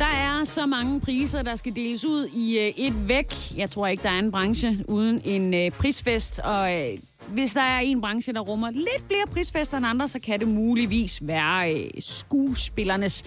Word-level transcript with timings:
Der 0.00 0.06
er 0.06 0.44
så 0.44 0.66
mange 0.66 1.00
priser, 1.00 1.42
der 1.42 1.56
skal 1.56 1.76
deles 1.76 2.04
ud 2.04 2.26
i 2.34 2.58
øh, 2.58 2.86
et 2.86 3.08
væk. 3.08 3.34
Jeg 3.56 3.70
tror 3.70 3.86
ikke, 3.86 4.02
der 4.02 4.08
er 4.08 4.18
en 4.18 4.30
branche 4.30 4.84
uden 4.88 5.20
en 5.24 5.54
øh, 5.54 5.70
prisfest, 5.70 6.38
og 6.38 6.72
øh, 6.74 6.98
hvis 7.28 7.52
der 7.52 7.60
er 7.60 7.78
en 7.78 8.00
branche, 8.00 8.32
der 8.32 8.40
rummer 8.40 8.70
lidt 8.70 9.06
flere 9.06 9.26
prisfester 9.32 9.76
end 9.76 9.86
andre, 9.86 10.08
så 10.08 10.18
kan 10.18 10.40
det 10.40 10.48
muligvis 10.48 11.18
være 11.22 11.74
øh, 11.74 11.90
skuespillernes 11.98 13.24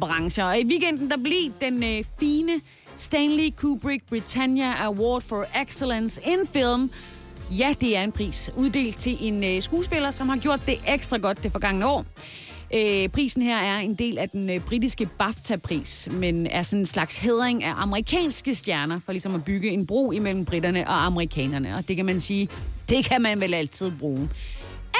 brancher. 0.00 0.44
Og 0.44 0.58
i 0.58 0.64
weekenden, 0.64 1.10
der 1.10 1.16
blev 1.16 1.52
den 1.60 1.82
øh, 1.82 2.04
fine 2.20 2.60
Stanley 2.96 3.50
Kubrick 3.56 4.08
Britannia 4.08 4.84
Award 4.84 5.22
for 5.22 5.46
Excellence 5.62 6.20
in 6.26 6.46
Film. 6.52 6.90
Ja, 7.58 7.74
det 7.80 7.96
er 7.96 8.02
en 8.02 8.12
pris 8.12 8.50
uddelt 8.56 8.98
til 8.98 9.16
en 9.20 9.44
øh, 9.44 9.62
skuespiller, 9.62 10.10
som 10.10 10.28
har 10.28 10.36
gjort 10.36 10.60
det 10.66 10.74
ekstra 10.88 11.16
godt 11.16 11.42
det 11.42 11.52
forgangne 11.52 11.86
år. 11.86 12.04
Øh, 12.74 13.08
prisen 13.08 13.42
her 13.42 13.56
er 13.56 13.78
en 13.78 13.94
del 13.94 14.18
af 14.18 14.28
den 14.28 14.50
øh, 14.50 14.60
britiske 14.60 15.08
BAFTA-pris, 15.18 16.08
men 16.12 16.46
er 16.46 16.62
sådan 16.62 16.78
en 16.78 16.86
slags 16.86 17.16
hedring 17.16 17.64
af 17.64 17.72
amerikanske 17.76 18.54
stjerner, 18.54 18.98
for 18.98 19.12
ligesom 19.12 19.34
at 19.34 19.44
bygge 19.44 19.70
en 19.70 19.86
bro 19.86 20.12
imellem 20.12 20.44
britterne 20.44 20.88
og 20.88 21.06
amerikanerne. 21.06 21.76
Og 21.76 21.88
det 21.88 21.96
kan 21.96 22.06
man 22.06 22.20
sige, 22.20 22.48
det 22.88 23.04
kan 23.04 23.22
man 23.22 23.40
vel 23.40 23.54
altid 23.54 23.92
bruge. 23.98 24.28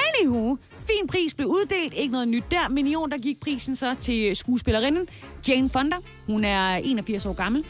Anywho, 0.07 0.57
fin 0.69 1.07
pris 1.07 1.33
blev 1.33 1.47
uddelt, 1.47 1.93
ikke 1.97 2.11
noget 2.11 2.27
nyt 2.27 2.43
der, 2.51 2.69
men 2.69 2.87
i 2.87 2.95
år 2.95 3.05
der 3.05 3.17
gik 3.17 3.39
prisen 3.39 3.75
så 3.75 3.95
til 3.99 4.35
skuespillerinden 4.35 5.07
Jane 5.47 5.69
Fonda. 5.69 5.95
Hun 6.27 6.45
er 6.45 6.75
81 6.75 7.25
år 7.25 7.33
gammel. 7.33 7.65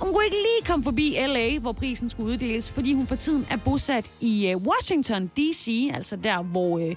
Hun 0.00 0.12
kunne 0.12 0.24
ikke 0.24 0.36
lige 0.36 0.66
komme 0.66 0.84
forbi 0.84 1.16
LA, 1.28 1.58
hvor 1.58 1.72
prisen 1.72 2.08
skulle 2.08 2.32
uddeles, 2.32 2.70
fordi 2.70 2.92
hun 2.92 3.06
for 3.06 3.16
tiden 3.16 3.46
er 3.50 3.56
bosat 3.56 4.12
i 4.20 4.48
øh, 4.48 4.56
Washington 4.56 5.26
D.C., 5.26 5.90
altså 5.94 6.16
der, 6.16 6.42
hvor... 6.42 6.78
Øh, 6.78 6.94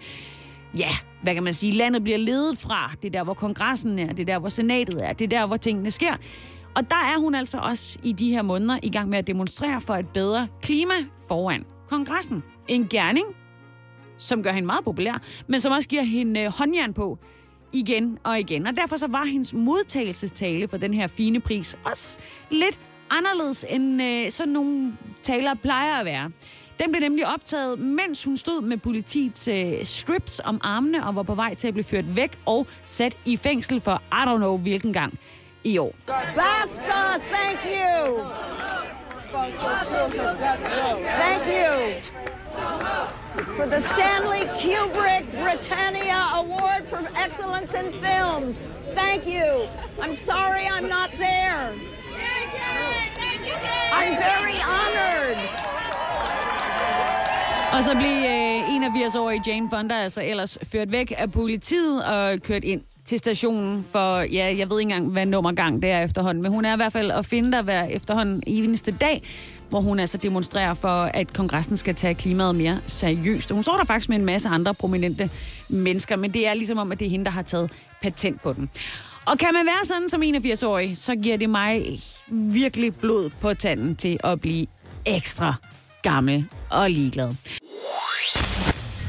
ja, 0.78 0.90
hvad 1.24 1.34
kan 1.34 1.44
man 1.44 1.54
sige, 1.54 1.72
landet 1.72 2.04
bliver 2.04 2.18
ledet 2.18 2.58
fra. 2.58 2.92
Det 3.02 3.08
er 3.08 3.12
der, 3.12 3.24
hvor 3.24 3.34
kongressen 3.34 4.00
er, 4.00 4.08
det 4.08 4.20
er 4.20 4.26
der, 4.26 4.40
hvor 4.40 4.50
senatet 4.50 5.08
er, 5.08 5.14
det 5.14 5.26
er 5.26 5.40
der, 5.40 5.46
hvor 5.46 5.58
tingene 5.58 5.92
sker. 5.92 6.14
Og 6.76 6.90
der 6.90 6.96
er 6.96 7.20
hun 7.20 7.36
altså 7.36 7.58
også 7.58 8.00
i 8.04 8.12
de 8.12 8.30
her 8.30 8.42
måneder 8.42 8.80
i 8.84 8.90
gang 8.90 9.10
med 9.10 9.18
at 9.18 9.28
demonstrere 9.28 9.82
for 9.82 9.94
et 9.94 10.08
bedre 10.14 10.48
klima 10.62 10.94
foran 11.28 11.66
kongressen. 11.90 12.44
En 12.68 12.88
gerning, 12.88 13.26
som 14.18 14.44
gør 14.44 14.52
hende 14.52 14.66
meget 14.66 14.84
populær, 14.84 15.22
men 15.48 15.60
som 15.60 15.72
også 15.72 15.90
giver 15.90 16.04
hende 16.04 16.42
øh, 16.42 16.52
håndjern 16.52 16.94
på 16.94 17.18
igen 17.74 18.18
og 18.24 18.40
igen. 18.40 18.68
Og 18.68 18.78
derfor 18.78 18.98
så 18.98 19.08
var 19.08 19.26
hendes 19.26 19.54
modtagelsestale 19.54 20.68
for 20.68 20.78
den 20.78 20.94
her 20.94 21.08
fine 21.08 21.40
pris 21.40 21.78
også 21.86 22.18
lidt 22.52 22.80
anderledes, 23.10 23.66
end 23.70 24.02
øh, 24.02 24.32
sådan 24.32 24.54
nogle 24.54 24.94
taler 25.24 25.54
plejer 25.54 26.00
at 26.00 26.06
være. 26.06 26.32
Den 26.80 26.92
blev 26.92 27.02
nemlig 27.02 27.28
optaget, 27.34 27.80
mens 27.80 28.24
hun 28.24 28.38
stod 28.38 28.62
med 28.62 28.78
politiets 28.78 29.48
øh, 29.48 29.84
strips 29.84 30.42
om 30.46 30.62
armene 30.64 31.08
og 31.08 31.16
var 31.16 31.24
på 31.24 31.36
vej 31.36 31.54
til 31.54 31.68
at 31.68 31.74
blive 31.74 31.84
ført 31.84 32.16
væk 32.16 32.40
og 32.46 32.68
sat 32.86 33.18
i 33.26 33.38
fængsel 33.38 33.80
for 33.80 34.02
I 34.12 34.24
don't 34.26 34.38
know 34.38 34.58
hvilken 34.58 34.94
gang 34.94 35.20
i 35.64 35.78
år. 35.78 35.96
Basta, 36.08 37.18
thank 37.36 37.60
you. 37.66 38.24
Thank 41.24 41.48
you 41.48 42.00
for 43.58 43.66
the 43.66 43.82
Stanley 43.82 44.48
Kubrick 44.60 45.26
Britannia 45.32 46.20
Award 46.34 46.88
for 46.88 47.02
Excellence 47.26 47.74
in 47.74 47.92
Films. 47.92 48.56
Thank 48.96 49.28
you. 49.28 49.68
I'm 50.02 50.16
sorry 50.16 50.66
I'm 50.66 50.88
not 50.88 51.12
there. 51.20 51.74
I'm 53.94 54.16
very 54.16 54.60
honored. 54.62 55.67
Og 57.74 57.84
så 57.84 57.96
blev 57.96 58.10
øh, 58.10 58.58
81-årige 58.86 59.42
Jane 59.48 59.70
Fonda 59.70 59.96
altså 59.96 60.22
ellers 60.24 60.58
ført 60.72 60.92
væk 60.92 61.14
af 61.18 61.32
politiet 61.32 62.06
og 62.06 62.40
kørt 62.44 62.64
ind 62.64 62.82
til 63.06 63.20
stationen 63.20 63.84
for, 63.92 64.20
ja, 64.20 64.56
jeg 64.58 64.70
ved 64.70 64.80
ikke 64.80 64.94
engang, 64.94 65.12
hvad 65.12 65.26
nummergang 65.26 65.82
det 65.82 65.92
er 65.92 66.04
efterhånden, 66.04 66.44
men 66.44 66.52
hun 66.52 66.66
er 66.66 66.74
i 66.74 66.76
hvert 66.76 66.94
fald 66.94 67.12
at 67.12 67.26
finde 67.26 67.52
der 67.52 67.62
hver 67.62 67.84
efterhånden 67.84 68.44
eneste 68.48 68.92
dag, 68.92 69.24
hvor 69.70 69.82
hun 69.82 70.00
altså 70.00 70.18
demonstrerer 70.18 70.74
for, 70.74 71.02
at 71.04 71.34
kongressen 71.34 71.78
skal 71.78 71.96
tage 71.96 72.14
klimaet 72.14 72.56
mere 72.56 72.80
seriøst. 72.88 73.52
Og 73.52 73.56
hun 73.56 73.64
står 73.64 73.78
der 73.78 73.86
faktisk 73.86 74.10
med 74.10 74.18
en 74.18 74.26
masse 74.26 74.50
andre 74.50 74.74
prominente 74.74 75.30
mennesker, 75.70 76.16
men 76.16 76.32
det 76.34 76.48
er 76.48 76.54
ligesom 76.54 76.78
om, 76.78 76.92
at 76.92 77.00
det 77.00 77.06
er 77.06 77.10
hende, 77.10 77.26
der 77.26 77.32
har 77.32 77.42
taget 77.42 77.72
patent 78.02 78.42
på 78.42 78.54
den. 78.54 78.70
Og 79.26 79.38
kan 79.38 79.50
man 79.54 79.66
være 79.66 79.86
sådan 79.86 80.10
som 80.10 80.22
81-årig, 80.22 80.98
så 80.98 81.16
giver 81.16 81.38
det 81.38 81.50
mig 81.50 82.00
virkelig 82.32 82.96
blod 82.96 83.30
på 83.42 83.54
tanden 83.54 83.96
til 83.96 84.20
at 84.24 84.42
blive 84.42 84.68
ekstra 85.06 85.54
gammel 86.12 86.46
og 86.70 86.90
ligeglad. 86.90 87.36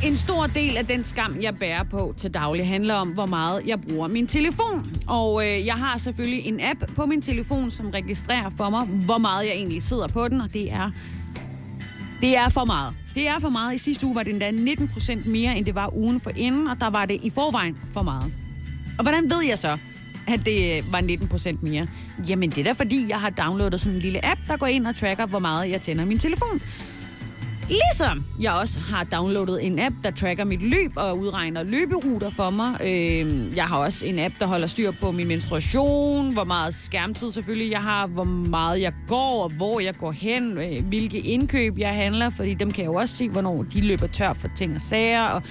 En 0.04 0.16
stor 0.16 0.46
del 0.46 0.76
af 0.76 0.86
den 0.86 1.02
skam, 1.02 1.36
jeg 1.40 1.56
bærer 1.56 1.82
på 1.82 2.14
til 2.16 2.34
daglig, 2.34 2.68
handler 2.68 2.94
om, 2.94 3.08
hvor 3.08 3.26
meget 3.26 3.62
jeg 3.66 3.80
bruger 3.80 4.08
min 4.08 4.26
telefon. 4.26 4.96
Og 5.06 5.46
øh, 5.46 5.66
jeg 5.66 5.74
har 5.74 5.96
selvfølgelig 5.96 6.46
en 6.46 6.60
app 6.60 6.94
på 6.94 7.06
min 7.06 7.22
telefon, 7.22 7.70
som 7.70 7.90
registrerer 7.90 8.50
for 8.56 8.70
mig, 8.70 8.86
hvor 8.86 9.18
meget 9.18 9.46
jeg 9.46 9.52
egentlig 9.52 9.82
sidder 9.82 10.08
på 10.08 10.28
den, 10.28 10.40
og 10.40 10.54
det 10.54 10.72
er, 10.72 10.90
det 12.20 12.36
er 12.36 12.48
for 12.48 12.64
meget. 12.64 12.94
Det 13.14 13.28
er 13.28 13.38
for 13.38 13.48
meget. 13.48 13.74
I 13.74 13.78
sidste 13.78 14.06
uge 14.06 14.14
var 14.14 14.22
det 14.22 14.32
endda 14.32 14.50
19 14.50 14.88
procent 14.88 15.26
mere, 15.26 15.56
end 15.56 15.66
det 15.66 15.74
var 15.74 15.94
ugen 15.96 16.20
for 16.20 16.30
inden, 16.36 16.68
og 16.68 16.80
der 16.80 16.90
var 16.90 17.04
det 17.04 17.18
i 17.22 17.30
forvejen 17.30 17.76
for 17.92 18.02
meget. 18.02 18.32
Og 18.98 19.02
hvordan 19.02 19.30
ved 19.30 19.42
jeg 19.48 19.58
så, 19.58 19.78
at 20.34 20.46
det 20.46 20.76
øh, 20.76 20.92
var 20.92 21.00
19 21.00 21.28
procent 21.28 21.62
mere? 21.62 21.86
Jamen, 22.28 22.50
det 22.50 22.58
er 22.58 22.64
da 22.64 22.72
fordi, 22.72 23.06
jeg 23.08 23.20
har 23.20 23.30
downloadet 23.30 23.80
sådan 23.80 23.96
en 23.96 24.02
lille 24.02 24.26
app, 24.26 24.40
der 24.48 24.56
går 24.56 24.66
ind 24.66 24.86
og 24.86 24.96
tracker, 24.96 25.26
hvor 25.26 25.38
meget 25.38 25.70
jeg 25.70 25.82
tænder 25.82 26.04
min 26.04 26.18
telefon. 26.18 26.62
Ligesom 27.68 28.24
jeg 28.40 28.52
også 28.52 28.78
har 28.80 29.04
downloadet 29.04 29.66
en 29.66 29.78
app, 29.78 29.94
der 30.04 30.10
tracker 30.10 30.44
mit 30.44 30.62
løb 30.62 30.92
og 30.96 31.18
udregner 31.18 31.62
løberuter 31.62 32.30
for 32.30 32.50
mig. 32.50 32.76
Øh, 32.84 33.56
jeg 33.56 33.64
har 33.64 33.78
også 33.78 34.06
en 34.06 34.18
app, 34.18 34.34
der 34.40 34.46
holder 34.46 34.66
styr 34.66 34.90
på 34.90 35.10
min 35.10 35.28
menstruation, 35.28 36.32
hvor 36.32 36.44
meget 36.44 36.74
skærmtid 36.74 37.30
selvfølgelig 37.30 37.72
jeg 37.72 37.82
har, 37.82 38.06
hvor 38.06 38.24
meget 38.24 38.80
jeg 38.80 38.92
går, 39.08 39.42
og 39.42 39.50
hvor 39.50 39.80
jeg 39.80 39.96
går 39.96 40.12
hen, 40.12 40.58
øh, 40.58 40.86
hvilke 40.88 41.18
indkøb 41.18 41.78
jeg 41.78 41.94
handler, 41.94 42.30
fordi 42.30 42.54
dem 42.54 42.70
kan 42.70 42.84
jeg 42.84 42.90
jo 42.90 42.94
også 42.94 43.16
se, 43.16 43.28
hvornår 43.28 43.62
de 43.62 43.80
løber 43.80 44.06
tør 44.06 44.32
for 44.32 44.48
ting 44.56 44.74
og 44.74 44.80
sager. 44.80 45.22
Og 45.22 45.42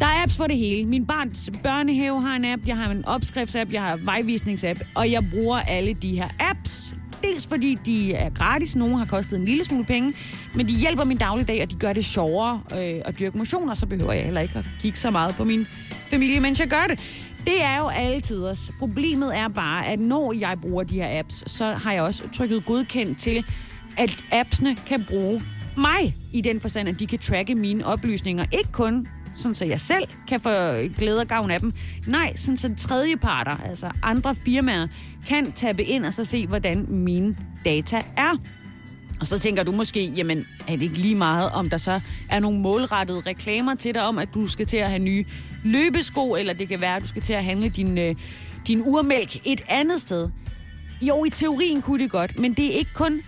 der 0.00 0.06
er 0.06 0.22
apps 0.22 0.36
for 0.36 0.46
det 0.46 0.56
hele. 0.56 0.88
Min 0.88 1.06
barns 1.06 1.50
børnehave 1.62 2.22
har 2.22 2.36
en 2.36 2.44
app, 2.44 2.66
jeg 2.66 2.76
har 2.76 2.90
en 2.90 3.04
opskriftsapp, 3.04 3.72
jeg 3.72 3.82
har 3.82 3.96
vejvisningsapp, 3.96 4.80
og 4.94 5.10
jeg 5.10 5.30
bruger 5.30 5.58
alle 5.58 5.92
de 5.92 6.16
her 6.16 6.28
apps 6.38 6.94
Dels 7.22 7.46
fordi 7.46 7.78
de 7.86 8.14
er 8.14 8.30
gratis, 8.30 8.76
nogle 8.76 8.98
har 8.98 9.04
kostet 9.04 9.38
en 9.38 9.44
lille 9.44 9.64
smule 9.64 9.84
penge, 9.84 10.12
men 10.54 10.68
de 10.68 10.72
hjælper 10.72 11.04
min 11.04 11.16
dagligdag, 11.16 11.62
og 11.62 11.70
de 11.70 11.76
gør 11.76 11.92
det 11.92 12.04
sjovere 12.04 12.60
øh, 12.72 13.02
at 13.04 13.18
dyrke 13.18 13.38
motion, 13.38 13.68
og 13.68 13.76
så 13.76 13.86
behøver 13.86 14.12
jeg 14.12 14.24
heller 14.24 14.40
ikke 14.40 14.58
at 14.58 14.64
kigge 14.80 14.98
så 14.98 15.10
meget 15.10 15.34
på 15.34 15.44
min 15.44 15.66
familie, 16.08 16.40
mens 16.40 16.60
jeg 16.60 16.68
gør 16.68 16.86
det. 16.88 17.00
Det 17.44 17.64
er 17.64 17.78
jo 17.78 17.88
alle 17.88 18.20
tiders. 18.20 18.72
Problemet 18.78 19.38
er 19.38 19.48
bare, 19.48 19.86
at 19.86 20.00
når 20.00 20.32
jeg 20.32 20.56
bruger 20.62 20.82
de 20.82 20.94
her 20.94 21.18
apps, 21.18 21.52
så 21.52 21.64
har 21.64 21.92
jeg 21.92 22.02
også 22.02 22.28
trykket 22.32 22.64
godkendt 22.64 23.18
til, 23.18 23.44
at 23.98 24.24
appsene 24.32 24.76
kan 24.86 25.04
bruge 25.08 25.42
mig 25.76 26.16
i 26.32 26.40
den 26.40 26.60
forstand, 26.60 26.88
at 26.88 27.00
de 27.00 27.06
kan 27.06 27.18
tracke 27.18 27.54
mine 27.54 27.86
oplysninger. 27.86 28.44
Ikke 28.52 28.72
kun 28.72 29.06
sådan 29.34 29.54
så 29.54 29.64
jeg 29.64 29.80
selv 29.80 30.04
kan 30.28 30.40
få 30.40 30.50
glæde 30.98 31.20
og 31.20 31.26
gavn 31.26 31.50
af 31.50 31.60
dem. 31.60 31.72
Nej, 32.06 32.36
sådan 32.36 32.56
så 32.56 32.70
tredjeparter, 32.76 33.56
altså 33.56 33.90
andre 34.02 34.34
firmaer, 34.34 34.86
kan 35.28 35.52
tabe 35.52 35.84
ind 35.84 36.06
og 36.06 36.12
så 36.12 36.24
se, 36.24 36.46
hvordan 36.46 36.86
mine 36.88 37.36
data 37.64 38.02
er. 38.16 38.36
Og 39.20 39.26
så 39.26 39.38
tænker 39.38 39.62
du 39.62 39.72
måske, 39.72 40.04
jamen 40.04 40.46
er 40.68 40.72
det 40.72 40.82
ikke 40.82 40.98
lige 40.98 41.14
meget, 41.14 41.50
om 41.50 41.70
der 41.70 41.76
så 41.76 42.00
er 42.30 42.40
nogle 42.40 42.60
målrettede 42.60 43.20
reklamer 43.26 43.74
til 43.74 43.94
dig 43.94 44.02
om, 44.02 44.18
at 44.18 44.28
du 44.34 44.46
skal 44.46 44.66
til 44.66 44.76
at 44.76 44.88
have 44.88 44.98
nye 44.98 45.24
løbesko, 45.64 46.34
eller 46.34 46.52
det 46.52 46.68
kan 46.68 46.80
være, 46.80 46.96
at 46.96 47.02
du 47.02 47.08
skal 47.08 47.22
til 47.22 47.32
at 47.32 47.44
handle 47.44 47.68
din, 47.68 47.98
øh, 47.98 48.14
din 48.66 48.82
urmælk 48.86 49.36
et 49.46 49.60
andet 49.68 50.00
sted. 50.00 50.28
Jo, 51.02 51.24
i 51.24 51.30
teorien 51.30 51.82
kunne 51.82 52.02
det 52.02 52.10
godt, 52.10 52.38
men 52.38 52.54
det 52.54 52.66
er 52.66 52.78
ikke 52.78 52.94
kun 52.94 53.20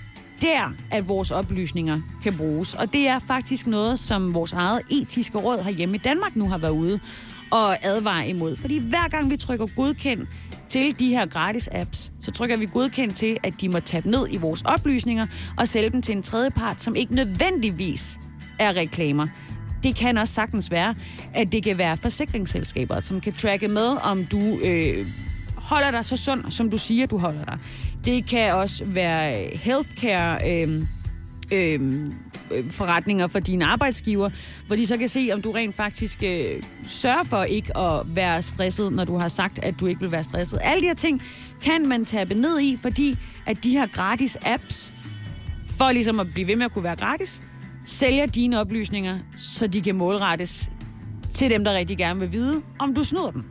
der, 0.43 0.73
at 0.91 1.09
vores 1.09 1.31
oplysninger 1.31 2.01
kan 2.23 2.37
bruges. 2.37 2.75
Og 2.75 2.93
det 2.93 3.09
er 3.09 3.19
faktisk 3.19 3.67
noget, 3.67 3.99
som 3.99 4.35
vores 4.35 4.53
eget 4.53 4.81
etiske 4.91 5.39
råd 5.39 5.75
hjemme 5.77 5.95
i 5.95 5.99
Danmark 5.99 6.37
nu 6.37 6.49
har 6.49 6.59
været 6.59 6.73
ude 6.73 7.01
og 7.51 7.87
advare 7.87 8.29
imod. 8.29 8.57
Fordi 8.57 8.79
hver 8.79 9.09
gang 9.09 9.31
vi 9.31 9.37
trykker 9.37 9.67
godkend 9.77 10.27
til 10.69 10.99
de 10.99 11.09
her 11.09 11.27
gratis 11.27 11.69
apps, 11.73 12.13
så 12.21 12.31
trykker 12.31 12.57
vi 12.57 12.67
godkend 12.67 13.13
til, 13.13 13.37
at 13.43 13.61
de 13.61 13.69
må 13.69 13.81
tabe 13.81 14.11
ned 14.11 14.27
i 14.31 14.37
vores 14.37 14.63
oplysninger 14.63 15.27
og 15.59 15.69
sælge 15.69 15.91
dem 15.91 16.03
til 16.03 16.17
en 16.17 16.23
tredjepart, 16.23 16.83
som 16.83 16.97
ikke 16.97 17.15
nødvendigvis 17.15 18.19
er 18.59 18.77
reklamer. 18.77 19.27
Det 19.83 19.97
kan 19.97 20.19
også 20.19 20.35
sagtens 20.35 20.71
være, 20.71 20.95
at 21.35 21.53
det 21.53 21.65
kan 21.65 21.79
være 21.79 21.97
forsikringsselskaber, 21.97 23.01
som 23.01 23.21
kan 23.21 23.33
tracke 23.33 23.69
med, 23.69 23.97
om 24.05 24.25
du 24.25 24.59
øh, 24.59 25.07
holder 25.57 25.91
dig 25.91 26.05
så 26.05 26.17
sund, 26.17 26.51
som 26.51 26.71
du 26.71 26.77
siger, 26.77 27.07
du 27.07 27.19
holder 27.19 27.45
dig. 27.45 27.59
Det 28.05 28.27
kan 28.27 28.55
også 28.55 28.85
være 28.85 29.57
healthcare... 29.57 30.63
Øh, 30.63 30.85
øh, 31.53 31.81
forretninger 32.71 33.27
for 33.27 33.39
dine 33.39 33.65
arbejdsgiver, 33.65 34.31
hvor 34.67 34.77
de 34.77 34.87
så 34.87 34.97
kan 34.97 35.09
se, 35.09 35.31
om 35.33 35.43
du 35.43 35.53
rent 35.53 35.77
faktisk 35.77 36.23
øh, 36.23 36.63
sørger 36.87 37.23
for 37.25 37.43
ikke 37.43 37.77
at 37.77 38.03
være 38.07 38.43
stresset, 38.43 38.93
når 38.93 39.05
du 39.05 39.19
har 39.19 39.29
sagt, 39.29 39.59
at 39.59 39.81
du 39.81 39.87
ikke 39.87 40.01
vil 40.01 40.13
være 40.13 40.25
stresset. 40.25 40.59
Alle 40.63 40.83
de 40.83 40.87
her 40.87 40.95
ting 40.95 41.23
kan 41.63 41.89
man 41.89 42.05
tabe 42.05 42.35
ned 42.35 42.61
i, 42.61 42.79
fordi 42.83 43.19
at 43.47 43.65
de 43.65 43.71
her 43.71 43.87
gratis 43.87 44.39
apps, 44.43 44.93
for 45.67 45.93
ligesom 45.93 46.21
at 46.21 46.27
blive 46.35 46.47
ved 46.49 46.57
med 46.57 46.65
at 46.65 46.73
kunne 46.73 46.85
være 46.85 46.97
gratis, 46.97 47.43
sælger 47.85 48.27
dine 48.27 48.61
oplysninger, 48.61 49.19
så 49.37 49.67
de 49.67 49.81
kan 49.81 49.97
målrettes 49.97 50.71
til 51.31 51.51
dem, 51.51 51.65
der 51.65 51.75
rigtig 51.75 51.99
gerne 51.99 52.21
vil 52.21 52.33
vide, 52.33 52.63
om 52.79 52.95
du 52.95 53.05
snyder 53.05 53.31
dem. 53.31 53.45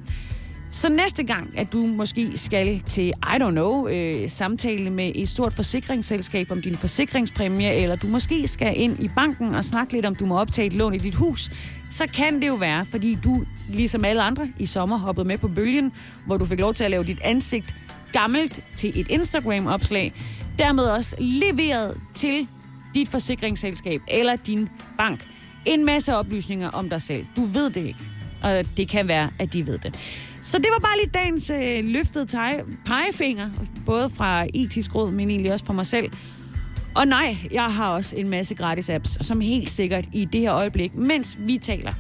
Så 0.71 0.89
næste 0.89 1.23
gang, 1.23 1.57
at 1.57 1.73
du 1.73 1.85
måske 1.85 2.37
skal 2.37 2.79
til, 2.79 3.07
I 3.07 3.35
don't 3.35 3.49
know, 3.49 3.87
øh, 3.87 4.29
samtale 4.29 4.89
med 4.89 5.11
et 5.15 5.29
stort 5.29 5.53
forsikringsselskab 5.53 6.51
om 6.51 6.61
din 6.61 6.75
forsikringspræmie, 6.75 7.73
eller 7.73 7.95
du 7.95 8.07
måske 8.07 8.47
skal 8.47 8.73
ind 8.75 9.03
i 9.03 9.09
banken 9.15 9.55
og 9.55 9.63
snakke 9.63 9.93
lidt 9.93 10.05
om, 10.05 10.15
du 10.15 10.25
må 10.25 10.39
optage 10.39 10.67
et 10.67 10.73
lån 10.73 10.93
i 10.93 10.97
dit 10.97 11.15
hus, 11.15 11.51
så 11.89 12.07
kan 12.07 12.41
det 12.41 12.47
jo 12.47 12.53
være, 12.53 12.85
fordi 12.85 13.17
du, 13.23 13.43
ligesom 13.69 14.05
alle 14.05 14.21
andre 14.21 14.49
i 14.59 14.65
sommer, 14.65 14.97
hoppede 14.97 15.27
med 15.27 15.37
på 15.37 15.47
bølgen, 15.47 15.91
hvor 16.25 16.37
du 16.37 16.45
fik 16.45 16.59
lov 16.59 16.73
til 16.73 16.83
at 16.83 16.91
lave 16.91 17.03
dit 17.03 17.19
ansigt 17.23 17.75
gammelt 18.13 18.63
til 18.77 18.99
et 18.99 19.07
Instagram-opslag, 19.07 20.13
dermed 20.59 20.83
også 20.83 21.15
leveret 21.19 21.97
til 22.13 22.47
dit 22.95 23.09
forsikringsselskab 23.09 24.01
eller 24.07 24.35
din 24.35 24.69
bank 24.97 25.27
en 25.65 25.85
masse 25.85 26.15
oplysninger 26.15 26.69
om 26.69 26.89
dig 26.89 27.01
selv. 27.01 27.25
Du 27.35 27.41
ved 27.41 27.69
det 27.69 27.85
ikke, 27.85 27.99
og 28.43 28.65
det 28.77 28.89
kan 28.89 29.07
være, 29.07 29.29
at 29.39 29.53
de 29.53 29.67
ved 29.67 29.77
det. 29.77 29.95
Så 30.41 30.57
det 30.57 30.67
var 30.73 30.79
bare 30.79 30.97
lige 30.97 31.09
dagens 31.13 31.49
øh, 31.49 31.93
løftede 31.93 32.25
tege, 32.25 32.63
pegefinger, 32.85 33.49
både 33.85 34.09
fra 34.09 34.45
etisk 34.53 34.95
råd, 34.95 35.11
men 35.11 35.29
egentlig 35.29 35.53
også 35.53 35.65
fra 35.65 35.73
mig 35.73 35.85
selv. 35.85 36.11
Og 36.95 37.07
nej, 37.07 37.37
jeg 37.51 37.73
har 37.73 37.89
også 37.89 38.15
en 38.15 38.29
masse 38.29 38.55
gratis 38.55 38.89
apps, 38.89 39.25
som 39.25 39.41
helt 39.41 39.69
sikkert 39.69 40.05
i 40.13 40.25
det 40.25 40.41
her 40.41 40.53
øjeblik, 40.53 40.95
mens 40.95 41.37
vi 41.39 41.57
taler, 41.57 41.91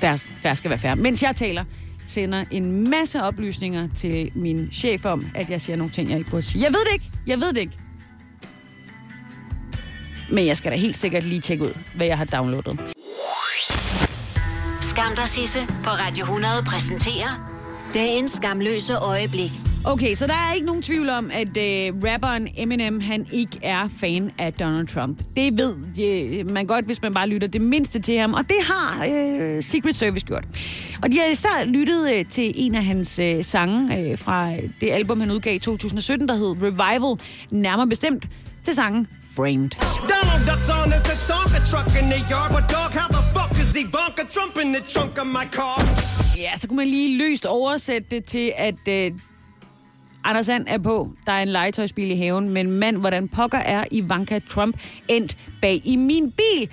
færre, 0.00 0.18
færre 0.18 0.56
skal 0.56 0.70
være 0.70 0.78
færre, 0.78 0.96
mens 0.96 1.22
jeg 1.22 1.36
taler, 1.36 1.64
sender 2.06 2.44
en 2.50 2.90
masse 2.90 3.22
oplysninger 3.22 3.88
til 3.94 4.30
min 4.34 4.68
chef 4.72 5.04
om, 5.04 5.26
at 5.34 5.50
jeg 5.50 5.60
siger 5.60 5.76
nogle 5.76 5.92
ting, 5.92 6.10
jeg 6.10 6.18
ikke 6.18 6.30
burde 6.30 6.42
sige. 6.42 6.64
Jeg 6.64 6.72
ved 6.72 6.80
det 6.86 6.92
ikke, 6.92 7.10
jeg 7.26 7.38
ved 7.38 7.48
det 7.52 7.60
ikke. 7.60 7.78
Men 10.32 10.46
jeg 10.46 10.56
skal 10.56 10.72
da 10.72 10.76
helt 10.76 10.96
sikkert 10.96 11.24
lige 11.24 11.40
tjekke 11.40 11.64
ud, 11.64 11.78
hvad 11.94 12.06
jeg 12.06 12.18
har 12.18 12.24
downloadet. 12.24 12.97
Skam 14.98 15.16
dig, 15.16 15.28
Sisse, 15.28 15.58
på 15.84 15.90
Radio 15.90 16.24
100 16.24 16.52
præsenterer 16.66 17.28
dagens 17.94 18.30
skamløse 18.32 18.96
øjeblik. 18.96 19.50
Okay, 19.84 20.14
så 20.14 20.26
der 20.26 20.34
er 20.34 20.54
ikke 20.54 20.66
nogen 20.66 20.82
tvivl 20.82 21.08
om, 21.08 21.30
at 21.32 21.56
øh, 21.56 21.92
rapperen 22.04 22.48
Eminem, 22.56 23.00
han 23.00 23.26
ikke 23.32 23.58
er 23.62 23.88
fan 24.00 24.30
af 24.38 24.52
Donald 24.52 24.86
Trump. 24.86 25.18
Det 25.36 25.58
ved 25.58 25.76
øh, 26.00 26.50
man 26.50 26.66
godt, 26.66 26.84
hvis 26.84 27.02
man 27.02 27.14
bare 27.14 27.28
lytter 27.28 27.48
det 27.48 27.60
mindste 27.60 27.98
til 28.00 28.18
ham, 28.18 28.34
og 28.34 28.48
det 28.48 28.56
har 28.64 29.06
øh, 29.08 29.62
Secret 29.62 29.96
Service 29.96 30.26
gjort. 30.26 30.44
Og 31.02 31.12
de 31.12 31.18
har 31.18 31.32
især 31.32 31.64
lyttet 31.64 32.12
øh, 32.14 32.24
til 32.26 32.52
en 32.54 32.74
af 32.74 32.84
hans 32.84 33.18
øh, 33.18 33.44
sange 33.44 33.98
øh, 33.98 34.18
fra 34.18 34.50
det 34.80 34.90
album, 34.90 35.20
han 35.20 35.30
udgav 35.30 35.54
i 35.54 35.58
2017, 35.58 36.28
der 36.28 36.34
hed 36.34 36.56
Revival, 36.62 37.20
nærmere 37.50 37.86
bestemt 37.86 38.24
til 38.64 38.74
sangen 38.74 39.06
Framed. 39.36 39.70
Donald 40.14 40.42
Duck's 40.48 40.70
on 40.84 40.92
as 40.92 41.02
the 41.02 41.16
Tonka 41.28 41.60
truck 41.70 42.02
in 42.02 42.06
the 42.14 42.20
yard, 42.32 42.50
but 42.56 42.64
dog, 42.74 42.90
how 43.00 43.17
is 43.68 43.76
Ivanka 43.76 44.22
Trump 44.30 44.58
in 44.64 44.74
the 44.74 44.82
trunk 44.88 45.18
of 45.18 45.26
my 45.26 45.46
car? 45.52 45.82
Ja, 46.36 46.56
så 46.56 46.68
kunne 46.68 46.76
man 46.76 46.86
lige 46.86 47.18
løst 47.18 47.46
oversætte 47.46 48.06
det 48.10 48.24
til, 48.24 48.52
at 48.56 48.88
øh, 48.88 49.12
Anders 50.24 50.46
Sand 50.46 50.64
er 50.68 50.78
på. 50.78 51.10
Der 51.26 51.32
er 51.32 51.42
en 51.42 51.48
legetøjsbil 51.48 52.10
i 52.10 52.16
haven, 52.16 52.48
men 52.48 52.70
mand, 52.70 52.96
hvordan 52.96 53.28
pokker 53.28 53.58
er 53.58 53.84
Ivanka 53.90 54.38
Trump 54.38 54.78
endt 55.08 55.36
bag 55.62 55.82
i 55.84 55.96
min 55.96 56.32
bil? 56.32 56.70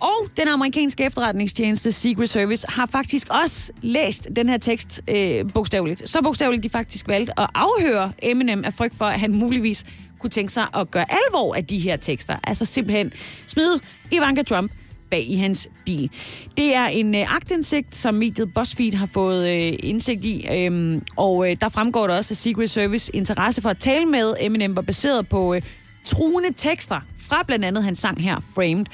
Og 0.00 0.28
den 0.36 0.48
amerikanske 0.48 1.04
efterretningstjeneste 1.04 1.92
Secret 1.92 2.28
Service 2.28 2.66
har 2.68 2.86
faktisk 2.86 3.28
også 3.42 3.72
læst 3.82 4.28
den 4.36 4.48
her 4.48 4.58
tekst 4.58 5.00
øh, 5.08 5.44
bogstaveligt. 5.54 6.08
Så 6.10 6.22
bogstaveligt, 6.22 6.62
de 6.62 6.68
faktisk 6.68 7.08
valgte 7.08 7.40
at 7.40 7.50
afhøre 7.54 8.12
Eminem 8.22 8.64
af 8.64 8.74
frygt 8.74 8.94
for, 8.94 9.04
at 9.04 9.20
han 9.20 9.34
muligvis 9.34 9.84
kunne 10.18 10.30
tænke 10.30 10.52
sig 10.52 10.66
at 10.74 10.90
gøre 10.90 11.06
alvor 11.10 11.54
af 11.54 11.64
de 11.64 11.78
her 11.78 11.96
tekster. 11.96 12.36
Altså 12.44 12.64
simpelthen 12.64 13.12
smide 13.46 13.80
Ivanka 14.10 14.42
Trump 14.42 14.72
bag 15.12 15.30
i 15.30 15.36
hans 15.36 15.68
bil. 15.84 16.10
Det 16.56 16.74
er 16.74 16.84
en 16.84 17.14
øh, 17.14 17.34
agtindsigt, 17.34 17.96
som 17.96 18.14
mediet 18.14 18.54
BuzzFeed 18.54 18.92
har 18.92 19.06
fået 19.06 19.48
øh, 19.48 19.72
indsigt 19.82 20.24
i, 20.24 20.46
øhm, 20.52 21.02
og 21.16 21.50
øh, 21.50 21.56
der 21.60 21.68
fremgår 21.68 22.06
der 22.06 22.16
også, 22.16 22.32
at 22.32 22.36
Secret 22.36 22.70
Service 22.70 23.16
interesse 23.16 23.62
for 23.62 23.70
at 23.70 23.78
tale 23.78 24.06
med 24.06 24.34
Eminem 24.40 24.76
var 24.76 24.82
baseret 24.82 25.28
på 25.28 25.54
øh, 25.54 25.62
truende 26.04 26.52
tekster 26.56 27.00
fra 27.20 27.42
blandt 27.46 27.64
andet 27.64 27.84
hans 27.84 27.98
sang 27.98 28.22
her, 28.22 28.40
Framed, 28.54 28.86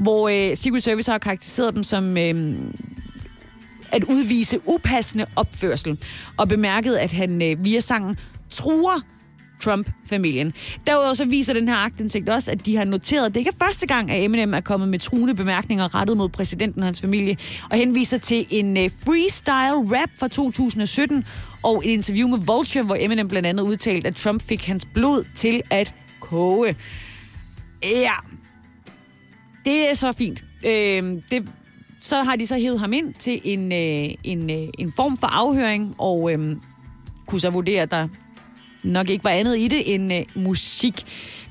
hvor 0.00 0.28
øh, 0.28 0.56
Secret 0.56 0.82
Service 0.82 1.10
har 1.10 1.18
karakteriseret 1.18 1.74
dem 1.74 1.82
som... 1.82 2.16
Øh, 2.16 2.54
at 3.92 4.04
udvise 4.04 4.60
upassende 4.66 5.26
opførsel, 5.36 5.98
og 6.36 6.48
bemærket, 6.48 6.96
at 6.96 7.12
han 7.12 7.42
øh, 7.42 7.64
via 7.64 7.80
sangen 7.80 8.18
truer 8.50 9.00
Trump-familien. 9.60 10.52
Derudover 10.86 11.14
så 11.14 11.24
viser 11.24 11.52
den 11.52 11.68
her 11.68 11.76
agtindsigt 11.76 12.28
også, 12.28 12.50
at 12.50 12.66
de 12.66 12.76
har 12.76 12.84
noteret, 12.84 13.26
at 13.26 13.34
det 13.34 13.40
ikke 13.40 13.50
er 13.60 13.64
første 13.64 13.86
gang, 13.86 14.10
at 14.10 14.24
Eminem 14.24 14.54
er 14.54 14.60
kommet 14.60 14.88
med 14.88 14.98
truende 14.98 15.34
bemærkninger 15.34 15.94
rettet 15.94 16.16
mod 16.16 16.28
præsidenten 16.28 16.82
og 16.82 16.86
hans 16.86 17.00
familie, 17.00 17.36
og 17.70 17.76
henviser 17.76 18.18
til 18.18 18.46
en 18.50 18.76
øh, 18.76 18.90
freestyle 19.04 20.00
rap 20.00 20.10
fra 20.18 20.28
2017 20.28 21.24
og 21.62 21.82
et 21.86 21.90
interview 21.90 22.28
med 22.28 22.38
Vulture, 22.38 22.84
hvor 22.84 22.96
Eminem 23.00 23.28
blandt 23.28 23.46
andet 23.48 23.62
udtalte, 23.62 24.08
at 24.08 24.16
Trump 24.16 24.42
fik 24.42 24.66
hans 24.66 24.84
blod 24.94 25.24
til 25.34 25.62
at 25.70 25.94
koge. 26.20 26.76
Ja, 27.82 28.12
det 29.64 29.90
er 29.90 29.94
så 29.94 30.12
fint. 30.12 30.44
Øh, 30.66 31.22
det, 31.30 31.52
så 32.00 32.22
har 32.22 32.36
de 32.36 32.46
så 32.46 32.56
hævet 32.56 32.80
ham 32.80 32.92
ind 32.92 33.14
til 33.14 33.40
en, 33.44 33.72
øh, 33.72 34.14
en, 34.24 34.50
øh, 34.50 34.68
en 34.78 34.92
form 34.96 35.16
for 35.16 35.26
afhøring, 35.26 35.94
og 35.98 36.32
øh, 36.32 36.56
kunne 37.26 37.40
så 37.40 37.50
vurdere, 37.50 37.82
at 37.82 37.90
der 37.90 38.08
nok 38.86 39.10
ikke 39.10 39.24
var 39.24 39.30
andet 39.30 39.58
i 39.58 39.68
det 39.68 39.94
end 39.94 40.12
øh, 40.12 40.24
musik. 40.34 41.04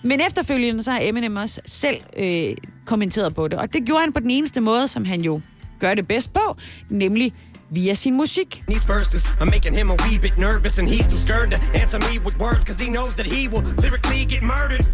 Men 0.03 0.21
efterfølgende 0.21 0.83
så 0.83 0.91
har 0.91 0.99
Eminem 1.01 1.35
også 1.35 1.61
selv 1.65 1.97
øh, 2.17 2.55
kommenteret 2.85 3.35
på 3.35 3.47
det, 3.47 3.59
og 3.59 3.73
det 3.73 3.85
gjorde 3.85 4.01
han 4.01 4.13
på 4.13 4.19
den 4.19 4.31
eneste 4.31 4.61
måde, 4.61 4.87
som 4.87 5.05
han 5.05 5.21
jo 5.21 5.41
gør 5.79 5.93
det 5.93 6.07
bedst 6.07 6.33
på, 6.33 6.57
nemlig 6.89 7.33
via 7.69 7.93
sin 7.93 8.13
musik. 8.13 8.63
These 8.67 8.87
verses 8.87 9.27
are 9.39 9.45
making 9.45 9.75
him 9.75 9.91
a 9.91 9.95
wee 9.95 10.19
bit 10.19 10.37
nervous, 10.37 10.79
and 10.79 10.87
he's 10.87 11.07
too 11.07 11.17
scared 11.17 11.51
to 11.51 11.57
answer 11.81 11.99
me 11.99 12.19
with 12.25 12.37
words, 12.39 12.63
cause 12.65 12.79
he 12.83 12.89
knows 12.89 13.15
that 13.15 13.25
he 13.25 13.47
will 13.47 13.63
lyrically 13.83 14.25
get 14.33 14.43
murdered. 14.43 14.85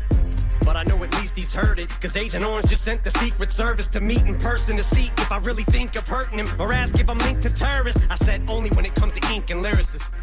But 0.67 0.75
I 0.75 0.83
know 0.89 1.03
at 1.03 1.11
least 1.19 1.33
he's 1.37 1.53
heard 1.53 1.79
it, 1.79 1.89
cause 2.01 2.15
Agent 2.17 2.43
Orange 2.43 2.69
just 2.69 2.83
sent 2.83 3.03
the 3.03 3.13
Secret 3.23 3.51
Service 3.51 3.89
to 3.89 3.99
meet 3.99 4.23
in 4.31 4.37
person 4.37 4.77
to 4.77 4.83
see 4.83 5.07
if 5.23 5.31
I 5.31 5.39
really 5.49 5.65
think 5.75 5.89
of 5.99 6.07
hurting 6.07 6.39
him, 6.39 6.47
or 6.59 6.73
ask 6.73 6.99
if 6.99 7.09
I'm 7.09 7.21
linked 7.27 7.41
to 7.47 7.53
terrorists. 7.53 8.07
I 8.09 8.15
said 8.15 8.39
only 8.47 8.69
when 8.75 8.85
it 8.85 8.95
comes 8.95 9.13
to 9.13 9.21
ink 9.33 9.49
and 9.51 9.63
lyricists. 9.65 10.20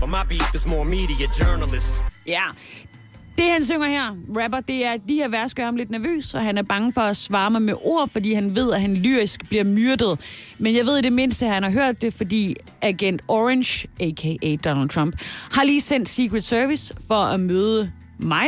But 0.00 0.08
my 0.08 0.24
beef 0.28 0.54
is 0.54 0.68
more 0.68 0.84
media 0.84 1.26
journalists. 1.40 2.04
Ja, 2.26 2.42
det 3.38 3.50
han 3.50 3.64
synger 3.64 3.88
her, 3.88 4.16
rapper, 4.36 4.60
det 4.60 4.86
er, 4.86 4.92
at 4.92 5.00
de 5.08 5.14
her 5.14 5.28
vers 5.28 5.54
gør 5.54 5.64
ham 5.64 5.76
lidt 5.76 5.90
nervøs, 5.90 6.34
og 6.34 6.42
han 6.42 6.58
er 6.58 6.62
bange 6.62 6.92
for 6.92 7.00
at 7.00 7.16
svare 7.16 7.50
mig 7.50 7.62
med 7.62 7.74
ord, 7.82 8.08
fordi 8.08 8.32
han 8.32 8.56
ved, 8.56 8.72
at 8.72 8.80
han 8.80 8.94
lyrisk 8.94 9.48
bliver 9.48 9.64
myrdet. 9.64 10.20
Men 10.58 10.76
jeg 10.76 10.86
ved 10.86 10.98
i 10.98 11.02
det 11.02 11.12
mindste, 11.12 11.46
at 11.46 11.52
han 11.54 11.62
har 11.62 11.70
hørt 11.70 12.02
det, 12.02 12.14
fordi 12.14 12.56
agent 12.82 13.22
Orange, 13.28 13.88
a.k.a. 14.00 14.56
Donald 14.70 14.88
Trump, 14.88 15.14
har 15.52 15.64
lige 15.64 15.80
sendt 15.80 16.08
Secret 16.08 16.44
Service 16.44 16.94
for 17.08 17.22
at 17.22 17.40
møde 17.40 17.92
mig, 18.18 18.46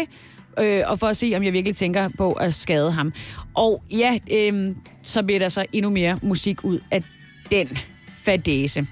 øh, 0.58 0.82
og 0.86 0.98
for 0.98 1.06
at 1.06 1.16
se, 1.16 1.32
om 1.36 1.42
jeg 1.42 1.52
virkelig 1.52 1.76
tænker 1.76 2.08
på 2.18 2.32
at 2.32 2.54
skade 2.54 2.92
ham. 2.92 3.12
Og 3.54 3.82
ja, 3.90 4.18
øh, 4.32 4.76
så 5.02 5.22
bliver 5.22 5.38
der 5.38 5.48
så 5.48 5.66
endnu 5.72 5.90
mere 5.90 6.18
musik 6.22 6.64
ud 6.64 6.78
af 6.90 7.04
den 7.50 7.78
fadese. 8.24 8.86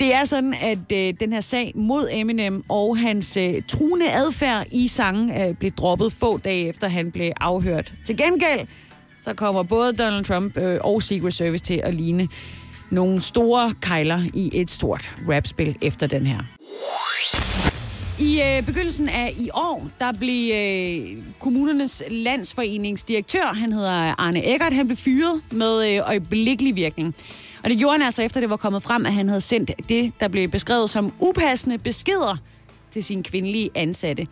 Det 0.00 0.14
er 0.14 0.24
sådan, 0.24 0.54
at 0.54 0.92
øh, 0.92 1.14
den 1.20 1.32
her 1.32 1.40
sag 1.40 1.72
mod 1.74 2.08
Eminem 2.12 2.64
og 2.68 2.98
hans 2.98 3.36
øh, 3.36 3.62
truende 3.68 4.10
adfærd 4.10 4.66
i 4.72 4.88
sangen 4.88 5.40
øh, 5.40 5.54
blev 5.54 5.70
droppet 5.70 6.12
få 6.12 6.38
dage 6.38 6.68
efter, 6.68 6.88
han 6.88 7.10
blev 7.12 7.32
afhørt. 7.40 7.94
Til 8.06 8.16
gengæld, 8.16 8.66
så 9.20 9.34
kommer 9.34 9.62
både 9.62 9.92
Donald 9.92 10.24
Trump 10.24 10.56
øh, 10.56 10.78
og 10.80 11.02
Secret 11.02 11.34
Service 11.34 11.64
til 11.64 11.80
at 11.84 11.94
ligne 11.94 12.28
nogle 12.90 13.20
store 13.20 13.74
kejler 13.80 14.22
i 14.34 14.50
et 14.54 14.70
stort 14.70 15.16
rapspil 15.28 15.76
efter 15.82 16.06
den 16.06 16.26
her. 16.26 16.38
I 18.20 18.42
øh, 18.42 18.66
begyndelsen 18.66 19.08
af 19.08 19.34
i 19.38 19.50
år, 19.54 19.88
der 20.00 20.12
blev 20.12 20.54
øh, 20.54 21.22
kommunernes 21.40 22.02
landsforeningsdirektør, 22.10 23.44
han 23.44 23.72
hedder 23.72 23.90
Arne 24.20 24.46
Eggert, 24.54 24.72
han 24.72 24.86
blev 24.86 24.96
fyret 24.96 25.40
med 25.50 25.92
øh, 25.92 26.00
øjeblikkelig 26.08 26.76
virkning. 26.76 27.14
Og 27.64 27.70
det 27.70 27.78
gjorde 27.78 27.92
han 27.92 28.02
altså 28.02 28.22
efter, 28.22 28.40
det 28.40 28.50
var 28.50 28.56
kommet 28.56 28.82
frem, 28.82 29.06
at 29.06 29.12
han 29.12 29.28
havde 29.28 29.40
sendt 29.40 29.70
det, 29.88 30.12
der 30.20 30.28
blev 30.28 30.48
beskrevet 30.48 30.90
som 30.90 31.12
upassende 31.20 31.78
beskeder 31.78 32.36
til 32.90 33.04
sine 33.04 33.22
kvindelige 33.22 33.70
ansatte. 33.74 34.26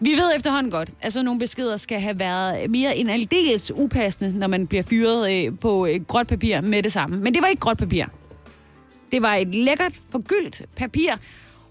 Vi 0.00 0.10
ved 0.10 0.36
efterhånden 0.36 0.72
godt, 0.72 0.90
at 1.02 1.12
sådan 1.12 1.24
nogle 1.24 1.40
beskeder 1.40 1.76
skal 1.76 2.00
have 2.00 2.18
været 2.18 2.70
mere 2.70 2.96
end 2.96 3.10
aldeles 3.10 3.72
upassende, 3.74 4.38
når 4.38 4.46
man 4.46 4.66
bliver 4.66 4.82
fyret 4.82 5.32
øh, 5.32 5.58
på 5.58 5.86
øh, 5.86 6.04
gråt 6.04 6.26
papir 6.26 6.60
med 6.60 6.82
det 6.82 6.92
samme. 6.92 7.16
Men 7.16 7.34
det 7.34 7.42
var 7.42 7.48
ikke 7.48 7.60
gråt 7.60 7.78
papir. 7.78 8.04
Det 9.12 9.22
var 9.22 9.34
et 9.34 9.54
lækkert, 9.54 9.92
forgyldt 10.10 10.62
papir, 10.76 11.12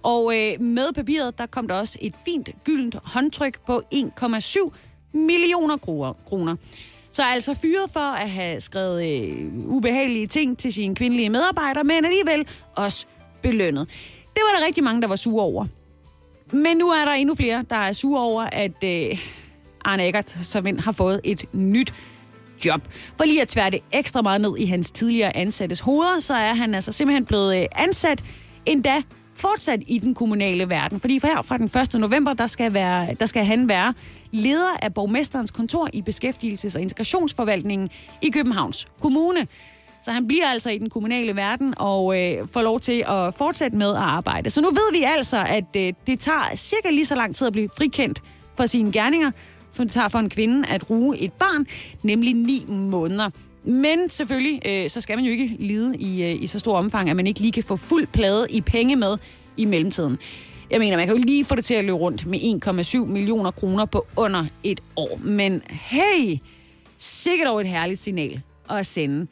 og 0.06 0.34
øh, 0.36 0.62
med 0.62 0.94
papiret, 0.94 1.38
der 1.38 1.46
kom 1.46 1.68
der 1.68 1.76
også 1.76 1.98
et 2.02 2.14
fint 2.26 2.50
gyldent 2.64 2.96
håndtryk 3.04 3.60
på 3.66 3.82
1,7 3.94 4.72
millioner 5.14 5.78
kroner. 6.26 6.56
Så 7.12 7.24
altså 7.24 7.54
fyret 7.54 7.90
for 7.94 8.00
at 8.00 8.30
have 8.30 8.62
skrevet 8.62 9.06
øh, 9.06 9.52
ubehagelige 9.68 10.28
ting 10.28 10.58
til 10.58 10.74
sine 10.74 10.96
kvindelige 10.96 11.30
medarbejdere, 11.30 11.84
men 11.84 12.06
alligevel 12.06 12.48
også 12.76 13.06
belønnet. 13.42 13.90
Det 14.34 14.42
var 14.44 14.60
der 14.60 14.66
rigtig 14.66 14.84
mange, 14.84 15.02
der 15.02 15.08
var 15.08 15.16
sure 15.16 15.44
over. 15.44 15.66
Men 16.52 16.78
nu 16.78 16.90
er 16.90 17.06
der 17.06 17.12
endnu 17.12 17.36
flere, 17.36 17.66
der 17.70 17.76
er 17.76 17.94
sure 17.94 18.22
over, 18.22 18.44
at 18.44 18.84
øh, 18.84 19.18
Arne 19.86 20.08
Eggert 20.08 20.30
som 20.30 20.80
har 20.80 20.92
fået 20.92 21.22
et 21.24 21.46
nyt 21.54 21.94
job. 22.66 22.82
For 23.18 23.24
lige 23.24 23.42
at 23.42 23.48
tværte 23.48 23.80
ekstra 23.92 24.22
meget 24.22 24.42
ned 24.42 24.58
i 24.58 24.66
hans 24.66 24.92
tidligere 24.92 25.38
ansattes 25.38 25.80
hoveder, 25.80 26.20
så 26.20 26.34
er 26.34 26.54
han 26.54 26.76
altså 26.76 26.92
simpelthen 26.92 27.26
blevet 27.26 27.58
øh, 27.58 27.66
ansat 27.76 28.24
endda 28.66 29.04
fortsat 29.36 29.80
i 29.88 30.00
den 30.00 30.14
kommunale 30.14 30.70
verden. 30.70 31.00
Fordi 31.00 31.20
fra 31.20 31.28
her 31.28 31.42
fra 31.42 31.58
den 31.58 31.66
1. 31.96 32.02
november, 32.02 32.34
der 32.34 32.48
skal, 32.48 32.74
være, 32.74 33.08
der 33.20 33.26
skal 33.26 33.46
han 33.46 33.70
være 33.70 33.94
leder 34.32 34.78
af 34.82 34.94
borgmesterens 34.94 35.52
kontor 35.52 35.90
i 35.94 36.04
Beskæftigelses- 36.10 36.76
og 36.76 36.82
Integrationsforvaltningen 36.82 37.90
i 38.22 38.30
Københavns 38.30 38.88
Kommune. 39.02 39.48
Så 40.02 40.12
han 40.12 40.28
bliver 40.28 40.48
altså 40.48 40.70
i 40.70 40.78
den 40.78 40.90
kommunale 40.90 41.36
verden 41.36 41.74
og 41.78 42.22
øh, 42.22 42.48
får 42.48 42.62
lov 42.62 42.80
til 42.80 43.04
at 43.08 43.34
fortsætte 43.34 43.78
med 43.78 43.90
at 43.90 43.96
arbejde. 43.96 44.50
Så 44.50 44.62
nu 44.62 44.70
ved 44.70 44.92
vi 44.92 45.04
altså, 45.04 45.38
at 45.48 45.76
øh, 45.76 45.94
det 46.08 46.20
tager 46.20 46.56
cirka 46.56 46.90
lige 46.90 47.06
så 47.06 47.16
lang 47.16 47.36
tid 47.36 47.48
at 47.48 47.54
blive 47.54 47.70
frikendt 47.78 48.22
for 48.58 48.66
sine 48.66 48.92
gerninger, 48.92 49.32
som 49.72 49.86
det 49.86 49.94
tager 49.94 50.08
for 50.08 50.20
en 50.20 50.30
kvinde 50.30 50.68
at 50.68 50.90
ruge 50.90 51.18
et 51.18 51.34
barn, 51.34 51.66
nemlig 52.04 52.34
ni 52.34 52.66
måneder. 52.68 53.30
Men 53.66 54.10
selvfølgelig, 54.10 54.62
øh, 54.66 54.90
så 54.90 55.02
skal 55.02 55.18
man 55.18 55.26
jo 55.26 55.32
ikke 55.32 55.56
lide 55.60 55.98
i, 55.98 56.24
øh, 56.24 56.44
i 56.44 56.48
så 56.48 56.60
stor 56.60 56.78
omfang, 56.78 57.10
at 57.10 57.16
man 57.16 57.28
ikke 57.28 57.40
lige 57.40 57.52
kan 57.52 57.64
få 57.64 57.76
fuld 57.76 58.08
plade 58.08 58.48
i 58.50 58.62
penge 58.62 58.96
med 58.96 59.18
i 59.58 59.66
mellemtiden. 59.66 60.18
Jeg 60.72 60.80
mener, 60.80 60.98
man 60.98 61.08
kan 61.08 61.16
jo 61.16 61.24
lige 61.26 61.46
få 61.46 61.56
det 61.56 61.66
til 61.66 61.74
at 61.74 61.86
løbe 61.86 61.98
rundt 61.98 62.26
med 62.26 62.40
1,7 62.40 63.06
millioner 63.06 63.52
kroner 63.52 63.86
på 63.86 64.08
under 64.16 64.46
et 64.64 64.80
år. 64.96 65.20
Men 65.24 65.62
hey, 65.70 66.38
sikkert 66.98 67.48
over 67.48 67.62
et 67.62 67.68
herligt 67.68 68.00
signal 68.00 68.42
at 68.70 68.86
sende. 68.86 69.28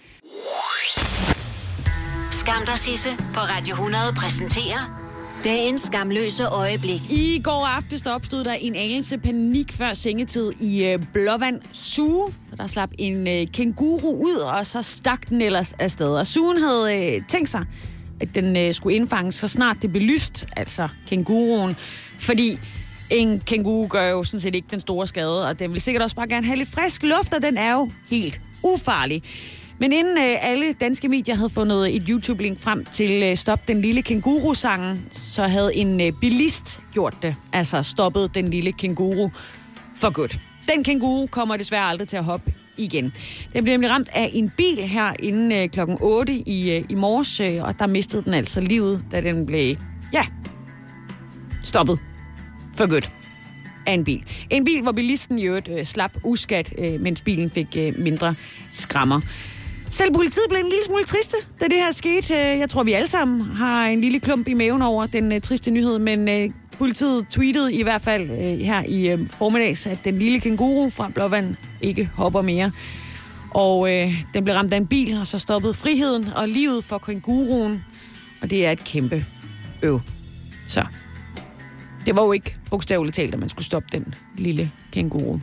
Skam 2.31 2.65
dig, 2.65 2.77
Sisse, 2.77 3.09
på 3.33 3.39
Radio 3.39 3.73
100 3.73 4.03
præsenterer 4.17 5.02
dagens 5.43 5.81
skamløse 5.81 6.45
øjeblik. 6.45 7.11
I 7.11 7.41
går 7.43 7.65
aftes 7.65 8.01
der 8.01 8.11
opstod 8.11 8.43
der 8.43 8.53
en 8.53 8.75
anelse 8.75 9.17
panik 9.17 9.71
før 9.71 9.93
sengetid 9.93 10.51
i 10.59 10.83
øh, 10.83 10.99
Blåvand 11.13 11.59
Zoo. 11.73 12.31
For 12.49 12.55
der 12.55 12.67
slap 12.67 12.89
en 12.97 13.27
øh, 13.27 13.47
kenguru 13.53 14.15
ud, 14.15 14.35
og 14.35 14.65
så 14.65 14.81
stak 14.81 15.29
den 15.29 15.41
ellers 15.41 15.73
afsted. 15.73 16.15
Og 16.15 16.27
Suen 16.27 16.57
havde 16.57 17.15
øh, 17.15 17.21
tænkt 17.27 17.49
sig, 17.49 17.65
at 18.21 18.35
den 18.35 18.57
øh, 18.57 18.73
skulle 18.73 18.95
indfanges 18.95 19.35
så 19.35 19.47
snart 19.47 19.77
det 19.81 19.91
blev 19.91 20.03
lyst, 20.03 20.45
altså 20.55 20.87
kenguruen. 21.07 21.75
Fordi 22.19 22.59
en 23.11 23.39
kenguru 23.39 23.87
gør 23.87 24.09
jo 24.09 24.23
sådan 24.23 24.39
set 24.39 24.55
ikke 24.55 24.67
den 24.71 24.79
store 24.79 25.07
skade, 25.07 25.47
og 25.47 25.59
den 25.59 25.73
vil 25.73 25.81
sikkert 25.81 26.03
også 26.03 26.15
bare 26.15 26.27
gerne 26.27 26.45
have 26.45 26.57
lidt 26.57 26.69
frisk 26.69 27.03
luft, 27.03 27.33
og 27.33 27.41
den 27.41 27.57
er 27.57 27.73
jo 27.73 27.89
helt 28.09 28.41
ufarlig. 28.63 29.23
Men 29.83 29.93
inden 29.93 30.17
øh, 30.17 30.35
alle 30.41 30.73
danske 30.73 31.09
medier 31.09 31.35
havde 31.35 31.49
fundet 31.49 31.95
et 31.95 32.03
YouTube-link 32.09 32.61
frem 32.61 32.85
til 32.85 33.23
øh, 33.23 33.37
Stop 33.37 33.67
den 33.67 33.81
lille 33.81 34.01
kenguru-sangen, 34.01 35.05
så 35.11 35.47
havde 35.47 35.75
en 35.75 36.01
øh, 36.01 36.11
bilist 36.21 36.81
gjort 36.93 37.17
det. 37.21 37.35
Altså 37.53 37.83
stoppet 37.83 38.35
den 38.35 38.47
lille 38.47 38.71
kenguru 38.71 39.29
for 39.95 40.13
godt. 40.13 40.39
Den 40.75 40.83
kenguru 40.83 41.27
kommer 41.27 41.57
desværre 41.57 41.83
aldrig 41.83 42.07
til 42.07 42.17
at 42.17 42.23
hoppe 42.23 42.53
igen. 42.77 43.13
Den 43.53 43.63
blev 43.63 43.73
nemlig 43.73 43.89
ramt 43.89 44.09
af 44.13 44.29
en 44.33 44.51
bil 44.57 44.77
her 44.77 45.13
inden 45.19 45.51
øh, 45.51 45.69
klokken 45.69 45.97
8 46.01 46.33
i, 46.33 46.71
øh, 46.71 46.83
i 46.89 46.95
morges, 46.95 47.39
øh, 47.39 47.63
og 47.63 47.79
der 47.79 47.87
mistede 47.87 48.23
den 48.23 48.33
altså 48.33 48.61
livet, 48.61 49.05
da 49.11 49.21
den 49.21 49.45
blev, 49.45 49.75
ja, 50.13 50.25
stoppet 51.63 51.99
for 52.77 52.89
godt 52.89 53.11
af 53.87 53.93
en 53.93 54.03
bil. 54.03 54.23
En 54.49 54.65
bil, 54.65 54.81
hvor 54.81 54.91
bilisten 54.91 55.39
i 55.39 55.43
øvrigt 55.43 55.67
øh, 55.67 55.85
slap 55.85 56.17
uskat, 56.23 56.73
øh, 56.77 57.01
mens 57.01 57.21
bilen 57.21 57.51
fik 57.51 57.67
øh, 57.77 57.99
mindre 57.99 58.35
skrammer. 58.71 59.21
Selv 59.93 60.13
politiet 60.13 60.45
blev 60.49 60.59
en 60.59 60.69
lille 60.69 60.83
smule 60.85 61.03
triste, 61.03 61.37
da 61.59 61.65
det 61.65 61.73
her 61.73 61.91
skete. 61.91 62.33
Øh, 62.33 62.59
jeg 62.59 62.69
tror, 62.69 62.83
vi 62.83 62.93
alle 62.93 63.07
sammen 63.07 63.41
har 63.41 63.85
en 63.85 64.01
lille 64.01 64.19
klump 64.19 64.47
i 64.47 64.53
maven 64.53 64.81
over 64.81 65.05
den 65.05 65.31
øh, 65.31 65.41
triste 65.41 65.71
nyhed, 65.71 65.99
men 65.99 66.29
øh, 66.29 66.49
politiet 66.77 67.27
tweetede 67.29 67.73
i 67.73 67.83
hvert 67.83 68.01
fald 68.01 68.29
her 68.61 68.83
i 68.87 69.09
øh, 69.09 69.29
formiddags, 69.29 69.87
at 69.87 69.99
den 70.03 70.17
lille 70.17 70.39
kenguru 70.39 70.89
fra 70.89 71.09
Blåvand 71.09 71.55
ikke 71.81 72.09
hopper 72.15 72.41
mere. 72.41 72.71
Og 73.49 73.93
øh, 73.93 74.11
den 74.33 74.43
blev 74.43 74.55
ramt 74.55 74.73
af 74.73 74.77
en 74.77 74.87
bil, 74.87 75.17
og 75.19 75.27
så 75.27 75.39
stoppede 75.39 75.73
friheden 75.73 76.27
og 76.35 76.47
livet 76.47 76.83
for 76.83 76.97
kenguruen. 76.97 77.81
Og 78.41 78.49
det 78.49 78.65
er 78.65 78.71
et 78.71 78.83
kæmpe 78.83 79.25
øv. 79.81 80.01
Så 80.67 80.85
det 82.05 82.15
var 82.15 82.23
jo 82.23 82.31
ikke 82.31 82.55
bogstaveligt 82.69 83.15
talt, 83.15 83.33
at 83.33 83.39
man 83.39 83.49
skulle 83.49 83.65
stoppe 83.65 83.87
den 83.91 84.13
lille 84.37 84.71
kenguru. 84.91 85.39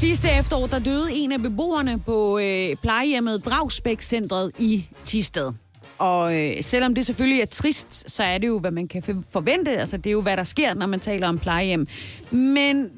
Sidste 0.00 0.28
efterår, 0.30 0.66
der 0.66 0.78
døde 0.78 1.12
en 1.12 1.32
af 1.32 1.40
beboerne 1.40 1.98
på 1.98 2.38
øh, 2.38 2.76
plejehjemmet 2.82 3.44
Dragsbæk-centret 3.44 4.52
i 4.58 4.86
Tisted. 5.04 5.52
Og 5.98 6.36
øh, 6.36 6.62
selvom 6.62 6.94
det 6.94 7.06
selvfølgelig 7.06 7.40
er 7.40 7.46
trist, 7.46 8.10
så 8.10 8.22
er 8.22 8.38
det 8.38 8.46
jo, 8.46 8.58
hvad 8.58 8.70
man 8.70 8.88
kan 8.88 9.24
forvente. 9.30 9.70
Altså, 9.70 9.96
det 9.96 10.06
er 10.06 10.12
jo, 10.12 10.22
hvad 10.22 10.36
der 10.36 10.42
sker, 10.42 10.74
når 10.74 10.86
man 10.86 11.00
taler 11.00 11.28
om 11.28 11.38
plejehjem. 11.38 11.86
Men 12.30 12.90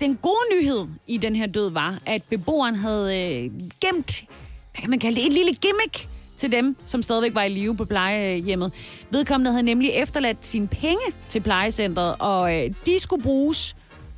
den 0.00 0.18
gode 0.22 0.40
nyhed 0.56 0.86
i 1.06 1.16
den 1.16 1.36
her 1.36 1.46
død 1.46 1.70
var, 1.70 1.98
at 2.06 2.22
beboeren 2.30 2.74
havde 2.74 3.18
øh, 3.18 3.50
gemt, 3.80 4.24
hvad 4.72 4.80
kan 4.80 4.90
man 4.90 4.98
kalde 4.98 5.16
det, 5.16 5.26
et 5.26 5.32
lille 5.32 5.54
gimmick 5.54 6.08
til 6.36 6.52
dem, 6.52 6.76
som 6.86 7.02
stadigvæk 7.02 7.34
var 7.34 7.42
i 7.42 7.48
live 7.48 7.76
på 7.76 7.84
plejehjemmet. 7.84 8.72
Vedkommende 9.10 9.50
havde 9.50 9.62
nemlig 9.62 9.90
efterladt 9.90 10.44
sine 10.46 10.68
penge 10.68 11.04
til 11.28 11.40
plejecentret, 11.40 12.14
og 12.18 12.56
øh, 12.56 12.70
de 12.86 12.98
skulle 12.98 13.22
bruges 13.22 13.76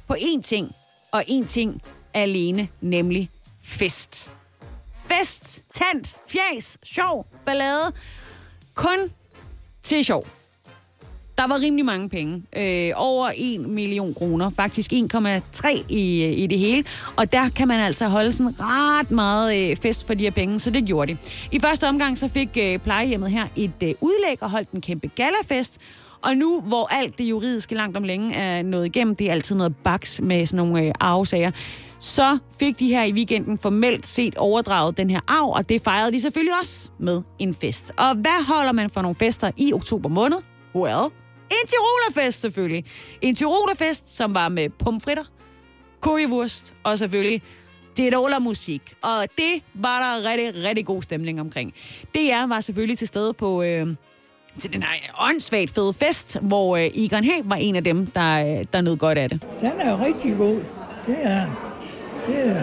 på 0.09 0.15
én 0.15 0.43
ting, 0.43 0.75
og 1.13 1.25
én 1.29 1.47
ting 1.47 1.83
alene, 2.15 2.69
nemlig 2.81 3.31
fest. 3.63 4.31
Fest, 5.07 5.63
tant, 5.75 6.17
fjas, 6.29 6.79
sjov, 6.83 7.27
ballade. 7.47 7.93
Kun 8.75 8.99
til 9.83 10.05
sjov. 10.05 10.27
Der 11.39 11.47
var 11.47 11.61
rimelig 11.61 11.85
mange 11.85 12.09
penge. 12.09 12.43
Øh, 12.57 12.93
over 12.97 13.31
1 13.37 13.61
million 13.61 14.15
kroner. 14.15 14.51
Faktisk 14.51 14.93
1,3 14.93 15.85
i, 15.89 16.25
øh, 16.25 16.39
i 16.39 16.47
det 16.47 16.59
hele. 16.59 16.85
Og 17.17 17.33
der 17.33 17.49
kan 17.49 17.69
man 17.69 17.81
altså 17.81 18.09
holde 18.09 18.33
sådan 18.33 18.55
ret 18.61 19.11
meget 19.11 19.71
øh, 19.71 19.77
fest 19.77 20.07
for 20.07 20.15
de 20.15 20.25
her 20.25 20.31
penge, 20.31 20.59
så 20.59 20.71
det 20.71 20.85
gjorde 20.85 21.13
de. 21.13 21.19
I 21.53 21.61
første 21.61 21.89
omgang 21.89 22.19
så 22.19 22.29
fik 22.29 22.49
øh, 22.57 22.79
plejehjemmet 22.79 23.31
her 23.31 23.47
et 23.57 23.83
øh, 23.83 23.95
udlæg 24.01 24.43
og 24.43 24.51
holdt 24.51 24.71
en 24.71 24.81
kæmpe 24.81 25.09
galafest. 25.09 25.79
Og 26.25 26.37
nu, 26.37 26.61
hvor 26.61 26.89
alt 26.91 27.19
det 27.19 27.25
juridiske 27.25 27.75
langt 27.75 27.97
om 27.97 28.05
længe 28.05 28.35
er 28.35 28.63
nået 28.63 28.87
igennem, 28.87 29.17
det 29.17 29.29
er 29.29 29.33
altid 29.33 29.57
noget 29.57 29.77
baks 29.85 30.21
med 30.21 30.47
sådan 30.47 30.67
nogle 30.67 30.83
øh, 30.83 30.93
arvesager, 31.01 31.51
så 31.99 32.39
fik 32.59 32.79
de 32.79 32.89
her 32.89 33.05
i 33.05 33.13
weekenden 33.13 33.59
formelt 33.59 34.07
set 34.07 34.37
overdraget 34.37 34.97
den 34.97 35.11
her 35.11 35.21
arv, 35.29 35.51
og 35.51 35.69
det 35.69 35.83
fejrede 35.83 36.13
de 36.13 36.21
selvfølgelig 36.21 36.59
også 36.61 36.91
med 37.01 37.23
en 37.39 37.55
fest. 37.55 37.93
Og 37.97 38.15
hvad 38.15 38.47
holder 38.47 38.73
man 38.73 38.91
for 38.91 39.03
nogle 39.03 39.15
fester 39.15 39.51
i 39.57 39.73
oktober 39.73 40.09
måned? 40.09 40.37
Well, 40.75 41.05
en 41.51 41.67
Tirolerfest 41.69 42.41
selvfølgelig. 42.41 42.85
En 43.23 43.35
Tirolerfest, 43.35 44.17
som 44.17 44.35
var 44.35 44.49
med 44.49 44.69
pomfritter, 44.69 45.25
currywurst 46.01 46.75
og 46.85 46.99
selvfølgelig 46.99 47.43
det 47.97 48.15
er 48.15 48.39
musik. 48.39 48.95
Og 49.03 49.27
det 49.39 49.63
var 49.75 49.99
der 50.01 50.31
rigtig, 50.31 50.65
rigtig 50.65 50.87
god 50.87 51.03
stemning 51.03 51.41
omkring. 51.41 51.75
DR 52.15 52.47
var 52.47 52.61
selvfølgelig 52.61 52.99
til 52.99 53.09
stede 53.09 53.33
på... 53.33 53.63
Øh, 53.63 53.87
til 54.59 54.73
den 54.73 54.83
her 54.83 55.29
åndssvagt 55.29 55.75
fede 55.75 55.93
fest, 55.93 56.39
hvor 56.41 56.77
øh, 56.77 56.85
Egon 56.95 57.25
Hæg 57.25 57.43
var 57.45 57.57
en 57.57 57.77
af 57.77 57.85
dem, 57.85 58.07
der, 58.07 58.59
øh, 58.59 58.65
der 58.73 58.81
nød 58.81 58.97
godt 58.97 59.19
af 59.19 59.29
det. 59.29 59.43
Den 59.61 59.73
er 59.81 60.05
rigtig 60.05 60.37
god. 60.37 60.61
Det 61.07 61.17
er, 61.23 61.47
det 62.27 62.47
er, 62.47 62.63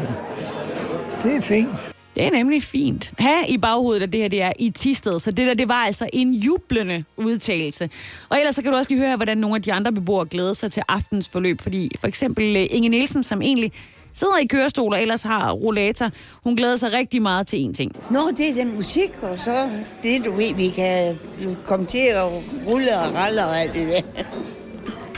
det 1.24 1.36
er 1.36 1.42
fint. 1.42 1.70
Det 2.16 2.26
er 2.26 2.32
nemlig 2.32 2.64
fint. 2.64 3.12
Ha' 3.20 3.46
i 3.48 3.58
baghovedet, 3.58 4.04
at 4.04 4.14
det 4.14 4.22
her 4.22 4.28
det 4.28 4.42
er 4.42 4.52
i 4.60 4.70
Tisted, 4.70 5.20
så 5.20 5.32
det 5.32 5.48
der, 5.48 5.54
det 5.54 5.68
var 5.68 5.84
altså 5.86 6.10
en 6.14 6.34
jublende 6.34 7.04
udtalelse. 7.18 7.90
Og 8.30 8.38
ellers 8.40 8.56
så 8.56 8.62
kan 8.62 8.72
du 8.72 8.78
også 8.78 8.90
lige 8.90 9.00
høre, 9.00 9.16
hvordan 9.16 9.38
nogle 9.38 9.56
af 9.56 9.62
de 9.62 9.74
andre 9.74 9.92
beboere 9.92 10.26
glæder 10.26 10.54
sig 10.54 10.72
til 10.72 10.84
aftens 10.88 11.30
forløb, 11.30 11.62
fordi 11.62 11.92
for 12.00 12.08
eksempel 12.08 12.56
øh, 12.58 12.66
Inge 12.70 12.90
Nielsen, 12.90 13.24
som 13.24 13.42
egentlig 13.42 13.72
sidder 14.14 14.38
i 14.38 14.46
kørestol 14.46 14.94
og 14.94 15.02
ellers 15.02 15.24
har 15.24 15.52
rollator, 15.52 16.10
hun 16.44 16.56
glæder 16.56 16.76
sig 16.76 16.94
rigtig 16.94 17.22
meget 17.22 17.48
til 17.48 17.60
en 17.60 17.74
ting. 17.74 17.92
Nå, 18.10 18.20
det 18.38 18.50
er 18.50 18.54
den 18.54 18.76
musik, 18.76 19.12
og 19.22 19.38
så 19.38 19.70
det, 20.04 20.26
du 20.26 20.32
ved, 20.32 20.54
vi 20.56 20.70
kan 20.70 21.20
komme 21.66 21.86
til 21.86 21.98
at 21.98 22.24
rulle 22.68 22.98
og 23.00 23.14
ralle 23.16 23.46
og 23.46 23.60
alt 23.60 23.74
det 23.74 23.88
der. 23.90 24.02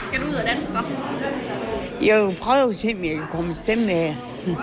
Skal 0.06 0.20
du 0.20 0.26
ud 0.26 0.34
og 0.34 0.46
danse 0.46 0.72
så? 0.72 0.78
Jeg 2.02 2.26
vil 2.26 2.36
prøve 2.40 2.68
at 2.70 2.76
se, 2.76 2.88
om 2.98 3.04
jeg 3.04 3.14
kan 3.14 3.26
komme 3.32 3.50
i 3.50 3.54
stemme 3.54 3.86
med. 3.86 4.14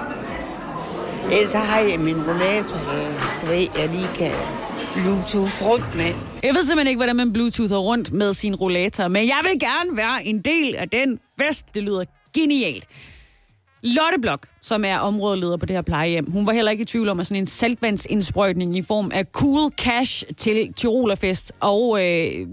Ellers 1.31 1.49
så 1.49 1.57
har 1.57 1.79
jeg 1.79 1.99
min 1.99 2.15
rollator, 2.27 2.77
øh, 2.77 3.41
du 3.41 3.45
ved, 3.45 3.67
jeg 3.79 3.89
lige 3.89 4.07
kan 4.15 4.31
bluetooth 4.95 5.65
rundt 5.67 5.95
med. 5.95 6.13
Jeg 6.43 6.55
ved 6.55 6.65
simpelthen 6.65 6.87
ikke, 6.87 6.97
hvordan 6.97 7.15
man 7.15 7.33
bluetoother 7.33 7.77
rundt 7.77 8.11
med 8.13 8.33
sin 8.33 8.55
rollator, 8.55 9.07
men 9.07 9.27
jeg 9.27 9.39
vil 9.43 9.59
gerne 9.59 9.97
være 9.97 10.25
en 10.25 10.41
del 10.41 10.75
af 10.75 10.89
den 10.89 11.19
fest. 11.39 11.65
Det 11.75 11.83
lyder 11.83 12.03
genialt. 12.33 12.85
Lotte 13.83 14.21
Blok, 14.21 14.47
som 14.61 14.85
er 14.85 14.97
områdeleder 14.97 15.57
på 15.57 15.65
det 15.65 15.75
her 15.75 15.81
plejehjem, 15.81 16.31
hun 16.31 16.47
var 16.47 16.53
heller 16.53 16.71
ikke 16.71 16.81
i 16.81 16.85
tvivl 16.85 17.09
om, 17.09 17.19
at 17.19 17.27
sådan 17.27 17.41
en 17.41 17.45
saltvandsindsprøjtning 17.45 18.77
i 18.77 18.81
form 18.81 19.11
af 19.13 19.25
cool 19.25 19.71
cash 19.71 20.23
til 20.37 20.73
Tirolerfest 20.73 21.51
og 21.59 22.05
øh, 22.05 22.47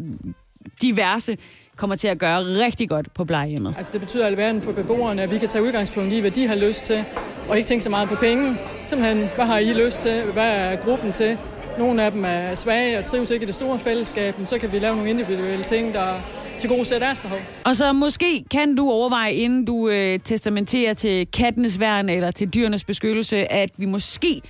diverse 0.83 1.37
kommer 1.77 1.97
til 1.97 2.09
at 2.09 2.19
gøre 2.19 2.41
rigtig 2.41 2.89
godt 2.89 3.15
på 3.15 3.25
plejehjemmet. 3.25 3.75
Altså 3.77 3.93
det 3.93 4.01
betyder 4.01 4.27
alverden 4.27 4.63
for 4.63 4.73
beboerne, 4.73 5.23
at 5.23 5.31
vi 5.31 5.39
kan 5.39 5.49
tage 5.49 5.65
udgangspunkt 5.65 6.13
i, 6.13 6.21
hvad 6.21 6.31
de 6.31 6.47
har 6.47 6.55
lyst 6.57 6.85
til, 6.85 7.05
og 7.49 7.57
ikke 7.57 7.69
tænke 7.69 7.85
så 7.85 7.91
meget 7.91 8.09
på 8.09 8.15
penge. 8.15 8.57
Simpelthen, 8.85 9.29
hvad 9.35 9.45
har 9.45 9.59
I 9.59 9.73
lyst 9.73 10.01
til? 10.01 10.23
Hvad 10.33 10.51
er 10.51 10.77
gruppen 10.77 11.13
til? 11.13 11.39
Nogle 11.79 12.03
af 12.03 12.13
dem 12.13 12.25
er 12.25 12.55
svage 12.55 12.99
og 12.99 13.05
trives 13.05 13.31
ikke 13.31 13.43
i 13.43 13.47
det 13.47 13.55
store 13.55 13.79
fællesskab, 13.79 14.35
så 14.47 14.59
kan 14.59 14.73
vi 14.73 14.79
lave 14.79 14.97
nogle 14.97 15.11
individuelle 15.11 15.65
ting, 15.65 15.95
der 15.95 16.15
til 16.59 16.69
gode 16.69 17.01
deres 17.01 17.21
behov. 17.21 17.39
Og 17.65 17.77
så 17.77 17.93
måske 17.93 18.45
kan 18.51 18.75
du 18.75 18.91
overveje, 18.91 19.33
inden 19.33 19.65
du 19.65 19.89
øh, 19.89 20.19
testamenterer 20.19 20.95
til 20.95 21.27
kattenes 21.27 21.81
værn 21.81 22.09
eller 22.09 22.31
til 22.31 22.55
dyrenes 22.55 22.85
beskyttelse, 22.85 23.53
at 23.53 23.71
vi 23.77 23.87
måske, 23.87 24.41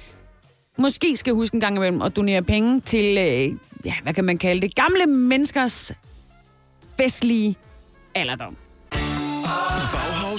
måske 0.78 1.16
skal 1.16 1.32
huske 1.32 1.54
en 1.54 1.60
gang 1.60 1.76
imellem 1.76 2.02
at 2.02 2.16
donere 2.16 2.42
penge 2.42 2.80
til, 2.80 3.04
øh, 3.04 3.58
ja, 3.84 3.94
hvad 4.02 4.14
kan 4.14 4.24
man 4.24 4.38
kalde 4.38 4.60
det, 4.60 4.74
gamle 4.74 5.06
menneskers 5.06 5.92
festlige 7.00 7.56
alderdom. 8.14 8.56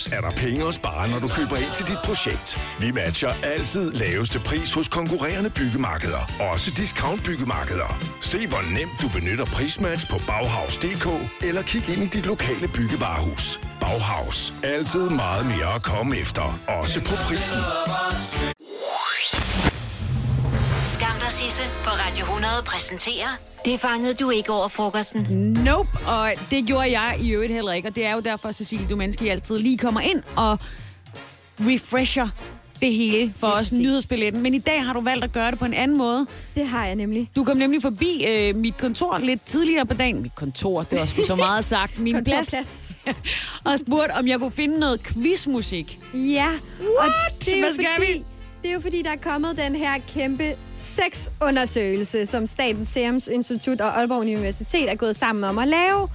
I 0.08 0.13
er 0.15 0.22
der 0.22 0.32
penge 0.32 0.68
at 0.68 0.74
spare, 0.74 1.10
når 1.10 1.20
du 1.20 1.27
køber 1.27 1.56
ind 1.56 1.72
til 1.74 1.88
dit 1.88 1.98
projekt. 2.03 2.58
Vi 2.79 2.91
matcher 2.91 3.34
altid 3.44 3.91
laveste 3.91 4.39
pris 4.39 4.74
hos 4.74 4.88
konkurrerende 4.88 5.50
byggemarkeder. 5.50 6.32
Også 6.51 6.72
discount 6.77 7.24
byggemarkeder. 7.24 8.00
Se 8.22 8.48
hvor 8.48 8.62
nemt 8.62 8.96
du 9.01 9.08
benytter 9.10 9.46
prismatch 9.46 10.10
på 10.10 10.22
Bauhaus.dk 10.27 11.08
eller 11.48 11.62
kig 11.62 11.89
ind 11.89 12.03
i 12.03 12.08
dit 12.08 12.25
lokale 12.25 12.68
byggevarehus. 12.68 13.60
Bauhaus. 13.79 14.53
Altid 14.63 15.10
meget 15.10 15.46
mere 15.46 15.75
at 15.75 15.84
komme 15.84 16.18
efter. 16.18 16.60
Også 16.68 17.00
på 17.00 17.15
prisen. 17.15 17.60
Dig, 21.29 21.38
Sisse, 21.38 21.63
på 21.83 21.89
Radio 21.89 22.25
100 22.25 22.53
præsenterer 22.65 23.27
Det 23.65 23.79
fangede 23.79 24.13
du 24.13 24.29
ikke 24.29 24.51
over 24.51 24.67
frokosten. 24.67 25.24
Nope, 25.65 25.89
og 26.07 26.31
det 26.51 26.65
gjorde 26.65 27.00
jeg 27.00 27.17
i 27.21 27.31
øvrigt 27.31 27.53
heller 27.53 27.71
ikke, 27.71 27.88
og 27.88 27.95
det 27.95 28.05
er 28.05 28.13
jo 28.13 28.19
derfor, 28.19 28.51
Cecilie 28.51 28.88
Dumanski 28.89 29.27
altid 29.27 29.59
lige 29.59 29.77
kommer 29.77 30.01
ind 30.01 30.24
og 30.36 30.59
refresher 31.59 32.27
det 32.81 32.93
hele 32.93 33.33
for 33.38 33.48
os 33.48 33.71
nyhedsbilletten. 33.71 34.41
Men 34.41 34.53
i 34.53 34.59
dag 34.59 34.86
har 34.86 34.93
du 34.93 35.01
valgt 35.01 35.24
at 35.24 35.31
gøre 35.31 35.51
det 35.51 35.59
på 35.59 35.65
en 35.65 35.74
anden 35.74 35.98
måde. 35.98 36.27
Det 36.55 36.67
har 36.67 36.86
jeg 36.86 36.95
nemlig. 36.95 37.29
Du 37.36 37.43
kom 37.43 37.57
nemlig 37.57 37.81
forbi 37.81 38.25
øh, 38.27 38.55
mit 38.55 38.77
kontor 38.77 39.17
lidt 39.17 39.45
tidligere 39.45 39.86
på 39.86 39.93
dagen. 39.93 40.21
Mit 40.21 40.36
kontor, 40.36 40.83
det 40.83 41.00
var 41.00 41.05
sgu 41.05 41.24
så 41.24 41.36
meget 41.36 41.65
sagt. 41.75 42.00
Min 42.00 42.24
plads. 42.24 42.55
og 43.65 43.79
spurgte, 43.79 44.12
om 44.12 44.27
jeg 44.27 44.39
kunne 44.39 44.51
finde 44.51 44.79
noget 44.79 45.03
quizmusik. 45.03 46.00
Ja. 46.13 46.48
What? 46.48 46.59
Og 47.00 47.39
det 47.39 47.53
er 47.53 47.62
Hvad 47.62 47.74
skal 47.74 47.86
fordi, 47.98 48.12
vi? 48.12 48.24
Det 48.61 48.69
er 48.69 48.73
jo 48.73 48.79
fordi, 48.79 49.01
der 49.01 49.11
er 49.11 49.15
kommet 49.15 49.57
den 49.57 49.75
her 49.75 49.93
kæmpe 50.07 50.55
sexundersøgelse, 50.75 52.25
som 52.25 52.45
Statens 52.45 52.87
Serum 52.87 53.21
Institut 53.31 53.81
og 53.81 53.99
Aalborg 53.99 54.19
Universitet 54.19 54.91
er 54.91 54.95
gået 54.95 55.15
sammen 55.15 55.43
om 55.43 55.57
at 55.57 55.67
lave. 55.67 56.09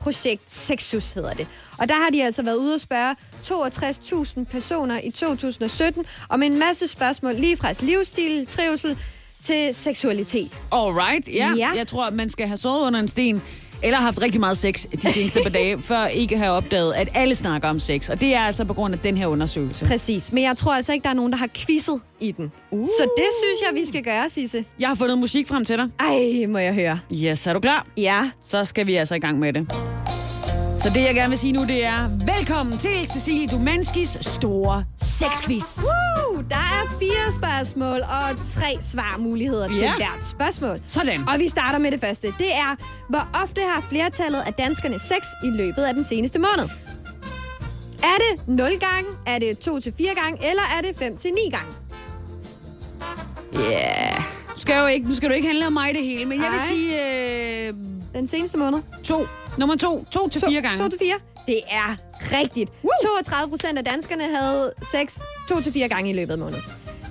Projekt 0.00 0.50
Sexus 0.50 1.12
hedder 1.12 1.32
det. 1.32 1.46
Og 1.78 1.88
der 1.88 1.94
har 1.94 2.10
de 2.10 2.24
altså 2.24 2.42
været 2.42 2.56
ude 2.56 2.74
og 2.74 2.80
spørge 2.80 3.16
62.000 3.44 4.44
personer 4.44 5.00
i 5.04 5.10
2017 5.10 6.04
om 6.28 6.42
en 6.42 6.58
masse 6.58 6.88
spørgsmål, 6.88 7.34
lige 7.34 7.56
fra 7.56 7.72
livsstil, 7.80 8.46
trivsel 8.46 8.98
til 9.42 9.74
seksualitet. 9.74 10.58
Alright, 10.72 11.28
ja. 11.28 11.52
Ja. 11.56 11.70
Jeg 11.76 11.86
tror, 11.86 12.06
at 12.06 12.14
man 12.14 12.30
skal 12.30 12.46
have 12.46 12.56
sovet 12.56 12.86
under 12.86 13.00
en 13.00 13.08
sten, 13.08 13.42
eller 13.82 13.98
haft 13.98 14.22
rigtig 14.22 14.40
meget 14.40 14.58
sex 14.58 14.86
de 15.02 15.12
seneste 15.12 15.40
par 15.42 15.50
dage, 15.50 15.82
før 15.82 16.06
ikke 16.06 16.38
have 16.38 16.52
opdaget, 16.52 16.92
at 16.92 17.08
alle 17.14 17.34
snakker 17.34 17.68
om 17.68 17.80
sex. 17.80 18.10
Og 18.10 18.20
det 18.20 18.34
er 18.34 18.40
altså 18.40 18.64
på 18.64 18.74
grund 18.74 18.94
af 18.94 19.00
den 19.00 19.16
her 19.16 19.26
undersøgelse. 19.26 19.86
Præcis, 19.86 20.32
men 20.32 20.44
jeg 20.44 20.56
tror 20.56 20.74
altså 20.74 20.92
ikke, 20.92 21.04
der 21.04 21.10
er 21.10 21.14
nogen, 21.14 21.32
der 21.32 21.38
har 21.38 21.48
quizzet 21.54 22.00
i 22.20 22.32
den. 22.32 22.52
Uh. 22.70 22.84
Så 22.84 23.08
det 23.16 23.26
synes 23.42 23.68
jeg, 23.68 23.80
vi 23.80 23.84
skal 23.84 24.02
gøre, 24.02 24.28
Sisse. 24.28 24.64
Jeg 24.78 24.88
har 24.88 24.94
fundet 24.94 25.18
musik 25.18 25.48
frem 25.48 25.64
til 25.64 25.78
dig. 25.78 25.88
Ej, 26.00 26.46
må 26.48 26.58
jeg 26.58 26.74
høre. 26.74 26.98
Yes, 27.12 27.46
er 27.46 27.52
du 27.52 27.60
klar? 27.60 27.86
Ja. 27.96 28.30
Så 28.42 28.64
skal 28.64 28.86
vi 28.86 28.94
altså 28.94 29.14
i 29.14 29.18
gang 29.18 29.38
med 29.38 29.52
det. 29.52 29.68
Så 30.78 30.90
det, 30.94 31.02
jeg 31.04 31.14
gerne 31.14 31.28
vil 31.28 31.38
sige 31.38 31.52
nu, 31.52 31.60
det 31.64 31.84
er 31.84 32.08
velkommen 32.36 32.78
til 32.78 33.06
Cecilie 33.06 33.48
Dumanskis 33.48 34.16
store 34.20 34.84
sexquiz. 35.02 35.78
Woo! 35.78 36.42
Der 36.50 36.56
er 36.56 36.96
fire 36.98 37.32
spørgsmål 37.32 38.00
og 38.00 38.46
tre 38.46 38.76
svarmuligheder 38.80 39.68
til 39.68 39.76
Ja. 39.76 39.96
hvert 39.96 40.26
spørgsmål. 40.30 40.80
Sådan. 40.84 41.28
Og 41.28 41.38
vi 41.38 41.48
starter 41.48 41.78
med 41.78 41.90
det 41.90 42.00
første. 42.00 42.26
Det 42.38 42.54
er, 42.54 42.76
hvor 43.08 43.28
ofte 43.42 43.60
har 43.60 43.80
flertallet 43.88 44.42
af 44.46 44.52
danskerne 44.52 44.98
sex 44.98 45.26
i 45.44 45.48
løbet 45.48 45.82
af 45.82 45.94
den 45.94 46.04
seneste 46.04 46.38
måned? 46.38 46.68
Er 48.02 48.16
det 48.18 48.48
0 48.48 48.78
gange, 48.78 49.10
er 49.26 49.38
det 49.38 49.58
2 49.58 49.80
til 49.80 49.92
4 49.98 50.10
gange, 50.22 50.48
eller 50.50 50.62
er 50.78 50.80
det 50.82 50.96
5 50.98 51.16
til 51.16 51.30
9 51.30 51.50
gange? 51.50 51.72
Ja, 53.54 53.70
yeah. 53.70 54.22
skal 54.56 54.78
jo 54.80 54.86
ikke, 54.86 55.08
nu 55.08 55.14
skal 55.14 55.28
du 55.28 55.34
ikke 55.34 55.46
handle 55.48 55.66
om 55.66 55.72
mig 55.72 55.94
det 55.94 56.02
hele, 56.02 56.24
men 56.24 56.42
jeg 56.42 56.50
vil 56.52 56.60
sige 56.68 56.92
øh, 57.68 57.74
Den 58.14 58.26
seneste 58.28 58.58
måned? 58.58 58.78
to. 59.04 59.26
Nummer 59.58 59.76
to. 59.76 60.04
To 60.10 60.28
til 60.28 60.42
fire 60.48 60.60
gange. 60.62 60.78
2 60.78 60.88
til 60.88 60.98
4. 60.98 61.14
Det 61.46 61.60
er 61.70 61.96
rigtigt. 62.40 62.70
32 63.04 63.50
procent 63.50 63.78
af 63.78 63.84
danskerne 63.84 64.24
havde 64.36 64.72
sex 64.92 65.18
2 65.48 65.60
til 65.60 65.72
4 65.72 65.88
gange 65.88 66.10
i 66.10 66.12
løbet 66.12 66.32
af 66.32 66.38
måneden. 66.38 66.62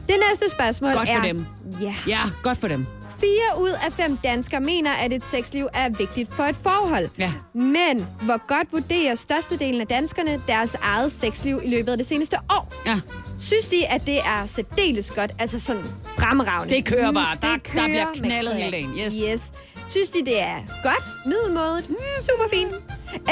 Det 0.08 0.16
næste 0.30 0.50
spørgsmål 0.50 0.94
Godt 0.94 1.10
er... 1.10 1.16
for 1.16 1.22
dem. 1.28 1.46
Ja. 1.82 1.94
Ja, 2.08 2.22
godt 2.44 2.58
for 2.58 2.68
dem. 2.68 2.86
Fire 3.20 3.62
ud 3.62 3.70
af 3.86 3.92
fem 3.94 4.18
danskere 4.18 4.60
mener, 4.62 4.92
at 4.92 5.14
et 5.14 5.26
sexliv 5.26 5.68
er 5.74 5.90
vigtigt 5.90 6.36
for 6.36 6.44
et 6.44 6.56
forhold. 6.56 7.10
Ja. 7.18 7.32
Men 7.54 8.08
hvor 8.22 8.48
godt 8.48 8.68
vurderer 8.74 9.16
størstedelen 9.16 9.82
af 9.82 9.88
danskerne 9.88 10.42
deres 10.48 10.76
eget 10.82 11.12
sexliv 11.12 11.62
i 11.64 11.68
løbet 11.68 11.92
af 11.92 11.98
det 11.98 12.06
seneste 12.08 12.38
år? 12.50 12.74
Ja. 12.86 13.00
Synes 13.40 13.66
de, 13.66 13.88
at 13.88 14.06
det 14.06 14.18
er 14.20 14.46
særdeles 14.46 15.12
godt, 15.12 15.32
altså 15.40 15.60
sådan 15.60 15.84
fremragende? 16.18 16.76
Det 16.76 16.86
kører 16.86 17.12
bare. 17.12 17.34
Mm, 17.36 17.40
Der- 17.42 17.48
der 17.48 17.58
bliver 17.88 18.06
knaldet 18.14 18.54
knald. 18.54 18.58
hele 18.58 18.72
dagen. 18.72 18.98
Yes. 19.06 19.14
yes. 19.28 19.42
Synes 19.90 20.10
de, 20.10 20.20
det 20.26 20.42
er 20.42 20.56
godt, 20.84 21.04
middelmådet, 21.26 21.90
mm, 21.90 21.96
super 22.22 22.50
fint? 22.54 22.72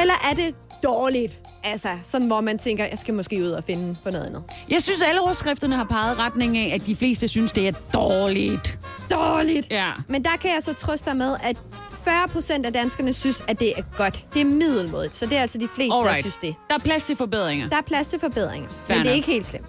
Eller 0.02 0.14
er 0.32 0.34
det 0.36 0.56
dårligt? 0.84 1.40
Altså, 1.64 1.88
sådan 2.04 2.28
hvor 2.28 2.42
man 2.42 2.58
tænker, 2.60 2.86
jeg 2.86 3.00
skal 3.00 3.14
måske 3.14 3.44
ud 3.44 3.50
og 3.52 3.64
finde 3.64 3.96
på 4.04 4.10
noget 4.10 4.26
andet. 4.26 4.44
Jeg 4.70 4.84
synes, 4.84 5.02
alle 5.02 5.22
overskrifterne 5.22 5.76
har 5.76 5.84
peget 5.84 6.20
retning 6.20 6.58
af, 6.58 6.72
at 6.76 6.86
de 6.86 6.96
fleste 6.96 7.28
synes, 7.28 7.52
det 7.52 7.68
er 7.68 7.72
dårligt. 7.94 8.80
Dårligt. 9.12 9.72
Ja. 9.72 9.92
Men 10.08 10.24
der 10.24 10.38
kan 10.42 10.54
jeg 10.54 10.64
så 10.64 10.74
trøste 10.74 11.06
dig 11.10 11.18
med, 11.18 11.36
at 11.44 11.58
40 12.04 12.28
procent 12.28 12.66
af 12.66 12.74
danskerne 12.74 13.14
synes, 13.14 13.44
at 13.48 13.60
det 13.60 13.74
er 13.78 13.84
godt. 13.98 14.26
Det 14.34 14.42
er 14.42 14.46
middelmådet, 14.46 15.16
så 15.16 15.26
det 15.26 15.38
er 15.38 15.42
altså 15.42 15.58
de 15.58 15.68
fleste, 15.68 15.92
der 15.92 16.00
Alright. 16.02 16.20
synes 16.20 16.38
det. 16.38 16.56
Der 16.70 16.76
er 16.76 16.80
plads 16.80 17.06
til 17.06 17.16
forbedringer. 17.16 17.70
Der 17.70 17.78
er 17.78 17.82
plads 17.82 18.08
til 18.08 18.20
forbedringer, 18.20 18.70
Fair 18.86 18.98
men 18.98 19.06
det 19.06 19.10
er 19.10 19.14
nok. 19.14 19.18
ikke 19.18 19.32
helt 19.32 19.46
slemt. 19.46 19.66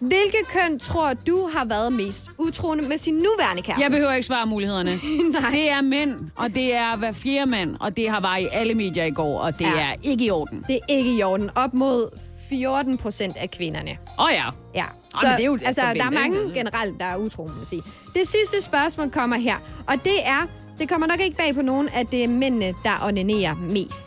Hvilke 0.00 0.38
køn 0.48 0.78
tror 0.78 1.12
du 1.26 1.48
har 1.54 1.64
været 1.64 1.92
mest 1.92 2.24
utroende 2.38 2.88
med 2.88 2.98
sin 2.98 3.14
nuværende 3.14 3.62
kæreste? 3.62 3.82
Jeg 3.82 3.90
behøver 3.90 4.12
ikke 4.12 4.26
svare 4.26 4.46
mulighederne. 4.46 4.90
Nej. 5.40 5.50
Det 5.50 5.70
er 5.70 5.80
mænd, 5.80 6.14
og 6.36 6.54
det 6.54 6.74
er 6.74 6.96
hver 6.96 7.12
fjerde 7.12 7.50
mand, 7.50 7.76
og 7.80 7.96
det 7.96 8.10
har 8.10 8.20
været 8.20 8.40
i 8.42 8.46
alle 8.52 8.74
medier 8.74 9.04
i 9.04 9.10
går, 9.10 9.38
og 9.40 9.58
det 9.58 9.64
Ja. 9.64 9.80
er 9.80 9.94
ikke 10.02 10.24
i 10.24 10.30
orden. 10.30 10.64
Det 10.68 10.74
er 10.74 10.94
ikke 10.96 11.14
i 11.16 11.22
orden. 11.22 11.50
Op 11.54 11.74
mod 11.74 12.18
14 12.48 12.96
procent 12.96 13.36
af 13.36 13.50
kvinderne. 13.50 13.90
Åh 14.18 14.24
oh, 14.24 14.30
ja. 14.32 14.44
Ja. 14.74 14.84
Ej, 14.84 15.22
men 15.22 15.32
det 15.36 15.40
er 15.40 15.46
jo 15.46 15.58
altså, 15.64 15.82
der 15.82 16.04
er 16.06 16.10
mange 16.10 16.38
generelt, 16.54 17.00
der 17.00 17.06
er 17.06 17.16
utro, 17.16 17.42
må 17.46 17.64
sige. 17.64 17.82
Det 18.14 18.28
sidste 18.28 18.62
spørgsmål 18.62 19.10
kommer 19.10 19.36
her, 19.36 19.56
og 19.86 19.94
det 20.04 20.26
er, 20.26 20.46
det 20.78 20.88
kommer 20.88 21.06
nok 21.06 21.20
ikke 21.20 21.36
bag 21.36 21.54
på 21.54 21.62
nogen, 21.62 21.88
at 21.94 22.10
det 22.10 22.24
er 22.24 22.28
mændene, 22.28 22.74
der 22.84 22.90
onanerer 23.04 23.54
mest. 23.54 24.06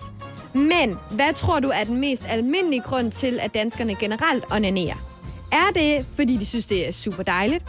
Men 0.53 0.97
hvad 1.12 1.34
tror 1.34 1.60
du 1.60 1.67
er 1.67 1.84
den 1.84 1.97
mest 1.97 2.23
almindelige 2.29 2.82
grund 2.82 3.12
til, 3.12 3.39
at 3.41 3.53
danskerne 3.53 3.95
generelt 3.95 4.43
onanerer? 4.51 4.95
Er 5.54 5.72
det, 5.76 6.06
fordi 6.16 6.38
de 6.38 6.46
synes, 6.46 6.66
det 6.66 6.88
er 6.88 6.92
super 6.92 7.24
dejligt? 7.24 7.63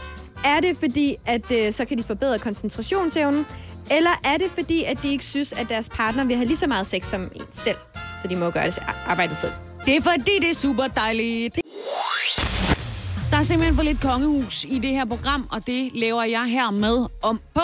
Er 0.45 0.59
det, 0.59 0.77
fordi 0.77 1.15
at 1.25 1.51
øh, 1.51 1.73
så 1.73 1.85
kan 1.85 1.97
de 1.97 2.03
forbedre 2.03 2.39
koncentrationsevnen? 2.39 3.45
Eller 3.91 4.19
er 4.23 4.37
det, 4.37 4.51
fordi 4.51 4.83
at 4.83 5.01
de 5.03 5.11
ikke 5.11 5.25
synes, 5.25 5.53
at 5.53 5.69
deres 5.69 5.89
partner 5.89 6.23
vil 6.23 6.35
have 6.35 6.47
lige 6.47 6.57
så 6.57 6.67
meget 6.67 6.87
sex 6.87 7.05
som 7.05 7.21
en 7.21 7.41
selv? 7.51 7.77
Så 8.21 8.27
de 8.27 8.35
må 8.35 8.49
gøre 8.49 8.65
det 8.65 8.79
arbejde 9.07 9.35
selv. 9.35 9.51
Det 9.85 9.95
er 9.95 10.01
fordi, 10.01 10.39
det 10.41 10.49
er 10.49 10.55
super 10.55 10.87
dejligt. 10.87 11.59
Der 13.31 13.37
er 13.37 13.43
simpelthen 13.43 13.75
for 13.75 13.83
lidt 13.83 14.01
kongehus 14.01 14.63
i 14.69 14.79
det 14.79 14.89
her 14.89 15.05
program, 15.05 15.47
og 15.51 15.67
det 15.67 15.89
laver 15.93 16.23
jeg 16.23 16.45
her 16.45 16.71
med 16.71 17.07
om 17.21 17.39
på. 17.53 17.61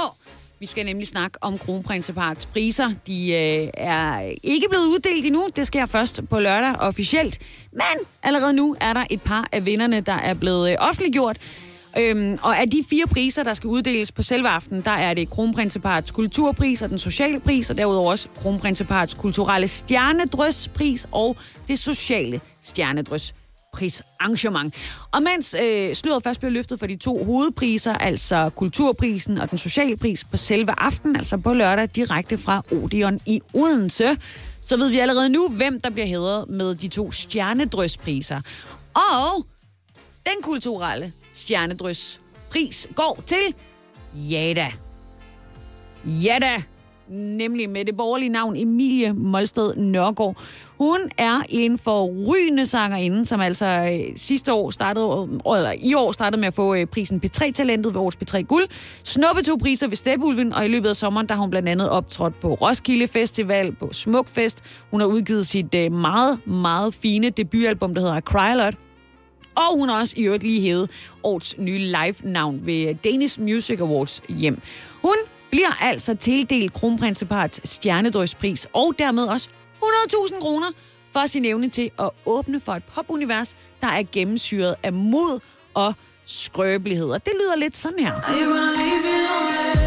Vi 0.62 0.66
skal 0.66 0.86
nemlig 0.86 1.08
snakke 1.08 1.38
om 1.42 1.58
kronprinseparets 1.58 2.46
priser. 2.46 2.94
De 3.08 3.32
øh, 3.34 3.70
er 3.74 4.34
ikke 4.44 4.68
blevet 4.70 4.86
uddelt 4.86 5.26
endnu. 5.26 5.50
Det 5.56 5.68
sker 5.68 5.86
først 5.86 6.22
på 6.30 6.40
lørdag 6.40 6.76
officielt. 6.80 7.40
Men 7.72 8.06
allerede 8.24 8.54
nu 8.54 8.76
er 8.82 8.94
der 8.94 9.06
et 9.10 9.22
par 9.22 9.48
af 9.52 9.66
vinderne, 9.66 10.02
der 10.02 10.14
er 10.14 10.34
blevet 10.34 10.72
øh, 10.72 10.78
offentliggjort. 10.80 11.38
Øhm, 12.00 12.38
og 12.44 12.60
af 12.60 12.70
de 12.70 12.84
fire 12.90 13.08
priser, 13.08 13.44
der 13.44 13.54
skal 13.54 13.68
uddeles 13.68 14.12
på 14.12 14.22
selve 14.22 14.48
aftenen, 14.48 14.82
der 14.82 14.92
er 14.92 15.14
det 15.14 15.30
kronprinseparets 15.30 16.12
kulturpris 16.12 16.82
og 16.82 16.90
den 16.90 16.98
sociale 16.98 17.40
pris, 17.40 17.70
og 17.70 17.78
derudover 17.78 18.12
også 18.12 18.28
kronprinseparets 18.36 19.14
kulturelle 19.14 19.68
stjernedrøspris 19.68 21.08
og 21.12 21.38
det 21.68 21.80
sociale 21.80 22.42
stjernedrøs 22.62 23.34
prisarrangement. 23.74 24.74
Og 25.12 25.24
mens 25.24 25.56
øh, 25.64 25.96
sløret 25.96 26.24
først 26.24 26.40
blev 26.40 26.52
løftet 26.52 26.80
for 26.80 26.88
de 26.88 26.96
to 26.96 27.24
hovedpriser, 27.24 27.94
altså 27.94 28.50
kulturprisen 28.56 29.38
og 29.38 29.50
den 29.50 29.58
sociale 29.58 29.98
pris 29.98 30.24
på 30.24 30.38
selve 30.38 30.74
aftenen, 30.78 31.16
altså 31.16 31.38
på 31.38 31.54
lørdag 31.54 31.90
direkte 31.96 32.38
fra 32.38 32.64
Odeon 32.72 33.20
i 33.26 33.42
Odense, 33.54 34.18
så 34.62 34.78
ved 34.78 34.90
vi 34.90 35.00
allerede 35.00 35.30
nu, 35.30 35.50
hvem 35.50 35.82
der 35.82 35.90
bliver 35.90 36.08
hædret 36.08 36.50
med 36.50 36.76
de 36.76 36.88
to 36.88 37.12
stjernedrøspriser. 37.12 38.42
Og 38.96 39.46
den 40.26 40.42
kulturelle 40.44 41.14
stjernedrøspris 41.34 42.88
går 42.96 43.24
til 43.26 43.56
Jada. 44.16 44.72
Jada. 46.06 46.64
nemlig 47.10 47.70
med 47.70 47.86
det 47.86 47.98
borgerlige 47.98 48.30
navn 48.30 48.56
Emilie 48.58 49.14
Molsted 49.14 49.76
Nørgaard. 49.76 50.38
Hun 50.82 51.00
er 51.18 51.42
en 51.50 51.78
forrygende 51.78 52.66
sangerinde, 52.66 53.26
som 53.26 53.42
altså 53.42 53.66
øh, 53.66 54.00
sidste 54.16 54.54
år 54.54 54.70
startede, 54.70 55.06
øh, 55.06 55.58
eller 55.58 55.74
i 55.80 55.94
år 55.94 56.12
startede 56.12 56.40
med 56.40 56.48
at 56.48 56.54
få 56.54 56.76
øh, 56.76 56.86
prisen 56.86 57.22
P3-talentet 57.26 57.94
ved 57.94 58.02
års 58.02 58.16
P3 58.16 58.42
Guld. 58.42 58.68
Snuppe 59.04 59.42
to 59.42 59.56
priser 59.62 59.88
ved 59.88 59.96
Stepulven, 59.96 60.54
og 60.54 60.66
i 60.66 60.68
løbet 60.68 60.90
af 60.90 60.96
sommeren, 60.96 61.30
der 61.30 61.36
har 61.36 61.42
hun 61.42 61.50
blandt 61.50 61.70
andet 61.70 61.90
optrådt 61.90 62.40
på 62.40 62.54
Roskilde 62.54 63.08
Festival, 63.08 63.76
på 63.76 63.90
Smukfest. 63.92 64.64
Hun 64.92 65.02
har 65.02 65.08
udgivet 65.08 65.48
sit 65.48 65.76
øh, 65.76 65.92
meget, 65.92 66.48
meget 66.48 66.94
fine 66.94 67.30
debutalbum, 67.30 67.94
der 67.94 68.02
hedder 68.02 68.22
Cry 68.22 68.56
Lot. 68.56 68.76
Og 69.56 69.78
hun 69.78 69.90
har 69.90 70.00
også 70.00 70.14
i 70.18 70.24
øvrigt 70.24 70.44
lige 70.44 70.62
hævet 70.62 70.90
årets 71.24 71.56
nye 71.58 71.78
live-navn 71.78 72.62
ved 72.66 72.88
øh, 72.88 72.96
Danish 73.04 73.42
Music 73.42 73.80
Awards 73.80 74.22
hjem. 74.30 74.62
Hun 75.02 75.16
bliver 75.52 75.84
altså 75.84 76.16
tildelt 76.16 76.74
kronprinseparets 76.74 77.70
stjernedrøgspris, 77.70 78.68
og 78.74 78.94
dermed 79.00 79.24
også 79.24 79.50
100.000 79.84 80.40
kroner 80.40 80.68
for 81.14 81.26
sin 81.26 81.46
evne 81.46 81.70
til 81.70 81.92
at 82.00 82.10
åbne 82.26 82.60
for 82.60 82.74
et 82.74 82.84
popunivers, 82.84 83.56
der 83.82 83.88
er 83.88 84.04
gennemsyret 84.12 84.76
af 84.84 84.94
mod 84.94 85.40
og 85.74 85.94
skrøbelighed. 86.26 87.10
Og 87.10 87.26
det 87.26 87.34
lyder 87.40 87.56
lidt 87.56 87.78
sådan 87.78 88.00
her. 88.00 88.14
Ja, 88.14 89.81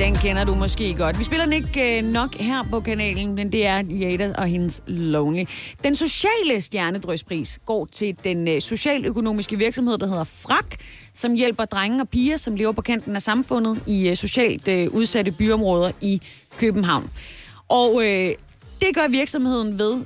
den 0.00 0.14
kender 0.14 0.44
du 0.44 0.54
måske 0.54 0.94
godt. 0.94 1.18
Vi 1.18 1.24
spiller 1.24 1.44
den 1.44 1.52
ikke 1.52 1.98
øh, 1.98 2.04
nok 2.04 2.34
her 2.34 2.62
på 2.62 2.80
kanalen, 2.80 3.34
men 3.34 3.52
det 3.52 3.66
er 3.66 3.82
Jada 3.88 4.32
og 4.38 4.46
hendes 4.46 4.82
Lonely. 4.86 5.44
Den 5.84 5.96
sociale 5.96 6.60
stjernedrøspris 6.60 7.58
går 7.66 7.86
til 7.92 8.16
den 8.24 8.48
øh, 8.48 8.60
socialøkonomiske 8.60 9.58
virksomhed, 9.58 9.98
der 9.98 10.06
hedder 10.06 10.24
FRAK, 10.24 10.76
som 11.14 11.34
hjælper 11.34 11.64
drenge 11.64 12.00
og 12.00 12.08
piger, 12.08 12.36
som 12.36 12.56
lever 12.56 12.72
på 12.72 12.82
kanten 12.82 13.16
af 13.16 13.22
samfundet 13.22 13.82
i 13.86 14.08
øh, 14.08 14.16
socialt 14.16 14.68
øh, 14.68 14.88
udsatte 14.92 15.32
byområder 15.32 15.92
i 16.00 16.20
København. 16.58 17.10
Og 17.68 18.02
øh, 18.04 18.34
det 18.80 18.94
gør 18.94 19.08
virksomheden 19.08 19.78
ved 19.78 20.04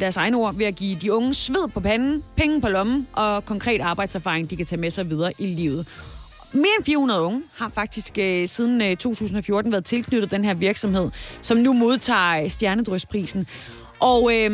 deres 0.00 0.16
egne 0.16 0.36
ord 0.36 0.54
ved 0.54 0.66
at 0.66 0.76
give 0.76 0.98
de 0.98 1.12
unge 1.12 1.34
sved 1.34 1.68
på 1.68 1.80
panden, 1.80 2.24
penge 2.36 2.60
på 2.60 2.68
lommen 2.68 3.06
og 3.12 3.44
konkret 3.44 3.80
arbejdserfaring, 3.80 4.50
de 4.50 4.56
kan 4.56 4.66
tage 4.66 4.80
med 4.80 4.90
sig 4.90 5.10
videre 5.10 5.32
i 5.38 5.46
livet. 5.46 5.86
Mere 6.54 6.70
end 6.78 6.84
400 6.84 7.20
unge 7.20 7.42
har 7.54 7.68
faktisk 7.68 8.18
øh, 8.18 8.48
siden 8.48 8.82
øh, 8.82 8.96
2014 8.96 9.72
været 9.72 9.84
tilknyttet 9.84 10.30
den 10.30 10.44
her 10.44 10.54
virksomhed, 10.54 11.10
som 11.42 11.58
nu 11.58 11.72
modtager 11.72 12.42
øh, 12.42 12.50
Stjernedrysprisen. 12.50 13.46
Og 14.00 14.30
øh, 14.34 14.50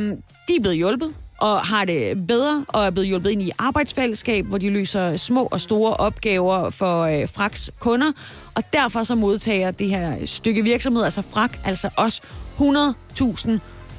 de 0.48 0.56
er 0.56 0.60
blevet 0.60 0.76
hjulpet 0.76 1.14
og 1.38 1.60
har 1.60 1.84
det 1.84 2.26
bedre, 2.26 2.64
og 2.68 2.86
er 2.86 2.90
blevet 2.90 3.08
hjulpet 3.08 3.30
ind 3.30 3.42
i 3.42 3.50
arbejdsfællesskab, 3.58 4.44
hvor 4.44 4.58
de 4.58 4.70
løser 4.70 5.16
små 5.16 5.48
og 5.50 5.60
store 5.60 5.94
opgaver 5.94 6.70
for 6.70 7.02
øh, 7.02 7.28
Fraks 7.28 7.70
kunder. 7.78 8.12
Og 8.54 8.62
derfor 8.72 9.02
så 9.02 9.14
modtager 9.14 9.70
det 9.70 9.88
her 9.88 10.26
stykke 10.26 10.62
virksomhed, 10.62 11.04
altså 11.04 11.22
Frak, 11.22 11.58
altså 11.64 11.90
også 11.96 12.22
100.000 12.58 13.50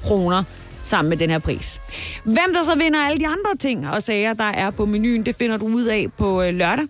kroner 0.03 0.43
sammen 0.83 1.09
med 1.09 1.17
den 1.17 1.29
her 1.29 1.39
pris. 1.39 1.81
Hvem 2.23 2.53
der 2.53 2.63
så 2.63 2.75
vinder 2.75 2.99
alle 2.99 3.19
de 3.19 3.27
andre 3.27 3.57
ting 3.59 3.87
og 3.89 4.03
sager, 4.03 4.33
der 4.33 4.43
er 4.43 4.71
på 4.71 4.85
menuen, 4.85 5.25
det 5.25 5.35
finder 5.35 5.57
du 5.57 5.65
ud 5.65 5.83
af 5.83 6.07
på 6.17 6.41
øh, 6.41 6.53
lørdag 6.53 6.85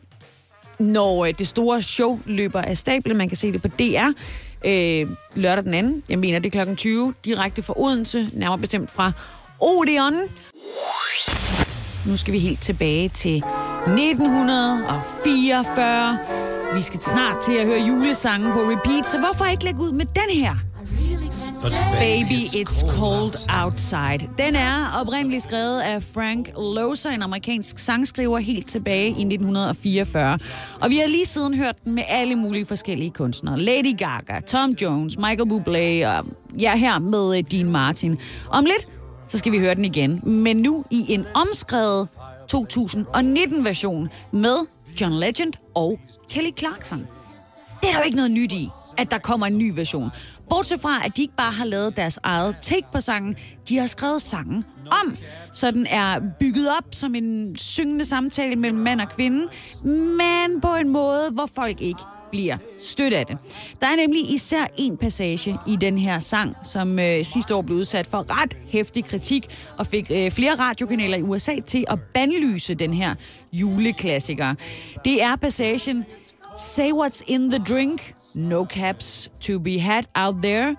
når 0.80 1.26
øh, 1.26 1.34
det 1.40 1.48
store 1.48 1.82
show 1.82 2.20
løber 2.26 2.62
af 2.62 2.78
stablen. 2.78 3.18
Man 3.18 3.28
kan 3.28 3.38
se 3.38 3.52
det 3.52 3.62
på 3.62 3.68
DR 3.68 4.08
øh, 4.66 5.08
lørdag 5.36 5.64
den 5.64 5.74
anden. 5.74 6.04
Jeg 6.10 6.20
mener, 6.20 6.40
det 6.40 6.46
er 6.46 6.52
klokken 6.52 6.76
20, 6.76 7.14
direkte 7.26 7.64
fra 7.64 7.74
Odense, 7.78 8.30
nærmere 8.34 8.60
bestemt 8.60 8.92
fra 8.92 9.12
Odeon. 9.60 10.14
Nu 12.08 12.18
skal 12.18 12.34
vi 12.34 12.40
helt 12.40 12.62
tilbage 12.62 13.10
til 13.10 13.38
1944. 13.38 16.20
Vi 16.76 16.82
skal 16.82 17.02
snart 17.02 17.44
til 17.44 17.54
at 17.54 17.66
høre 17.66 17.80
julesangen 17.80 18.52
på 18.52 18.60
repeat, 18.60 19.10
så 19.10 19.20
hvorfor 19.20 19.46
ikke 19.46 19.64
lægge 19.64 19.80
ud 19.80 19.92
med 19.92 20.06
den 20.06 20.30
her? 20.34 20.56
Baby, 21.62 22.46
It's 22.56 22.98
Cold 23.00 23.50
Outside. 23.64 24.30
Den 24.38 24.56
er 24.56 25.02
oprindeligt 25.02 25.44
skrevet 25.44 25.80
af 25.82 26.04
Frank 26.04 26.52
Loza, 26.56 27.14
en 27.14 27.22
amerikansk 27.22 27.80
sangskriver, 27.80 28.38
helt 28.38 28.70
tilbage 28.70 29.08
i 29.08 29.10
1944. 29.10 30.40
Og 30.82 30.90
vi 30.90 30.98
har 30.98 31.08
lige 31.08 31.26
siden 31.26 31.54
hørt 31.54 31.76
den 31.86 31.96
med 31.96 32.04
alle 32.08 32.36
mulige 32.36 32.66
forskellige 32.66 33.12
kunstnere. 33.12 33.60
Lady 33.60 33.98
Gaga, 33.98 34.40
Tom 34.48 34.72
Jones, 34.72 35.18
Michael 35.18 35.52
Bublé 35.52 36.08
og 36.08 36.26
ja, 36.60 36.76
her 36.76 37.00
med 37.00 37.38
øh, 37.38 37.44
Dean 37.52 37.70
Martin. 37.72 38.18
Om 38.50 38.66
lidt, 38.66 38.88
så 39.28 39.38
skal 39.38 39.52
vi 39.52 39.60
høre 39.60 39.76
den 39.76 39.86
igen. 39.86 40.22
Men 40.24 40.58
nu 40.58 40.86
i 40.92 41.06
en 41.10 41.26
omskrevet 41.34 42.08
2019-version 42.56 44.10
med 44.32 44.58
John 45.02 45.14
Legend 45.14 45.54
og 45.76 46.00
Kelly 46.30 46.52
Clarkson. 46.58 47.08
Det 47.82 47.90
er 47.90 47.92
der 47.92 48.00
jo 48.00 48.06
ikke 48.06 48.16
noget 48.16 48.32
nyt 48.32 48.54
i, 48.54 48.70
at 48.98 49.12
der 49.12 49.18
kommer 49.18 49.48
en 49.48 49.58
ny 49.58 49.72
version. 49.76 50.10
Bortset 50.50 50.82
fra, 50.82 51.06
at 51.06 51.18
de 51.18 51.22
ikke 51.22 51.36
bare 51.38 51.52
har 51.52 51.66
lavet 51.66 51.96
deres 51.96 52.20
eget 52.24 52.56
take 52.62 52.88
på 52.94 53.02
sangen, 53.02 53.36
de 53.70 53.78
har 53.78 53.86
skrevet 53.86 54.22
sangen 54.22 54.66
om. 55.04 55.16
Så 55.54 55.72
den 55.72 55.88
er 55.88 56.20
bygget 56.40 56.70
op 56.78 56.86
som 56.92 57.16
en 57.16 57.56
syngende 57.58 58.06
samtale 58.06 58.56
mellem 58.56 58.80
mand 58.80 59.02
og 59.02 59.10
kvinde, 59.10 59.48
men 59.84 60.62
på 60.62 60.76
en 60.76 60.90
måde, 60.90 61.30
hvor 61.32 61.50
folk 61.56 61.82
ikke 61.82 62.02
bliver 62.32 62.58
stødt 62.80 63.14
af 63.14 63.26
det. 63.26 63.38
Der 63.82 63.88
er 63.88 63.96
nemlig 63.96 64.34
især 64.34 64.66
en 64.78 64.98
passage 64.98 65.58
i 65.68 65.76
den 65.76 65.98
her 65.98 66.20
sang, 66.20 66.56
som 66.64 67.00
øh, 67.00 67.26
sidste 67.26 67.56
år 67.56 67.62
blev 67.62 67.78
udsat 67.78 68.08
for 68.08 68.42
ret 68.42 68.58
hæftig 68.68 69.06
kritik 69.06 69.48
og 69.78 69.88
fik 69.88 70.12
øh, 70.12 70.32
flere 70.32 70.56
radiokanaler 70.56 71.18
i 71.18 71.22
USA 71.22 71.60
til 71.60 71.86
at 71.88 72.00
bandlyse 72.14 72.74
den 72.74 72.94
her 72.94 73.16
juleklassiker. 73.54 74.56
Det 75.06 75.24
er 75.24 75.36
passagen 75.36 76.06
Say 76.56 76.92
what's 76.92 77.24
in 77.28 77.52
the 77.52 77.60
drink, 77.60 78.16
no 78.36 78.66
caps 78.66 79.30
to 79.48 79.60
be 79.60 79.80
had 79.80 80.04
out 80.16 80.36
there. 80.44 80.76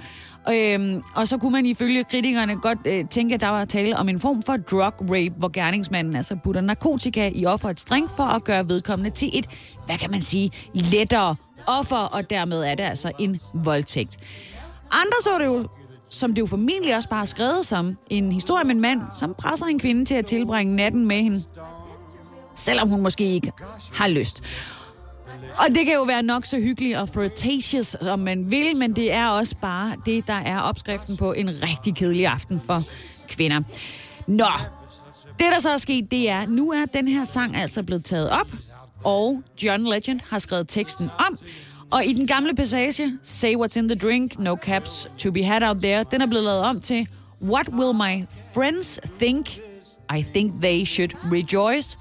Øhm, 0.49 1.03
og 1.15 1.29
så 1.29 1.39
kunne 1.39 1.53
man 1.53 1.67
ifølge 1.67 2.05
kritikerne 2.05 2.57
godt 2.57 2.79
øh, 2.87 3.09
tænke, 3.09 3.35
at 3.35 3.41
der 3.41 3.49
var 3.49 3.65
tale 3.65 3.97
om 3.97 4.09
en 4.09 4.21
form 4.21 4.43
for 4.43 4.57
drug 4.57 4.95
rape, 5.01 5.35
hvor 5.39 5.49
gerningsmanden 5.49 6.17
altså 6.17 6.37
putter 6.45 6.61
narkotika 6.61 7.31
i 7.35 7.47
offerets 7.47 7.85
drink 7.85 8.11
for 8.17 8.25
at 8.25 8.45
gøre 8.45 8.69
vedkommende 8.69 9.11
til 9.11 9.31
et, 9.39 9.47
hvad 9.87 9.99
kan 9.99 10.11
man 10.11 10.21
sige, 10.21 10.51
lettere 10.75 11.37
offer, 11.67 11.97
og 11.97 12.31
dermed 12.31 12.63
er 12.63 12.75
det 12.75 12.85
altså 12.85 13.13
en 13.19 13.41
voldtægt. 13.55 14.17
Andre 14.91 15.17
så 15.23 15.39
det 15.39 15.47
jo 15.47 15.69
som 16.11 16.35
det 16.35 16.41
jo 16.41 16.47
formentlig 16.47 16.97
også 16.97 17.09
bare 17.09 17.27
skrevet 17.27 17.67
som 17.67 17.97
en 18.11 18.33
historie 18.33 18.65
om 18.65 18.71
en 18.71 18.81
mand, 18.81 19.01
som 19.19 19.35
presser 19.39 19.67
en 19.67 19.79
kvinde 19.79 20.05
til 20.05 20.15
at 20.15 20.27
tilbringe 20.27 20.77
natten 20.77 21.07
med 21.07 21.17
hende, 21.17 21.43
selvom 22.55 22.89
hun 22.89 23.03
måske 23.03 23.25
ikke 23.25 23.53
har 23.95 24.09
lyst. 24.09 24.43
Og 25.59 25.75
det 25.75 25.87
kan 25.87 25.95
jo 25.95 26.03
være 26.03 26.23
nok 26.23 26.45
så 26.45 26.59
hyggeligt 26.61 26.97
og 26.97 27.09
flirtatious, 27.09 27.97
som 28.03 28.19
man 28.19 28.51
vil, 28.51 28.77
men 28.77 28.97
det 28.97 29.13
er 29.13 29.29
også 29.29 29.57
bare 29.63 29.97
det, 30.07 30.27
der 30.27 30.35
er 30.35 30.61
opskriften 30.61 31.17
på 31.17 31.33
en 31.33 31.49
rigtig 31.49 31.95
kedelig 31.95 32.27
aften 32.27 32.61
for 32.67 32.83
kvinder. 33.29 33.61
Nå, 34.27 34.49
det 35.39 35.47
der 35.53 35.59
så 35.59 35.71
er 35.71 35.77
sket, 35.77 36.11
det 36.11 36.31
er, 36.31 36.47
nu 36.47 36.71
er 36.71 36.85
den 36.85 37.09
her 37.09 37.25
sang 37.25 37.57
altså 37.57 37.83
blevet 37.83 38.05
taget 38.05 38.31
op, 38.31 38.47
og 39.05 39.43
John 39.63 39.89
Legend 39.89 40.21
har 40.31 40.39
skrevet 40.39 40.69
teksten 40.69 41.09
om. 41.19 41.39
Og 41.91 42.05
i 42.05 42.13
den 42.13 42.27
gamle 42.27 42.55
passage, 42.55 43.19
Say 43.23 43.55
what's 43.55 43.79
in 43.79 43.89
the 43.89 43.99
drink, 43.99 44.39
no 44.39 44.57
caps 44.57 45.09
to 45.19 45.33
be 45.33 45.43
had 45.45 45.63
out 45.63 45.77
there, 45.83 46.05
den 46.11 46.21
er 46.21 46.27
blevet 46.27 46.45
lavet 46.45 46.61
om 46.61 46.81
til 46.81 47.09
What 47.43 47.69
will 47.69 47.95
my 47.95 48.27
friends 48.55 49.01
think? 49.21 49.59
I 50.19 50.23
think 50.35 50.63
they 50.63 50.85
should 50.85 51.15
rejoice. 51.33 51.99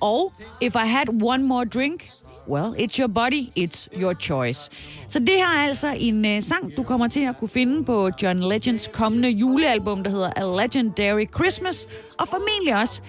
Og 0.00 0.32
If 0.60 0.74
I 0.74 0.86
had 0.86 1.22
one 1.22 1.42
more 1.42 1.64
drink, 1.64 2.10
Well, 2.48 2.74
it's 2.78 2.98
your 2.98 3.08
body, 3.08 3.52
it's 3.58 3.88
your 4.02 4.14
choice. 4.14 4.70
Så 5.08 5.18
det 5.18 5.28
her 5.28 5.46
er 5.46 5.66
altså 5.66 5.94
en 5.96 6.24
øh, 6.24 6.42
sang, 6.42 6.76
du 6.76 6.82
kommer 6.82 7.08
til 7.08 7.20
at 7.20 7.38
kunne 7.38 7.48
finde 7.48 7.84
på 7.84 8.10
John 8.22 8.48
Legends 8.48 8.90
kommende 8.92 9.30
julealbum, 9.30 10.02
der 10.02 10.10
hedder 10.10 10.30
A 10.36 10.62
Legendary 10.62 11.24
Christmas, 11.34 11.86
og 12.18 12.28
formentlig 12.28 12.76
også 12.76 13.02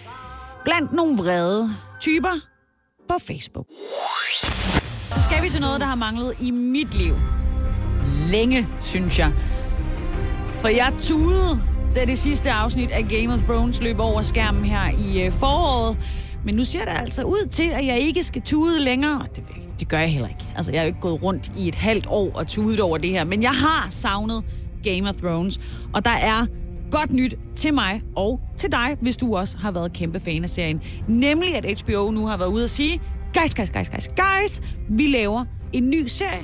blandt 0.63 0.93
nogle 0.93 1.17
vrede 1.17 1.69
typer 1.99 2.39
på 3.09 3.15
Facebook. 3.27 3.65
Så 5.11 5.21
skal 5.23 5.43
vi 5.43 5.49
til 5.49 5.61
noget, 5.61 5.79
der 5.79 5.85
har 5.85 5.95
manglet 5.95 6.33
i 6.41 6.51
mit 6.51 6.93
liv. 6.97 7.15
Længe, 8.31 8.67
synes 8.81 9.19
jeg. 9.19 9.33
For 10.61 10.67
jeg 10.67 10.93
tudede, 10.99 11.61
da 11.95 12.05
det 12.05 12.17
sidste 12.17 12.51
afsnit 12.51 12.91
af 12.91 13.07
Game 13.07 13.33
of 13.33 13.41
Thrones 13.41 13.81
løb 13.81 13.99
over 13.99 14.21
skærmen 14.21 14.65
her 14.65 14.91
i 14.97 15.21
øh, 15.25 15.31
foråret. 15.31 15.97
Men 16.45 16.55
nu 16.55 16.63
ser 16.63 16.79
det 16.79 16.91
altså 17.01 17.23
ud 17.23 17.47
til, 17.49 17.69
at 17.69 17.85
jeg 17.85 17.99
ikke 17.99 18.23
skal 18.23 18.41
tude 18.41 18.79
længere. 18.79 19.25
Det, 19.35 19.43
det 19.79 19.87
gør 19.87 19.99
jeg 19.99 20.11
heller 20.11 20.27
ikke. 20.27 20.45
Altså, 20.55 20.71
jeg 20.71 20.79
er 20.79 20.83
jo 20.83 20.87
ikke 20.87 20.99
gået 20.99 21.23
rundt 21.23 21.51
i 21.57 21.67
et 21.67 21.75
halvt 21.75 22.07
år 22.07 22.31
og 22.33 22.47
tudet 22.47 22.79
over 22.79 22.97
det 22.97 23.09
her. 23.09 23.23
Men 23.23 23.43
jeg 23.43 23.51
har 23.51 23.87
savnet 23.89 24.43
Game 24.83 25.09
of 25.09 25.15
Thrones. 25.15 25.59
Og 25.93 26.05
der 26.05 26.11
er 26.11 26.45
godt 26.91 27.11
nyt 27.13 27.35
til 27.55 27.73
mig 27.73 28.01
og 28.15 28.39
til 28.57 28.71
dig, 28.71 28.97
hvis 29.01 29.17
du 29.17 29.35
også 29.35 29.57
har 29.57 29.71
været 29.71 29.93
kæmpe 29.93 30.19
fan 30.19 30.43
af 30.43 30.49
serien. 30.49 30.81
Nemlig, 31.07 31.55
at 31.55 31.81
HBO 31.81 32.11
nu 32.11 32.27
har 32.27 32.37
været 32.37 32.49
ude 32.49 32.63
og 32.63 32.69
sige, 32.69 33.01
guys, 33.33 33.55
guys, 33.55 33.71
guys, 33.71 33.89
guys, 33.89 34.07
guys, 34.07 34.61
vi 34.89 35.07
laver 35.07 35.45
en 35.73 35.89
ny 35.89 36.07
serie. 36.07 36.41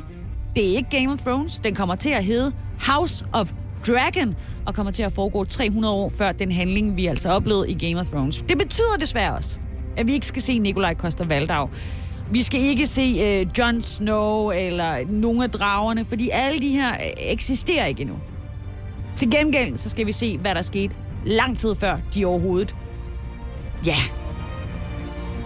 Det 0.56 0.72
er 0.72 0.76
ikke 0.76 0.90
Game 1.00 1.14
of 1.14 1.20
Thrones. 1.20 1.60
Den 1.64 1.76
kommer 1.76 1.96
til 1.96 2.10
at 2.10 2.24
hedde 2.24 2.52
House 2.80 3.26
of 3.34 3.52
Dragon, 3.88 4.36
og 4.66 4.76
kommer 4.76 4.92
til 4.92 5.04
at 5.04 5.12
foregå 5.12 5.44
300 5.44 5.94
år 5.94 6.10
før 6.10 6.32
den 6.32 6.52
handling, 6.52 6.98
vi 6.98 7.06
altså 7.06 7.30
oplevede 7.30 7.72
i 7.72 7.74
Game 7.74 8.00
of 8.00 8.08
Thrones. 8.08 8.38
Det 8.50 8.58
betyder 8.58 8.98
desværre 9.00 9.36
også, 9.36 9.60
at 9.98 10.08
vi 10.08 10.14
ikke 10.14 10.26
skal 10.26 10.42
se 10.42 10.60
Nikolaj 10.60 10.94
Koster 10.94 11.26
Valdau. 11.26 11.70
Vi 12.32 12.44
skal 12.44 12.60
ikke 12.60 12.88
se 12.88 13.20
øh, 13.24 13.58
Jon 13.58 13.82
Snow 13.82 14.50
eller 14.50 14.98
nogle 15.10 15.44
af 15.44 15.52
dragerne, 15.52 16.06
fordi 16.06 16.30
alle 16.34 16.60
de 16.60 16.70
her 16.70 16.92
øh, 16.92 17.32
eksisterer 17.32 17.86
ikke 17.86 18.02
endnu. 18.02 18.16
Til 19.16 19.32
gengæld 19.32 19.78
så 19.78 19.90
skal 19.90 20.06
vi 20.06 20.12
se, 20.12 20.38
hvad 20.38 20.56
der 20.56 20.62
skete 20.62 20.94
lang 21.26 21.58
tid 21.58 21.76
før 21.76 21.98
de 22.14 22.26
overhovedet, 22.26 22.76
ja, 23.86 23.98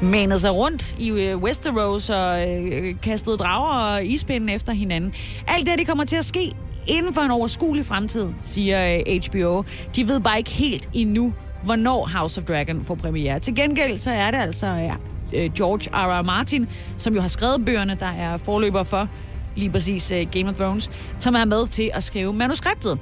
manede 0.01 0.39
sig 0.39 0.55
rundt 0.55 0.95
i 0.99 1.09
øh, 1.09 1.37
Westeros 1.37 2.09
og 2.09 2.49
øh, 2.49 2.95
kastede 3.03 3.37
drager 3.37 3.93
og 3.93 4.05
ispinde 4.05 4.53
efter 4.53 4.73
hinanden. 4.73 5.13
Alt 5.47 5.67
det, 5.67 5.79
det 5.79 5.87
kommer 5.87 6.05
til 6.05 6.15
at 6.15 6.25
ske 6.25 6.55
inden 6.87 7.13
for 7.13 7.21
en 7.21 7.31
overskuelig 7.31 7.85
fremtid, 7.85 8.27
siger 8.41 9.01
øh, 9.07 9.21
HBO. 9.27 9.63
De 9.95 10.07
ved 10.07 10.19
bare 10.19 10.37
ikke 10.37 10.51
helt 10.51 10.89
endnu, 10.93 11.33
hvornår 11.63 12.09
House 12.17 12.41
of 12.41 12.45
Dragon 12.45 12.83
får 12.85 12.95
premiere. 12.95 13.39
Til 13.39 13.55
gengæld 13.55 13.97
så 13.97 14.11
er 14.11 14.31
det 14.31 14.37
altså 14.37 14.67
ja, 14.67 14.95
øh, 15.33 15.53
George 15.53 15.89
R. 15.93 16.19
R. 16.19 16.21
Martin, 16.21 16.67
som 16.97 17.13
jo 17.13 17.21
har 17.21 17.27
skrevet 17.27 17.65
bøgerne, 17.65 17.97
der 17.99 18.05
er 18.05 18.37
forløber 18.37 18.83
for 18.83 19.07
lige 19.55 19.69
præcis 19.69 20.11
øh, 20.11 20.25
Game 20.31 20.49
of 20.49 20.55
Thrones, 20.55 20.91
som 21.19 21.35
er 21.35 21.45
med 21.45 21.67
til 21.67 21.89
at 21.93 22.03
skrive 22.03 22.33
manuskriptet. 22.33 22.99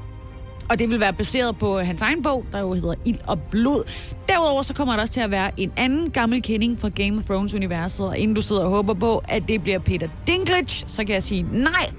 Og 0.70 0.80
det 0.80 0.90
vil 0.90 1.00
være 1.00 1.14
baseret 1.14 1.58
på 1.58 1.80
øh, 1.80 1.86
hans 1.86 2.02
egen 2.02 2.24
bog, 2.24 2.46
der 2.52 2.60
jo 2.60 2.74
hedder 2.74 2.94
Ild 3.06 3.18
og 3.28 3.40
Blod. 3.52 3.84
Derudover 4.28 4.62
så 4.62 4.74
kommer 4.74 4.94
der 4.94 5.02
også 5.02 5.14
til 5.14 5.22
at 5.22 5.32
være 5.32 5.52
en 5.58 5.72
anden 5.78 6.10
gammel 6.10 6.42
kending 6.42 6.80
fra 6.80 6.90
Game 6.90 7.18
of 7.18 7.24
Thrones-universet. 7.24 8.08
Og 8.08 8.18
inden 8.18 8.36
du 8.36 8.42
sidder 8.42 8.64
og 8.64 8.70
håber 8.70 8.94
på, 8.94 9.24
at 9.28 9.44
det 9.48 9.64
bliver 9.64 9.80
Peter 9.80 10.08
Dinklage, 10.28 10.84
så 10.88 11.04
kan 11.06 11.14
jeg 11.14 11.24
sige 11.24 11.46
nej, 11.52 11.92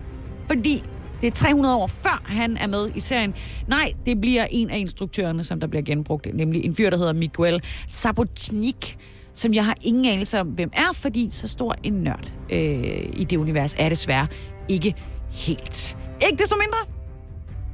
fordi 0.46 0.82
det 1.20 1.26
er 1.26 1.30
300 1.30 1.76
år 1.76 1.86
før 1.86 2.22
han 2.24 2.56
er 2.56 2.66
med 2.66 2.90
i 2.94 3.00
serien. 3.00 3.34
Nej, 3.68 3.92
det 4.06 4.20
bliver 4.20 4.46
en 4.50 4.70
af 4.70 4.78
instruktørerne, 4.78 5.44
som 5.44 5.60
der 5.60 5.66
bliver 5.66 5.82
genbrugt, 5.82 6.34
nemlig 6.34 6.64
en 6.64 6.74
fyr, 6.74 6.90
der 6.90 6.96
hedder 6.96 7.12
Miguel 7.12 7.62
Sabotnik, 7.88 8.96
som 9.34 9.54
jeg 9.54 9.64
har 9.64 9.74
ingen 9.82 10.06
anelse 10.06 10.40
om, 10.40 10.46
hvem 10.46 10.70
er, 10.72 10.92
fordi 10.94 11.28
så 11.30 11.48
stor 11.48 11.74
en 11.82 11.92
nørd 11.92 12.32
øh, 12.50 13.04
i 13.16 13.24
det 13.24 13.36
univers 13.36 13.74
er 13.78 13.88
desværre 13.88 14.26
ikke 14.68 14.94
helt. 15.30 15.96
Ikke 16.28 16.42
desto 16.42 16.56
mindre, 16.56 16.99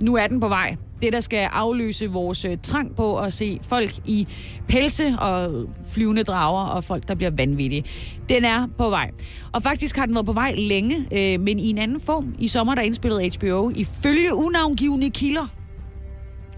nu 0.02 0.16
er 0.16 0.26
den 0.26 0.40
på 0.40 0.48
vej. 0.48 0.76
Det, 1.02 1.12
der 1.12 1.20
skal 1.20 1.48
afløse 1.52 2.06
vores 2.11 2.44
øh, 2.44 2.59
trang 2.62 2.96
på 2.96 3.18
at 3.18 3.32
se 3.32 3.59
folk 3.62 3.90
i 4.04 4.28
pelse 4.68 5.14
og 5.18 5.66
flyvende 5.88 6.22
drager 6.22 6.66
og 6.66 6.85
folk, 6.85 7.09
der 7.09 7.14
bliver 7.14 7.30
vanvittige. 7.30 7.85
Den 8.28 8.44
er 8.44 8.66
på 8.78 8.90
vej. 8.90 9.11
Og 9.52 9.62
faktisk 9.62 9.96
har 9.96 10.06
den 10.06 10.14
været 10.14 10.26
på 10.26 10.32
vej 10.32 10.54
længe, 10.54 10.96
øh, 11.12 11.40
men 11.40 11.59
i 11.59 11.70
en 11.70 11.78
anden 11.78 12.00
form. 12.00 12.35
I 12.38 12.48
sommer, 12.48 12.74
der 12.74 12.82
indspillede 12.82 13.30
HBO 13.38 13.70
ifølge 13.74 14.35
unavngivende 14.35 15.11
kilder. 15.11 15.46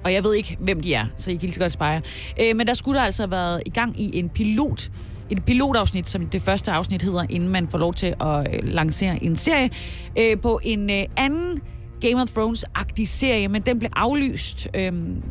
Og 0.04 0.12
jeg 0.12 0.24
ved 0.24 0.34
ikke, 0.34 0.56
hvem 0.60 0.80
de 0.80 0.94
er, 0.94 1.06
så 1.16 1.30
I 1.30 1.34
kan 1.34 1.40
lige 1.40 1.52
så 1.52 1.60
godt 1.60 1.72
spejre. 1.72 2.02
Øh, 2.40 2.56
men 2.56 2.66
der 2.66 2.74
skulle 2.74 2.98
der 2.98 3.04
altså 3.04 3.22
have 3.22 3.30
været 3.30 3.62
i 3.66 3.70
gang 3.70 4.00
i 4.00 4.18
en 4.18 4.28
pilot 4.28 4.90
et 5.30 5.44
pilotafsnit, 5.44 6.08
som 6.08 6.26
det 6.26 6.42
første 6.42 6.72
afsnit 6.72 7.02
hedder, 7.02 7.24
inden 7.28 7.48
man 7.48 7.68
får 7.68 7.78
lov 7.78 7.94
til 7.94 8.14
at 8.20 8.54
øh, 8.54 8.60
lancere 8.62 9.24
en 9.24 9.36
serie, 9.36 9.70
øh, 10.18 10.40
på 10.40 10.60
en 10.62 10.90
øh, 10.90 11.04
anden 11.16 11.60
Game 12.00 12.22
of 12.22 12.28
Thrones-agtig 12.28 13.08
serie, 13.08 13.48
men 13.48 13.62
den 13.62 13.78
blev 13.78 13.90
aflyst. 13.96 14.68
Øhm, 14.74 15.22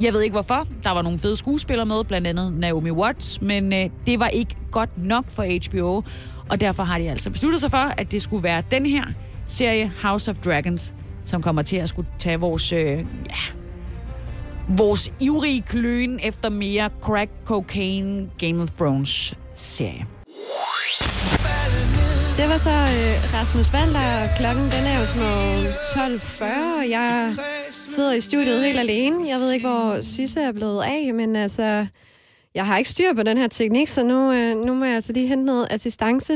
jeg 0.00 0.12
ved 0.12 0.20
ikke 0.20 0.32
hvorfor. 0.32 0.66
Der 0.82 0.90
var 0.90 1.02
nogle 1.02 1.18
fede 1.18 1.36
skuespillere 1.36 1.86
med, 1.86 2.04
blandt 2.04 2.26
andet 2.26 2.52
Naomi 2.52 2.90
Watts, 2.90 3.40
men 3.42 3.72
øh, 3.72 3.90
det 4.06 4.20
var 4.20 4.28
ikke 4.28 4.56
godt 4.70 5.06
nok 5.06 5.28
for 5.28 5.68
HBO, 5.68 6.02
og 6.50 6.60
derfor 6.60 6.82
har 6.82 6.98
de 6.98 7.10
altså 7.10 7.30
besluttet 7.30 7.60
sig 7.60 7.70
for, 7.70 7.92
at 7.96 8.10
det 8.10 8.22
skulle 8.22 8.42
være 8.42 8.62
den 8.70 8.86
her 8.86 9.04
serie, 9.46 9.92
House 10.02 10.30
of 10.30 10.36
Dragons, 10.36 10.94
som 11.24 11.42
kommer 11.42 11.62
til 11.62 11.76
at 11.76 11.88
skulle 11.88 12.08
tage 12.18 12.40
vores, 12.40 12.72
øh, 12.72 12.98
ja, 13.28 13.54
vores 14.68 15.12
ivrige 15.20 15.62
kløen 15.62 16.20
efter 16.22 16.50
mere 16.50 16.90
crack 17.00 17.30
cocaine 17.44 18.30
Game 18.38 18.62
of 18.62 18.70
Thrones 18.70 19.34
serie. 19.54 20.13
Det 22.38 22.48
var 22.48 22.56
så 22.58 22.70
øh, 22.70 23.34
Rasmus 23.34 23.72
Valder. 23.72 24.36
Klokken 24.38 24.64
den 24.64 24.84
er 24.92 25.00
jo 25.00 25.06
sådan 25.06 25.22
noget 25.28 25.74
12.40, 26.20 26.78
og 26.78 26.90
jeg 26.90 27.36
sidder 27.70 28.12
i 28.12 28.20
studiet 28.20 28.64
helt 28.64 28.78
alene. 28.78 29.28
Jeg 29.28 29.36
ved 29.38 29.52
ikke, 29.52 29.66
hvor 29.68 30.00
Sisse 30.00 30.40
er 30.40 30.52
blevet 30.52 30.84
af, 30.84 31.14
men 31.14 31.36
altså, 31.36 31.86
jeg 32.54 32.66
har 32.66 32.78
ikke 32.78 32.90
styr 32.90 33.14
på 33.14 33.22
den 33.22 33.36
her 33.36 33.48
teknik, 33.48 33.88
så 33.88 34.04
nu, 34.04 34.32
øh, 34.32 34.56
nu 34.56 34.74
må 34.74 34.84
jeg 34.84 34.94
altså 34.94 35.12
lige 35.12 35.26
hente 35.26 35.44
noget 35.44 35.66
assistance. 35.70 36.32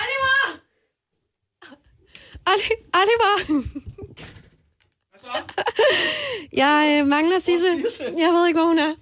Oliver! 0.00 0.58
Oli- 2.50 2.84
Oliver! 3.00 3.62
jeg 6.52 6.98
øh, 7.00 7.06
mangler 7.08 7.38
Sisse. 7.38 7.66
Jeg 8.18 8.30
ved 8.32 8.46
ikke, 8.46 8.58
hvor 8.60 8.68
hun 8.68 8.78
er. 8.78 8.94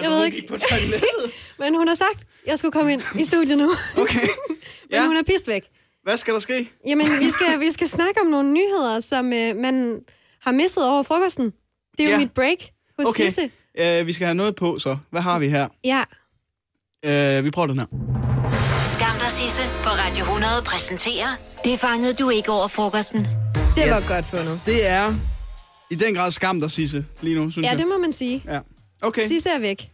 Jeg 0.00 0.10
ved 0.10 0.24
ikke. 0.24 0.48
på 0.48 0.56
toilettet. 0.58 1.32
Men 1.60 1.74
hun 1.74 1.88
har 1.88 1.94
sagt, 1.94 2.26
jeg 2.46 2.58
skulle 2.58 2.72
komme 2.72 2.92
ind 2.92 3.02
i 3.20 3.24
studiet 3.24 3.58
nu. 3.58 3.70
Okay. 4.02 4.20
Men 4.90 5.00
Ja. 5.00 5.06
hun 5.06 5.16
er 5.16 5.22
pist 5.22 5.48
væk. 5.48 5.62
Hvad 6.02 6.16
skal 6.16 6.34
der 6.34 6.40
ske? 6.40 6.70
Jamen, 6.86 7.06
vi 7.20 7.30
skal, 7.30 7.60
vi 7.60 7.72
skal 7.72 7.88
snakke 7.88 8.20
om 8.20 8.26
nogle 8.26 8.52
nyheder, 8.52 9.00
som 9.00 9.32
øh, 9.32 9.56
man 9.56 10.00
har 10.40 10.52
misset 10.52 10.84
over 10.88 11.02
frokosten. 11.02 11.44
Det 11.98 12.04
er 12.04 12.04
jo 12.04 12.10
Ja. 12.10 12.18
mit 12.18 12.32
break 12.32 12.58
hos 12.98 13.06
Okay, 13.08 13.24
Sisse. 13.24 13.50
uh, 14.00 14.06
vi 14.06 14.12
skal 14.12 14.26
have 14.26 14.34
noget 14.34 14.54
på, 14.56 14.78
så. 14.78 14.96
Hvad 15.10 15.20
har 15.22 15.38
vi 15.38 15.48
her? 15.48 15.68
Ja. 15.84 16.02
Uh, 17.38 17.44
vi 17.44 17.50
prøver 17.50 17.66
den 17.66 17.78
her. 17.78 17.86
Skam 18.94 19.18
dig, 19.20 19.30
Sisse 19.32 19.62
på 19.82 19.88
Radio 19.88 20.24
100 20.24 20.62
præsenterer 20.66 21.36
Det 21.64 21.80
fangede 21.80 22.14
du 22.14 22.30
ikke 22.30 22.50
over 22.52 22.68
frokosten. 22.68 23.18
Det 23.76 23.90
var 23.90 24.08
godt 24.08 24.26
fundet. 24.26 24.60
Det 24.66 24.86
er 24.88 25.14
i 25.90 25.94
den 25.94 26.14
grad 26.14 26.30
skam, 26.30 26.60
der 26.60 26.68
Sisse 26.68 27.04
lige 27.22 27.34
nu, 27.36 27.50
synes 27.50 27.64
Ja, 27.64 27.70
jeg. 27.70 27.78
det 27.78 27.86
må 27.88 27.98
man 27.98 28.12
sige. 28.12 28.42
Ja. 28.46 28.60
Okay, 29.02 29.22
Sisse 29.28 29.48
er 29.50 29.58
væk 29.58 29.88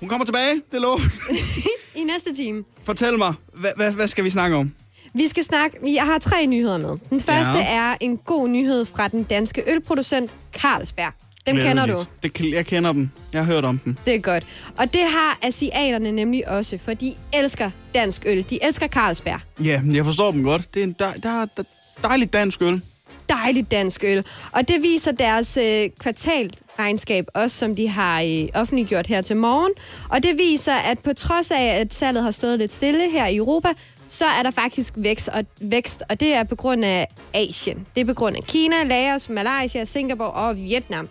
hun 0.00 0.08
kommer 0.08 0.24
tilbage, 0.24 0.62
det 0.72 0.80
lover 0.80 0.98
næste 2.06 2.34
time. 2.34 2.64
Fortæl 2.84 3.18
mig, 3.18 3.34
hvad, 3.54 3.70
hvad, 3.76 3.92
hvad 3.92 4.08
skal 4.08 4.24
vi 4.24 4.30
snakke 4.30 4.56
om? 4.56 4.72
Vi 5.14 5.26
skal 5.26 5.44
snakke... 5.44 5.94
Jeg 5.94 6.04
har 6.04 6.18
tre 6.18 6.46
nyheder 6.46 6.78
med. 6.78 6.96
Den 7.10 7.20
første 7.20 7.58
Ja. 7.58 7.76
er 7.76 7.96
en 8.00 8.16
god 8.16 8.48
nyhed 8.48 8.84
fra 8.84 9.08
den 9.08 9.22
danske 9.24 9.62
ølproducent 9.70 10.30
Carlsberg. 10.52 11.12
Dem 11.46 11.56
kender 11.56 11.86
du. 11.86 12.04
Det, 12.22 12.40
jeg 12.52 12.66
kender 12.66 12.92
dem. 12.92 13.10
Jeg 13.32 13.44
har 13.44 13.52
hørt 13.52 13.64
om 13.64 13.78
dem. 13.78 13.96
Det 14.06 14.14
er 14.14 14.18
godt. 14.18 14.46
Og 14.76 14.92
det 14.92 15.00
har 15.00 15.38
asiaterne 15.42 16.12
nemlig 16.12 16.48
også, 16.48 16.78
for 16.78 16.94
de 16.94 17.14
elsker 17.34 17.70
dansk 17.94 18.22
øl. 18.26 18.46
De 18.50 18.64
elsker 18.64 18.88
Carlsberg. 18.88 19.40
Ja, 19.64 19.80
jeg 19.92 20.04
forstår 20.04 20.32
dem 20.32 20.42
godt. 20.44 20.74
Det 20.74 20.80
er 20.80 20.84
en 20.84 20.96
dej, 20.98 21.14
der, 21.22 21.46
der, 21.56 21.62
dejligt 22.02 22.32
dansk 22.32 22.62
øl 22.62 22.82
dejligt 23.28 23.70
dansk 23.70 24.04
øl. 24.04 24.24
Og 24.52 24.68
det 24.68 24.82
viser 24.82 25.12
deres 25.12 25.56
øh, 25.56 25.90
kvartalregnskab 25.98 27.26
også, 27.34 27.56
som 27.56 27.76
de 27.76 27.88
har 27.88 28.22
øh, 28.22 28.48
offentliggjort 28.54 29.06
her 29.06 29.22
til 29.22 29.36
morgen. 29.36 29.72
Og 30.08 30.22
det 30.22 30.38
viser, 30.38 30.74
at 30.74 30.98
på 30.98 31.12
trods 31.12 31.50
af, 31.50 31.80
at 31.80 31.94
salget 31.94 32.22
har 32.22 32.30
stået 32.30 32.58
lidt 32.58 32.72
stille 32.72 33.10
her 33.10 33.26
i 33.26 33.36
Europa, 33.36 33.68
så 34.08 34.24
er 34.24 34.42
der 34.42 34.50
faktisk 34.50 34.94
vækst, 34.96 35.28
og, 35.28 35.44
vækst, 35.60 36.02
og 36.10 36.20
det 36.20 36.34
er 36.34 36.44
på 36.44 36.56
grund 36.56 36.84
af 36.84 37.08
Asien. 37.34 37.86
Det 37.94 38.00
er 38.00 38.04
på 38.04 38.14
grund 38.14 38.36
af 38.36 38.42
Kina, 38.42 38.84
Laos, 38.84 39.28
Malaysia, 39.28 39.84
Singapore 39.84 40.30
og 40.30 40.56
Vietnam. 40.56 41.08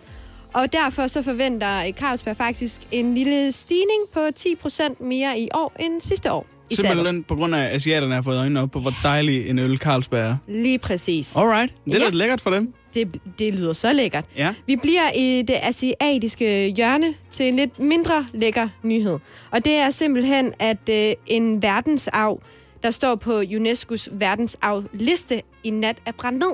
Og 0.52 0.72
derfor 0.72 1.06
så 1.06 1.22
forventer 1.22 1.92
Carlsberg 1.92 2.36
faktisk 2.36 2.80
en 2.92 3.14
lille 3.14 3.52
stigning 3.52 4.02
på 4.12 4.20
10% 4.20 5.04
mere 5.04 5.38
i 5.38 5.48
år 5.54 5.72
end 5.80 6.00
sidste 6.00 6.32
år. 6.32 6.55
I. 6.70 6.74
Simpelthen 6.74 7.22
på 7.22 7.34
grund 7.34 7.54
af, 7.54 7.64
at 7.64 7.74
asiaterne 7.74 8.14
har 8.14 8.22
fået 8.22 8.38
øjnene 8.38 8.60
op 8.60 8.70
på, 8.70 8.80
hvor 8.80 8.94
dejlig 9.02 9.48
en 9.48 9.58
øl 9.58 9.76
Carlsberg 9.78 10.20
er. 10.20 10.36
Lige 10.48 10.78
præcis. 10.78 11.36
Alright, 11.36 11.72
det 11.84 11.94
er 11.94 11.98
Ja. 11.98 12.04
lidt 12.04 12.14
lækkert 12.14 12.40
for 12.40 12.50
dem. 12.50 12.72
Det, 12.94 13.20
det 13.38 13.54
lyder 13.54 13.72
så 13.72 13.92
lækkert. 13.92 14.24
Ja. 14.36 14.54
Vi 14.66 14.76
bliver 14.76 15.10
i 15.12 15.42
det 15.42 15.56
asiatiske 15.62 16.68
hjørne 16.76 17.14
til 17.30 17.48
en 17.48 17.56
lidt 17.56 17.78
mindre 17.78 18.26
lækker 18.34 18.68
nyhed. 18.82 19.18
Og 19.50 19.64
det 19.64 19.72
er 19.72 19.90
simpelthen, 19.90 20.52
at 20.58 20.88
øh, 20.90 21.12
en 21.26 21.62
verdensarv, 21.62 22.40
der 22.82 22.90
står 22.90 23.14
på 23.14 23.40
UNESCO's 23.40 24.08
verdensarvliste 24.12 25.42
i 25.64 25.70
nat, 25.70 25.96
er 26.06 26.12
brændt 26.12 26.38
ned. 26.38 26.52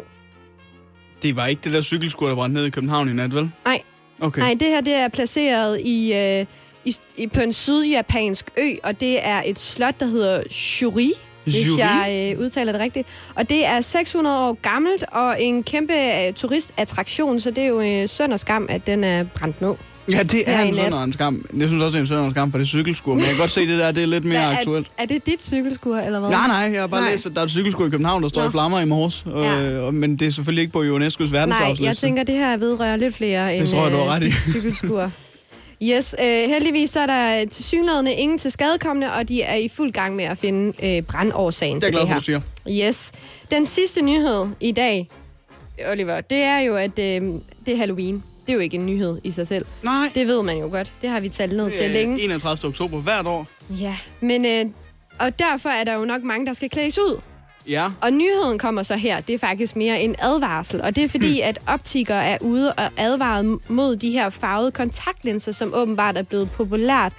Det 1.23 1.37
var 1.37 1.47
ikke 1.47 1.61
det 1.65 1.73
der 1.73 1.81
cykelskur, 1.83 2.29
der 2.29 2.35
brændte 2.35 2.55
ned 2.61 2.67
i 2.67 2.71
København 2.71 3.09
i 3.09 3.13
nat, 3.13 3.35
vel? 3.35 3.51
Nej, 3.65 3.83
Okay. 4.21 4.41
Nej, 4.41 4.55
det 4.61 4.69
her 4.69 4.81
det 4.81 4.93
er 4.95 5.09
placeret 5.09 5.81
i, 5.85 6.13
øh, 6.15 6.47
i, 6.85 6.97
i, 7.17 7.27
på 7.27 7.41
en 7.41 7.53
sydjapansk 7.53 8.47
ø, 8.59 8.71
og 8.83 9.01
det 9.01 9.27
er 9.27 9.43
et 9.47 9.61
slot, 9.61 9.95
der 10.01 10.07
hedder 10.07 10.43
Shuri, 10.51 11.13
hvis 11.45 11.79
jeg 11.79 12.33
øh, 12.35 12.45
udtaler 12.45 12.73
det 12.73 12.81
rigtigt. 12.81 13.09
Og 13.35 13.49
det 13.49 13.67
er 13.67 13.81
600 13.81 14.39
år 14.39 14.59
gammelt 14.63 15.05
og 15.13 15.43
en 15.43 15.63
kæmpe 15.63 15.93
øh, 15.93 16.33
turistattraktion, 16.35 17.41
så 17.41 17.51
det 17.51 17.65
er 17.65 17.69
jo 17.69 17.81
øh, 17.81 18.09
synd 18.09 18.33
og 18.33 18.39
skam, 18.39 18.67
at 18.71 18.87
den 18.87 19.05
er 19.05 19.25
brændt 19.25 19.61
ned. 19.61 19.75
Ja, 20.11 20.23
det 20.23 20.43
er 20.47 20.61
en 20.63 20.75
sønder 20.75 21.03
en 21.03 21.13
skam. 21.13 21.47
Jeg 21.57 21.69
synes 21.69 21.83
også, 21.83 21.93
det 21.93 21.97
er 21.97 22.01
en 22.01 22.07
sønder 22.07 22.25
en 22.25 22.31
skam 22.31 22.51
for 22.51 22.59
det 22.59 22.67
cykelskur, 22.67 23.15
men 23.15 23.21
jeg 23.21 23.29
kan 23.29 23.39
godt 23.39 23.51
se, 23.51 23.67
det 23.67 23.79
der 23.79 23.93
det 23.93 24.03
er 24.03 24.07
lidt 24.07 24.25
mere 24.25 24.47
Hvad, 24.47 24.57
aktuelt. 24.57 24.87
Er, 24.87 25.03
er 25.03 25.07
det 25.07 25.27
dit 25.27 25.43
cykelskur, 25.45 25.97
eller 25.97 26.21
hvad? 26.21 26.31
Nej, 26.31 26.47
nej, 26.47 26.73
jeg 26.73 26.81
har 26.81 26.87
bare 26.87 27.01
Nej. 27.01 27.11
læst, 27.11 27.27
at 27.27 27.33
der 27.35 27.41
er 27.41 27.45
et 27.45 27.51
cykelskur 27.51 27.87
i 27.87 27.91
København, 27.91 28.23
der 28.23 28.29
står 28.29 28.43
Nå. 28.43 28.49
i 28.49 28.51
flammer 28.51 28.81
i 28.81 28.85
morges. 28.85 29.25
Ja. 29.27 29.61
Øh, 29.61 29.95
men 29.95 30.17
det 30.17 30.27
er 30.27 30.33
selvfølgelig 30.33 30.63
ikke 30.63 30.73
på 30.73 30.83
UNESCO's 30.83 31.19
Nej, 31.21 31.29
verdensarvsliste. 31.31 31.85
jeg 31.85 31.97
tænker, 31.97 32.23
det 32.23 32.35
her 32.35 32.57
vedrører 32.57 32.97
lidt 32.97 33.15
flere 33.15 33.57
end 33.57 33.69
tror 33.69 33.83
jeg, 33.83 33.93
du 33.93 33.97
øh, 33.97 34.07
ret 34.07 34.23
dit 34.23 34.35
cykelskur. 34.35 35.11
Yes, 35.83 36.15
øh, 36.19 36.25
heldigvis 36.27 36.91
så 36.91 37.01
er 37.01 37.07
der 37.07 37.45
til 37.51 37.65
synligheden 37.65 38.07
ingen 38.07 38.39
til 38.39 38.51
skadekommende, 38.51 39.13
og 39.13 39.29
de 39.29 39.43
er 39.43 39.55
i 39.57 39.69
fuld 39.69 39.93
gang 39.93 40.17
med 40.17 40.25
at 40.25 40.39
finde 40.39 40.87
øh, 40.97 41.03
brandårsagen 41.03 41.77
Det 41.77 41.83
er 41.83 41.87
til 41.87 41.93
glad 41.93 42.01
det 42.01 42.09
her. 42.09 42.19
du 42.19 42.25
siger. 42.25 42.41
Yes. 42.89 43.13
Den 43.51 43.67
sidste 43.67 44.03
nyhed 44.03 44.47
i 44.61 44.73
dag, 44.73 45.09
Oliver, 45.91 46.21
det 46.21 46.39
er 46.43 46.59
jo, 46.59 46.77
at 46.77 46.99
øh, 46.99 47.23
det 47.67 47.75
er 47.75 47.77
Halloween. 47.77 48.23
Det 48.47 48.53
er 48.53 48.55
jo 48.55 48.61
ikke 48.61 48.77
en 48.77 48.87
nyhed 48.87 49.19
i 49.25 49.31
sig 49.31 49.47
selv. 49.47 49.67
Nej. 49.83 50.11
Det 50.15 50.27
ved 50.29 50.43
man 50.43 50.59
jo 50.59 50.69
godt. 50.71 50.93
Det 51.03 51.11
har 51.11 51.21
vi 51.21 51.29
talt 51.29 51.53
ned 51.57 51.71
til 51.71 51.91
længe. 51.91 52.15
Øh, 52.19 52.25
31. 52.25 52.69
oktober 52.69 52.99
hvert 53.01 53.27
år. 53.27 53.47
Ja, 53.71 53.97
men 54.21 54.47
øh, 54.47 54.65
og 55.19 55.39
derfor 55.39 55.69
er 55.69 55.85
der 55.85 55.95
jo 55.95 56.05
nok 56.05 56.23
mange, 56.23 56.47
der 56.47 56.53
skal 56.53 56.71
klædes 56.71 56.99
ud. 56.99 57.21
Ja. 57.69 57.91
Og 58.01 58.13
nyheden 58.13 58.59
kommer 58.59 58.83
så 58.83 58.97
her, 58.97 59.21
det 59.21 59.35
er 59.35 59.39
faktisk 59.39 59.77
mere 59.77 60.01
en 60.01 60.17
advarsel, 60.19 60.83
og 60.83 60.97
det 60.97 61.05
er 61.05 61.09
fordi, 61.09 61.41
at 61.51 61.59
optikere 61.67 62.25
er 62.25 62.39
ude 62.41 62.73
og 62.73 62.91
advaret 62.97 63.59
mod 63.69 63.97
de 63.97 64.11
her 64.11 64.31
farvede 64.31 64.71
kontaktlinser, 64.71 65.53
som 65.53 65.73
åbenbart 65.75 66.19
er 66.19 66.23
blevet 66.23 66.51
populært 66.51 67.13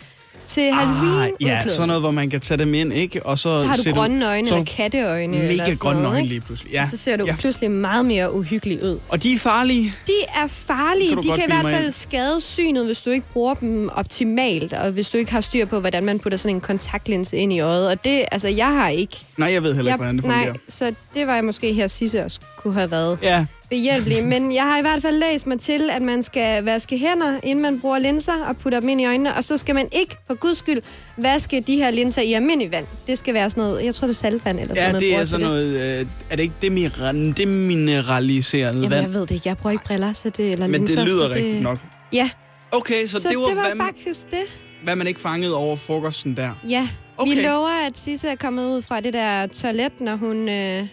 til 0.47 0.71
halloween 0.71 1.23
Ah, 1.23 1.29
ja, 1.41 1.62
sådan 1.67 1.88
noget, 1.88 2.01
hvor 2.01 2.12
man 2.12 2.29
kan 2.29 2.41
tage 2.41 2.58
dem 2.58 2.73
ind, 2.73 2.93
ikke? 2.93 3.25
Og 3.25 3.38
så, 3.38 3.58
Så 3.62 3.67
har 3.67 3.75
du 3.75 3.91
grønne 3.91 4.27
øjne 4.27 4.47
så 4.47 4.53
eller 4.53 4.65
katteøjne. 4.65 5.38
Mega 5.38 5.47
eller 5.49 5.63
sådan 5.65 5.77
grønne 5.77 6.01
noget, 6.01 6.15
øjne 6.15 6.27
lige 6.27 6.41
pludselig. 6.41 6.71
Ja. 6.73 6.82
Og 6.82 6.88
så 6.88 6.97
ser 6.97 7.17
du 7.17 7.25
ja. 7.25 7.36
pludselig 7.39 7.71
meget 7.71 8.06
mere 8.06 8.34
uhyggelig 8.34 8.84
ud. 8.84 8.99
Og 9.10 9.23
de 9.23 9.34
er 9.34 9.38
farlige. 9.38 9.93
De 10.08 10.13
er 10.36 10.47
farlige. 10.47 11.10
Kan 11.10 11.17
De 11.17 11.27
kan 11.27 11.39
i 11.39 11.45
hvert 11.47 11.65
fald 11.73 11.91
skade 11.91 12.41
synet, 12.41 12.86
hvis 12.86 13.01
du 13.01 13.10
ikke 13.10 13.27
bruger 13.34 13.53
dem 13.53 13.89
optimalt, 13.95 14.73
og 14.73 14.91
hvis 14.91 15.10
du 15.10 15.17
ikke 15.17 15.32
har 15.32 15.41
styr 15.41 15.65
på, 15.65 15.79
hvordan 15.79 16.03
man 16.03 16.19
putter 16.19 16.38
sådan 16.38 16.56
en 16.56 16.62
kontaktlinse 16.62 17.38
ind 17.38 17.53
i 17.53 17.60
øjet. 17.60 17.88
Og 17.88 18.03
det, 18.03 18.25
altså, 18.32 18.47
jeg 18.47 18.67
har 18.67 18.89
ikke. 18.89 19.17
Nej, 19.38 19.51
jeg 19.53 19.63
ved 19.63 19.75
heller 19.75 19.91
ikke, 19.93 20.03
jeg, 20.03 20.13
hvordan 20.13 20.15
det 20.15 20.23
fungerer. 20.23 20.45
Nej, 20.45 20.58
så 20.69 20.93
det 21.13 21.27
var 21.27 21.36
jeg 21.36 21.43
måske 21.45 21.73
her 21.73 21.88
Sisse 21.88 22.23
også 22.23 22.39
kunne 22.58 22.73
have 22.73 22.91
været 22.91 23.17
Ja. 23.21 23.45
Behjælpelig. 23.73 24.25
Men 24.33 24.53
jeg 24.53 24.63
har 24.63 24.77
i 24.77 24.81
hvert 24.81 25.01
fald 25.01 25.17
læst 25.19 25.47
mig 25.47 25.59
til, 25.59 25.89
at 25.89 26.01
man 26.01 26.23
skal 26.23 26.63
vaske 26.65 26.97
hænder, 26.97 27.39
inden 27.43 27.62
man 27.62 27.79
bruger 27.79 27.99
linser 27.99 28.33
og 28.47 28.57
putter 28.57 28.79
dem 28.79 28.89
ind 28.89 29.01
i 29.01 29.05
øjnene. 29.05 29.36
Og 29.36 29.43
så 29.43 29.57
skal 29.57 29.75
man 29.75 29.88
ikke, 29.91 30.15
for 30.27 30.33
guds 30.33 30.57
skyld, 30.57 30.81
vaske 31.17 31.63
de 31.67 31.75
her 31.75 31.91
linser 31.91 32.21
i 32.21 32.33
almindelig 32.33 32.71
vand. 32.71 32.86
Det 33.07 33.17
skal 33.17 33.33
være 33.33 33.49
sådan 33.49 33.63
noget, 33.63 33.86
jeg 33.86 33.95
tror 33.95 34.07
det 34.07 34.13
er 34.13 34.17
saltvand 34.17 34.59
eller 34.59 34.75
sådan 34.75 34.86
Ja, 34.86 34.91
noget. 34.91 35.01
det 35.01 35.09
bruger 35.12 35.21
er 35.21 35.25
sådan 35.25 35.45
noget... 35.45 35.99
Øh, 35.99 36.05
er 36.29 36.36
det 36.36 36.43
ikke 36.43 36.55
det, 36.62 37.38
det 37.38 37.47
mineraliseret 37.47 38.75
Jamen, 38.75 38.91
vand? 38.91 39.01
jeg 39.01 39.13
ved 39.13 39.21
det 39.21 39.31
ikke. 39.31 39.49
Jeg 39.49 39.57
bruger 39.57 39.71
ikke 39.71 39.86
briller, 39.86 40.13
så 40.13 40.29
det, 40.29 40.51
eller 40.51 40.67
Men 40.67 40.81
det 40.81 40.89
linser, 40.89 41.05
lyder 41.05 41.29
så 41.29 41.36
rigtigt 41.36 41.62
nok. 41.63 41.79
Ja. 42.13 42.29
Okay, 42.71 43.07
så, 43.07 43.21
Så 43.21 43.29
det 43.29 43.38
var, 43.38 43.45
det 43.45 43.55
var 43.55 43.62
hvad, 43.75 43.77
faktisk 43.77 44.31
det. 44.31 44.43
hvad 44.83 44.95
man 44.95 45.07
ikke 45.07 45.19
fangede 45.19 45.55
over 45.55 45.75
frokosten 45.75 46.38
der. 46.38 46.51
Ja. 46.69 46.88
Okay. 47.17 47.36
vi 47.36 47.41
lover, 47.41 47.86
at 47.88 47.97
Sisse 47.97 48.27
er 48.27 48.36
kommet 48.36 48.65
ud 48.75 48.81
fra 48.81 48.99
det 48.99 49.13
der 49.13 49.47
toilet, 49.47 50.01
når 50.01 50.15
hun 50.15 50.49
øh, 50.49 50.88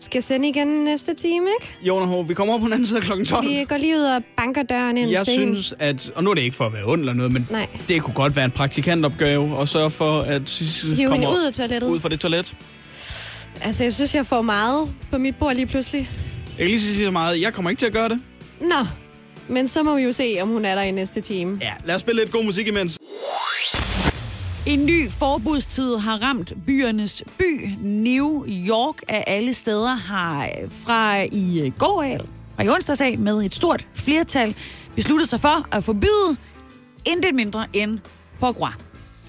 skal 0.00 0.22
sende 0.22 0.48
igen 0.48 0.66
næste 0.68 1.14
time, 1.14 1.46
ikke? 1.60 1.74
Jona 1.82 2.22
H., 2.22 2.28
vi 2.28 2.34
kommer 2.34 2.54
op 2.54 2.60
på 2.60 2.64
den 2.66 2.72
anden 2.72 2.86
side 2.86 2.98
af 2.98 3.04
klokken 3.04 3.26
12. 3.26 3.48
Vi 3.48 3.64
går 3.68 3.76
lige 3.76 3.96
ud 3.96 4.02
og 4.02 4.22
banker 4.36 4.62
døren 4.62 4.96
ind 4.98 5.10
Jeg 5.10 5.24
til 5.24 5.32
hende. 5.38 5.54
synes, 5.62 5.74
at... 5.78 6.10
Og 6.14 6.24
nu 6.24 6.30
er 6.30 6.34
det 6.34 6.42
ikke 6.42 6.56
for 6.56 6.66
at 6.66 6.72
være 6.72 6.84
ond 6.84 7.00
eller 7.00 7.12
noget, 7.12 7.32
men 7.32 7.46
Nej. 7.50 7.66
det 7.88 8.02
kunne 8.02 8.14
godt 8.14 8.36
være 8.36 8.44
en 8.44 8.50
praktikantopgave 8.50 9.60
at 9.60 9.68
sørge 9.68 9.90
for, 9.90 10.20
at 10.20 10.42
Sisse 10.48 10.86
Hive 10.86 10.96
hende 10.96 11.08
kommer 11.10 11.28
ud 11.30 11.42
af 11.46 11.52
toilettet. 11.52 11.88
ud 11.88 12.00
fra 12.00 12.08
det 12.08 12.20
toilet. 12.20 12.54
Altså, 13.62 13.82
jeg 13.84 13.92
synes, 13.92 14.14
jeg 14.14 14.26
får 14.26 14.42
meget 14.42 14.94
på 15.10 15.18
mit 15.18 15.36
bord 15.36 15.54
lige 15.54 15.66
pludselig. 15.66 16.10
Jeg 16.46 16.56
kan 16.64 16.66
lige 16.66 16.80
sige 16.80 17.04
så 17.04 17.10
meget, 17.10 17.40
jeg 17.40 17.52
kommer 17.54 17.70
ikke 17.70 17.80
til 17.80 17.86
at 17.86 17.92
gøre 17.92 18.08
det. 18.08 18.20
Nå, 18.60 18.86
men 19.48 19.68
så 19.68 19.82
må 19.82 19.96
vi 19.96 20.02
jo 20.02 20.12
se, 20.12 20.38
om 20.42 20.48
hun 20.48 20.64
er 20.64 20.74
der 20.74 20.82
i 20.82 20.90
næste 20.90 21.20
time. 21.20 21.58
Ja, 21.62 21.72
lad 21.84 21.94
os 21.94 22.00
spille 22.00 22.20
lidt 22.22 22.32
god 22.32 22.44
musik 22.44 22.66
imens. 22.66 22.98
En 24.66 24.86
ny 24.86 25.10
forbudstid 25.10 25.96
har 25.96 26.22
ramt 26.22 26.52
byernes 26.66 27.24
by. 27.38 27.68
New 27.82 28.44
York 28.46 28.94
af 29.08 29.24
alle 29.26 29.54
steder 29.54 29.94
har 29.94 30.44
øh, 30.44 30.70
fra 30.70 31.20
i 31.32 31.60
øh, 31.60 31.72
går 31.78 32.02
af, 32.02 32.20
fra 32.56 32.62
i 32.62 32.68
onsdags 32.68 33.00
af, 33.00 33.18
med 33.18 33.44
et 33.44 33.54
stort 33.54 33.86
flertal 33.94 34.54
besluttet 34.94 35.28
sig 35.28 35.40
for 35.40 35.76
at 35.76 35.84
forbyde 35.84 36.36
intet 37.06 37.34
mindre 37.34 37.66
end 37.72 37.98
foie 38.34 38.52
gras. 38.52 38.74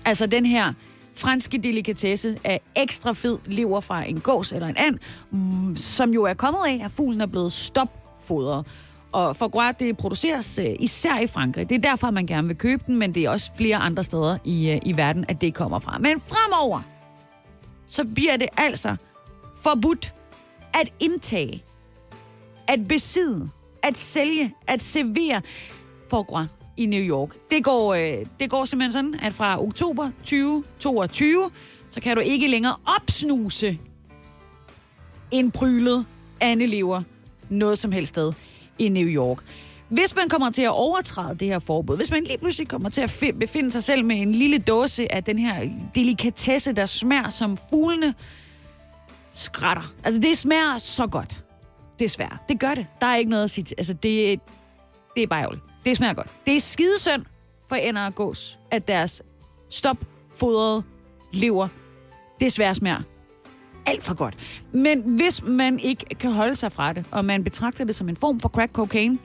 Altså 0.06 0.26
den 0.26 0.46
her 0.46 0.74
franske 1.16 1.58
delikatesse 1.58 2.38
af 2.44 2.62
ekstra 2.76 3.14
fed 3.14 3.38
lever 3.46 3.80
fra 3.80 4.04
en 4.04 4.20
gås 4.20 4.52
eller 4.52 4.68
en 4.68 4.78
and, 4.78 4.98
mm, 5.32 5.76
som 5.76 6.14
jo 6.14 6.24
er 6.24 6.34
kommet 6.34 6.62
af, 6.68 6.82
at 6.86 6.92
fuglen 6.92 7.22
er 7.22 7.26
blevet 7.26 7.54
stopfodret. 7.54 8.66
Og 9.12 9.36
foie 9.36 9.50
gras, 9.50 9.76
det 9.80 9.98
produceres 9.98 10.60
øh, 10.60 10.76
især 10.80 11.20
i 11.20 11.28
Frankrig. 11.28 11.70
Det 11.70 11.76
er 11.76 11.90
derfor, 11.90 12.12
man 12.12 12.26
gerne 12.26 12.48
vil 12.48 12.58
købe 12.58 12.84
den, 12.88 12.98
men 12.98 13.16
det 13.16 13.26
er 13.26 13.30
også 13.30 13.52
flere 13.58 13.78
andre 13.78 14.04
steder 14.04 14.38
i, 14.44 14.70
øh, 14.70 14.80
i 14.86 14.98
verden, 14.98 15.26
at 15.28 15.42
det 15.42 15.54
kommer 15.54 15.80
fra. 15.80 15.98
Men 16.00 16.22
fremover, 16.22 16.82
så 17.88 18.06
bliver 18.16 18.38
det 18.38 18.48
altså 18.58 18.96
forbudt 19.64 20.14
at 20.74 20.94
indtage, 21.00 21.64
at 22.68 22.88
besidde, 22.88 23.50
at 23.84 23.98
sælge, 23.98 24.54
at 24.68 24.82
servere 24.82 25.42
foie 26.10 26.24
gras 26.24 26.48
i 26.78 26.86
New 26.86 27.02
York. 27.02 27.30
Det 27.52 27.64
går, 27.64 27.94
øh, 27.94 28.26
det 28.40 28.50
går 28.50 28.66
simpelthen 28.66 28.92
sådan, 28.92 29.20
at 29.22 29.34
fra 29.34 29.62
oktober 29.64 30.12
2022, 30.18 31.52
så 31.88 32.02
kan 32.02 32.16
du 32.16 32.22
ikke 32.22 32.48
længere 32.48 32.76
opsnuse 32.98 33.80
en 35.32 35.52
prylet 35.52 36.06
andelever 36.40 37.04
noget 37.50 37.78
som 37.78 37.92
helst 37.92 38.10
sted 38.10 38.34
i 38.82 38.90
New 38.90 39.08
York. 39.08 39.38
Hvis 39.90 40.16
man 40.16 40.30
kommer 40.30 40.52
til 40.52 40.62
at 40.62 40.70
overtræde 40.70 41.36
det 41.36 41.48
her 41.48 41.60
forbud, 41.60 41.98
hvis 41.98 42.12
man 42.12 42.24
lige 42.24 42.38
pludselig 42.38 42.68
kommer 42.68 42.90
til 42.90 43.02
at 43.02 43.24
befinde 43.40 43.72
sig 43.72 43.84
selv 43.84 44.06
med 44.06 44.22
en 44.22 44.32
lille 44.32 44.58
dåse 44.58 45.12
af 45.14 45.24
den 45.24 45.40
her 45.40 45.70
delikatesse, 45.96 46.74
der 46.74 46.86
smager 46.86 47.30
som 47.30 47.58
fuglene 47.70 48.14
skrætter. 49.34 49.94
Altså, 50.04 50.22
det 50.22 50.38
smager 50.38 50.78
så 50.78 51.08
godt. 51.08 51.44
Desværre. 52.00 52.38
Det 52.50 52.60
gør 52.60 52.74
det. 52.74 52.88
Der 53.02 53.08
er 53.08 53.16
ikke 53.16 53.30
noget 53.30 53.44
at 53.44 53.50
sige 53.50 53.66
til. 53.66 53.76
Altså, 53.78 53.94
det, 53.94 54.40
det 55.16 55.24
er 55.24 55.28
bare 55.28 55.42
ærgerligt. 55.42 55.64
Det 55.86 55.98
smager 55.98 56.14
godt. 56.14 56.28
Det 56.46 56.58
er 56.58 56.62
skidesynd 56.62 57.26
for 57.70 57.76
ender 57.76 58.06
og 58.06 58.16
gås, 58.16 58.60
at 58.72 58.88
deres 58.88 59.22
stopfodrede 59.70 60.84
lever 61.34 61.68
desværre 62.40 62.76
smager 62.76 63.02
alt 63.86 64.04
for 64.04 64.14
godt. 64.14 64.36
Men 64.72 65.02
hvis 65.02 65.44
man 65.44 65.80
ikke 65.80 66.06
kan 66.20 66.32
holde 66.32 66.56
sig 66.56 66.72
fra 66.72 66.94
det, 66.94 67.06
og 67.12 67.26
man 67.26 67.44
betragter 67.44 67.86
det 67.86 67.96
som 67.96 68.10
en 68.10 68.16
form 68.16 68.40
for 68.40 68.50
crack 68.50 68.74
cocaine, 68.74 69.18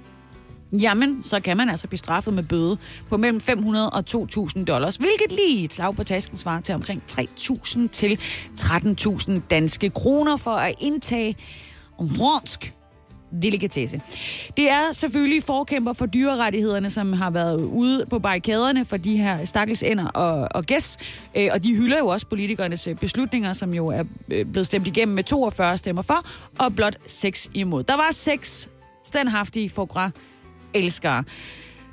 jamen, 0.72 1.22
så 1.22 1.40
kan 1.40 1.56
man 1.56 1.70
altså 1.70 1.88
blive 1.88 1.98
straffet 1.98 2.34
med 2.34 2.42
bøde 2.42 2.78
på 3.08 3.16
mellem 3.16 3.40
500 3.40 3.90
og 3.90 4.04
2.000 4.10 4.64
dollars, 4.64 4.96
hvilket 4.96 5.32
lige 5.32 5.64
et 5.64 5.74
slag 5.74 5.94
på 5.94 6.04
tasken 6.04 6.36
svarer 6.36 6.60
til 6.60 6.74
omkring 6.74 7.02
3.000 7.10 7.88
til 7.88 8.18
13.000 8.60 9.32
danske 9.50 9.90
kroner 9.90 10.36
for 10.36 10.50
at 10.50 10.74
indtage 10.80 11.36
fransk 11.98 12.75
delikatesse. 13.42 14.00
Det 14.56 14.70
er 14.70 14.92
selvfølgelig 14.92 15.42
forkæmper 15.42 15.92
for 15.92 16.06
dyrerettighederne, 16.06 16.90
som 16.90 17.12
har 17.12 17.30
været 17.30 17.64
ude 17.64 18.06
på 18.10 18.18
barrikaderne 18.18 18.84
for 18.84 18.96
de 18.96 19.16
her 19.16 19.44
stakkels 19.44 19.82
ender 19.82 20.06
og, 20.06 20.48
og 20.50 20.64
gæs, 20.64 20.98
øh, 21.36 21.48
og 21.52 21.62
de 21.62 21.76
hylder 21.76 21.98
jo 21.98 22.06
også 22.06 22.26
politikernes 22.26 22.86
øh, 22.86 22.94
beslutninger, 22.96 23.52
som 23.52 23.74
jo 23.74 23.86
er 23.86 24.04
øh, 24.30 24.44
blevet 24.44 24.66
stemt 24.66 24.86
igennem 24.86 25.14
med 25.14 25.24
42 25.24 25.78
stemmer 25.78 26.02
for, 26.02 26.26
og 26.58 26.74
blot 26.74 26.96
6 27.06 27.50
imod. 27.54 27.82
Der 27.82 27.94
var 27.94 28.08
6 28.12 28.68
standhaftige 29.04 29.70
fogra 29.70 30.10
elskere. 30.74 31.24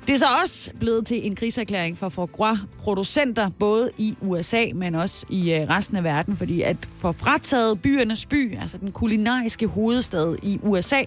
Det 0.06 0.14
er 0.14 0.18
så 0.18 0.26
også 0.42 0.70
blevet 0.80 1.06
til 1.06 1.26
en 1.26 1.34
kriserklæring 1.34 1.98
for 1.98 2.08
foie 2.08 2.26
gras 2.26 2.58
producenter, 2.78 3.50
både 3.58 3.90
i 3.98 4.16
USA, 4.20 4.64
men 4.74 4.94
også 4.94 5.26
i 5.28 5.52
øh, 5.52 5.68
resten 5.68 5.96
af 5.96 6.04
verden, 6.04 6.36
fordi 6.36 6.62
at 6.62 6.76
få 6.94 7.12
frataget 7.12 7.82
byernes 7.82 8.26
by, 8.26 8.58
altså 8.60 8.78
den 8.78 8.92
kulinariske 8.92 9.66
hovedstad 9.66 10.36
i 10.42 10.58
USA, 10.62 11.02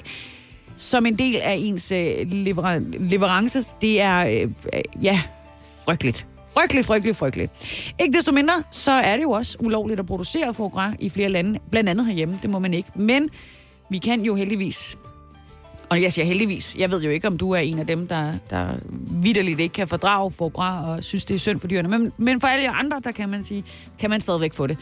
som 0.77 1.05
en 1.05 1.17
del 1.17 1.35
af 1.35 1.55
ens 1.57 1.91
øh, 1.91 2.15
lever- 2.31 2.99
leverances, 3.09 3.75
det 3.81 4.01
er, 4.01 4.17
øh, 4.17 4.41
øh, 4.73 4.81
ja, 5.03 5.21
frygteligt. 5.85 6.27
Frygteligt, 6.53 6.87
frygteligt, 6.87 7.17
frygteligt. 7.17 7.51
Ikke 7.99 8.17
desto 8.17 8.31
mindre, 8.31 8.63
så 8.71 8.91
er 8.91 9.15
det 9.15 9.23
jo 9.23 9.31
også 9.31 9.57
ulovligt 9.59 9.99
at 9.99 10.05
producere 10.05 10.53
foie 10.53 10.69
gras 10.69 10.95
i 10.99 11.09
flere 11.09 11.29
lande, 11.29 11.59
blandt 11.71 11.89
andet 11.89 12.05
herhjemme, 12.05 12.39
det 12.41 12.49
må 12.49 12.59
man 12.59 12.73
ikke. 12.73 12.89
Men 12.95 13.29
vi 13.89 13.97
kan 13.97 14.21
jo 14.21 14.35
heldigvis 14.35 14.97
og 15.89 16.01
jeg 16.01 16.13
siger 16.13 16.25
heldigvis, 16.25 16.75
jeg 16.77 16.91
ved 16.91 17.03
jo 17.03 17.09
ikke, 17.09 17.27
om 17.27 17.37
du 17.37 17.51
er 17.51 17.59
en 17.59 17.79
af 17.79 17.87
dem, 17.87 18.07
der, 18.07 18.33
der 18.49 18.67
vidderligt 19.21 19.59
ikke 19.59 19.73
kan 19.73 19.87
fordrage 19.87 20.31
foie 20.31 20.51
og 20.85 21.03
synes, 21.03 21.25
det 21.25 21.35
er 21.35 21.39
synd 21.39 21.59
for 21.59 21.67
dyrene. 21.67 21.89
Men, 21.89 22.11
men 22.17 22.41
for 22.41 22.47
alle 22.47 22.63
jer 22.63 22.71
andre, 22.71 23.01
der 23.03 23.11
kan 23.11 23.29
man 23.29 23.43
sige, 23.43 23.63
kan 23.99 24.09
man 24.09 24.21
stadigvæk 24.21 24.53
få 24.53 24.67
det 24.67 24.77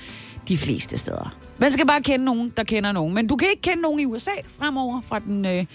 de 0.48 0.58
fleste 0.58 0.98
steder. 0.98 1.36
Man 1.58 1.72
skal 1.72 1.88
bare 1.88 2.02
kende 2.02 2.26
nogen, 2.26 2.54
der 2.58 2.64
kender 2.64 2.92
nogen. 2.92 3.14
Men 3.14 3.28
du 3.28 3.36
kan 3.36 3.48
ikke 3.50 3.62
kende 3.62 3.82
nogen 3.82 4.00
i 4.00 4.06
USA 4.06 4.32
fremover 4.48 5.02
fra 5.02 5.20
den 5.20 5.46
øh, 5.46 5.66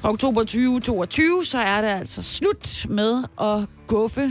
fra 0.00 0.10
oktober 0.10 0.40
2022, 0.40 1.44
så 1.44 1.58
er 1.58 1.80
det 1.80 1.88
altså 1.88 2.22
slut 2.22 2.86
med 2.88 3.24
at 3.40 3.68
guffe 3.86 4.30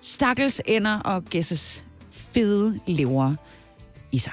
stakkels 0.00 0.60
ender 0.66 0.98
og 0.98 1.24
gæsses 1.24 1.84
fede 2.10 2.80
lever 2.86 3.34
i 4.12 4.18
sig. 4.18 4.32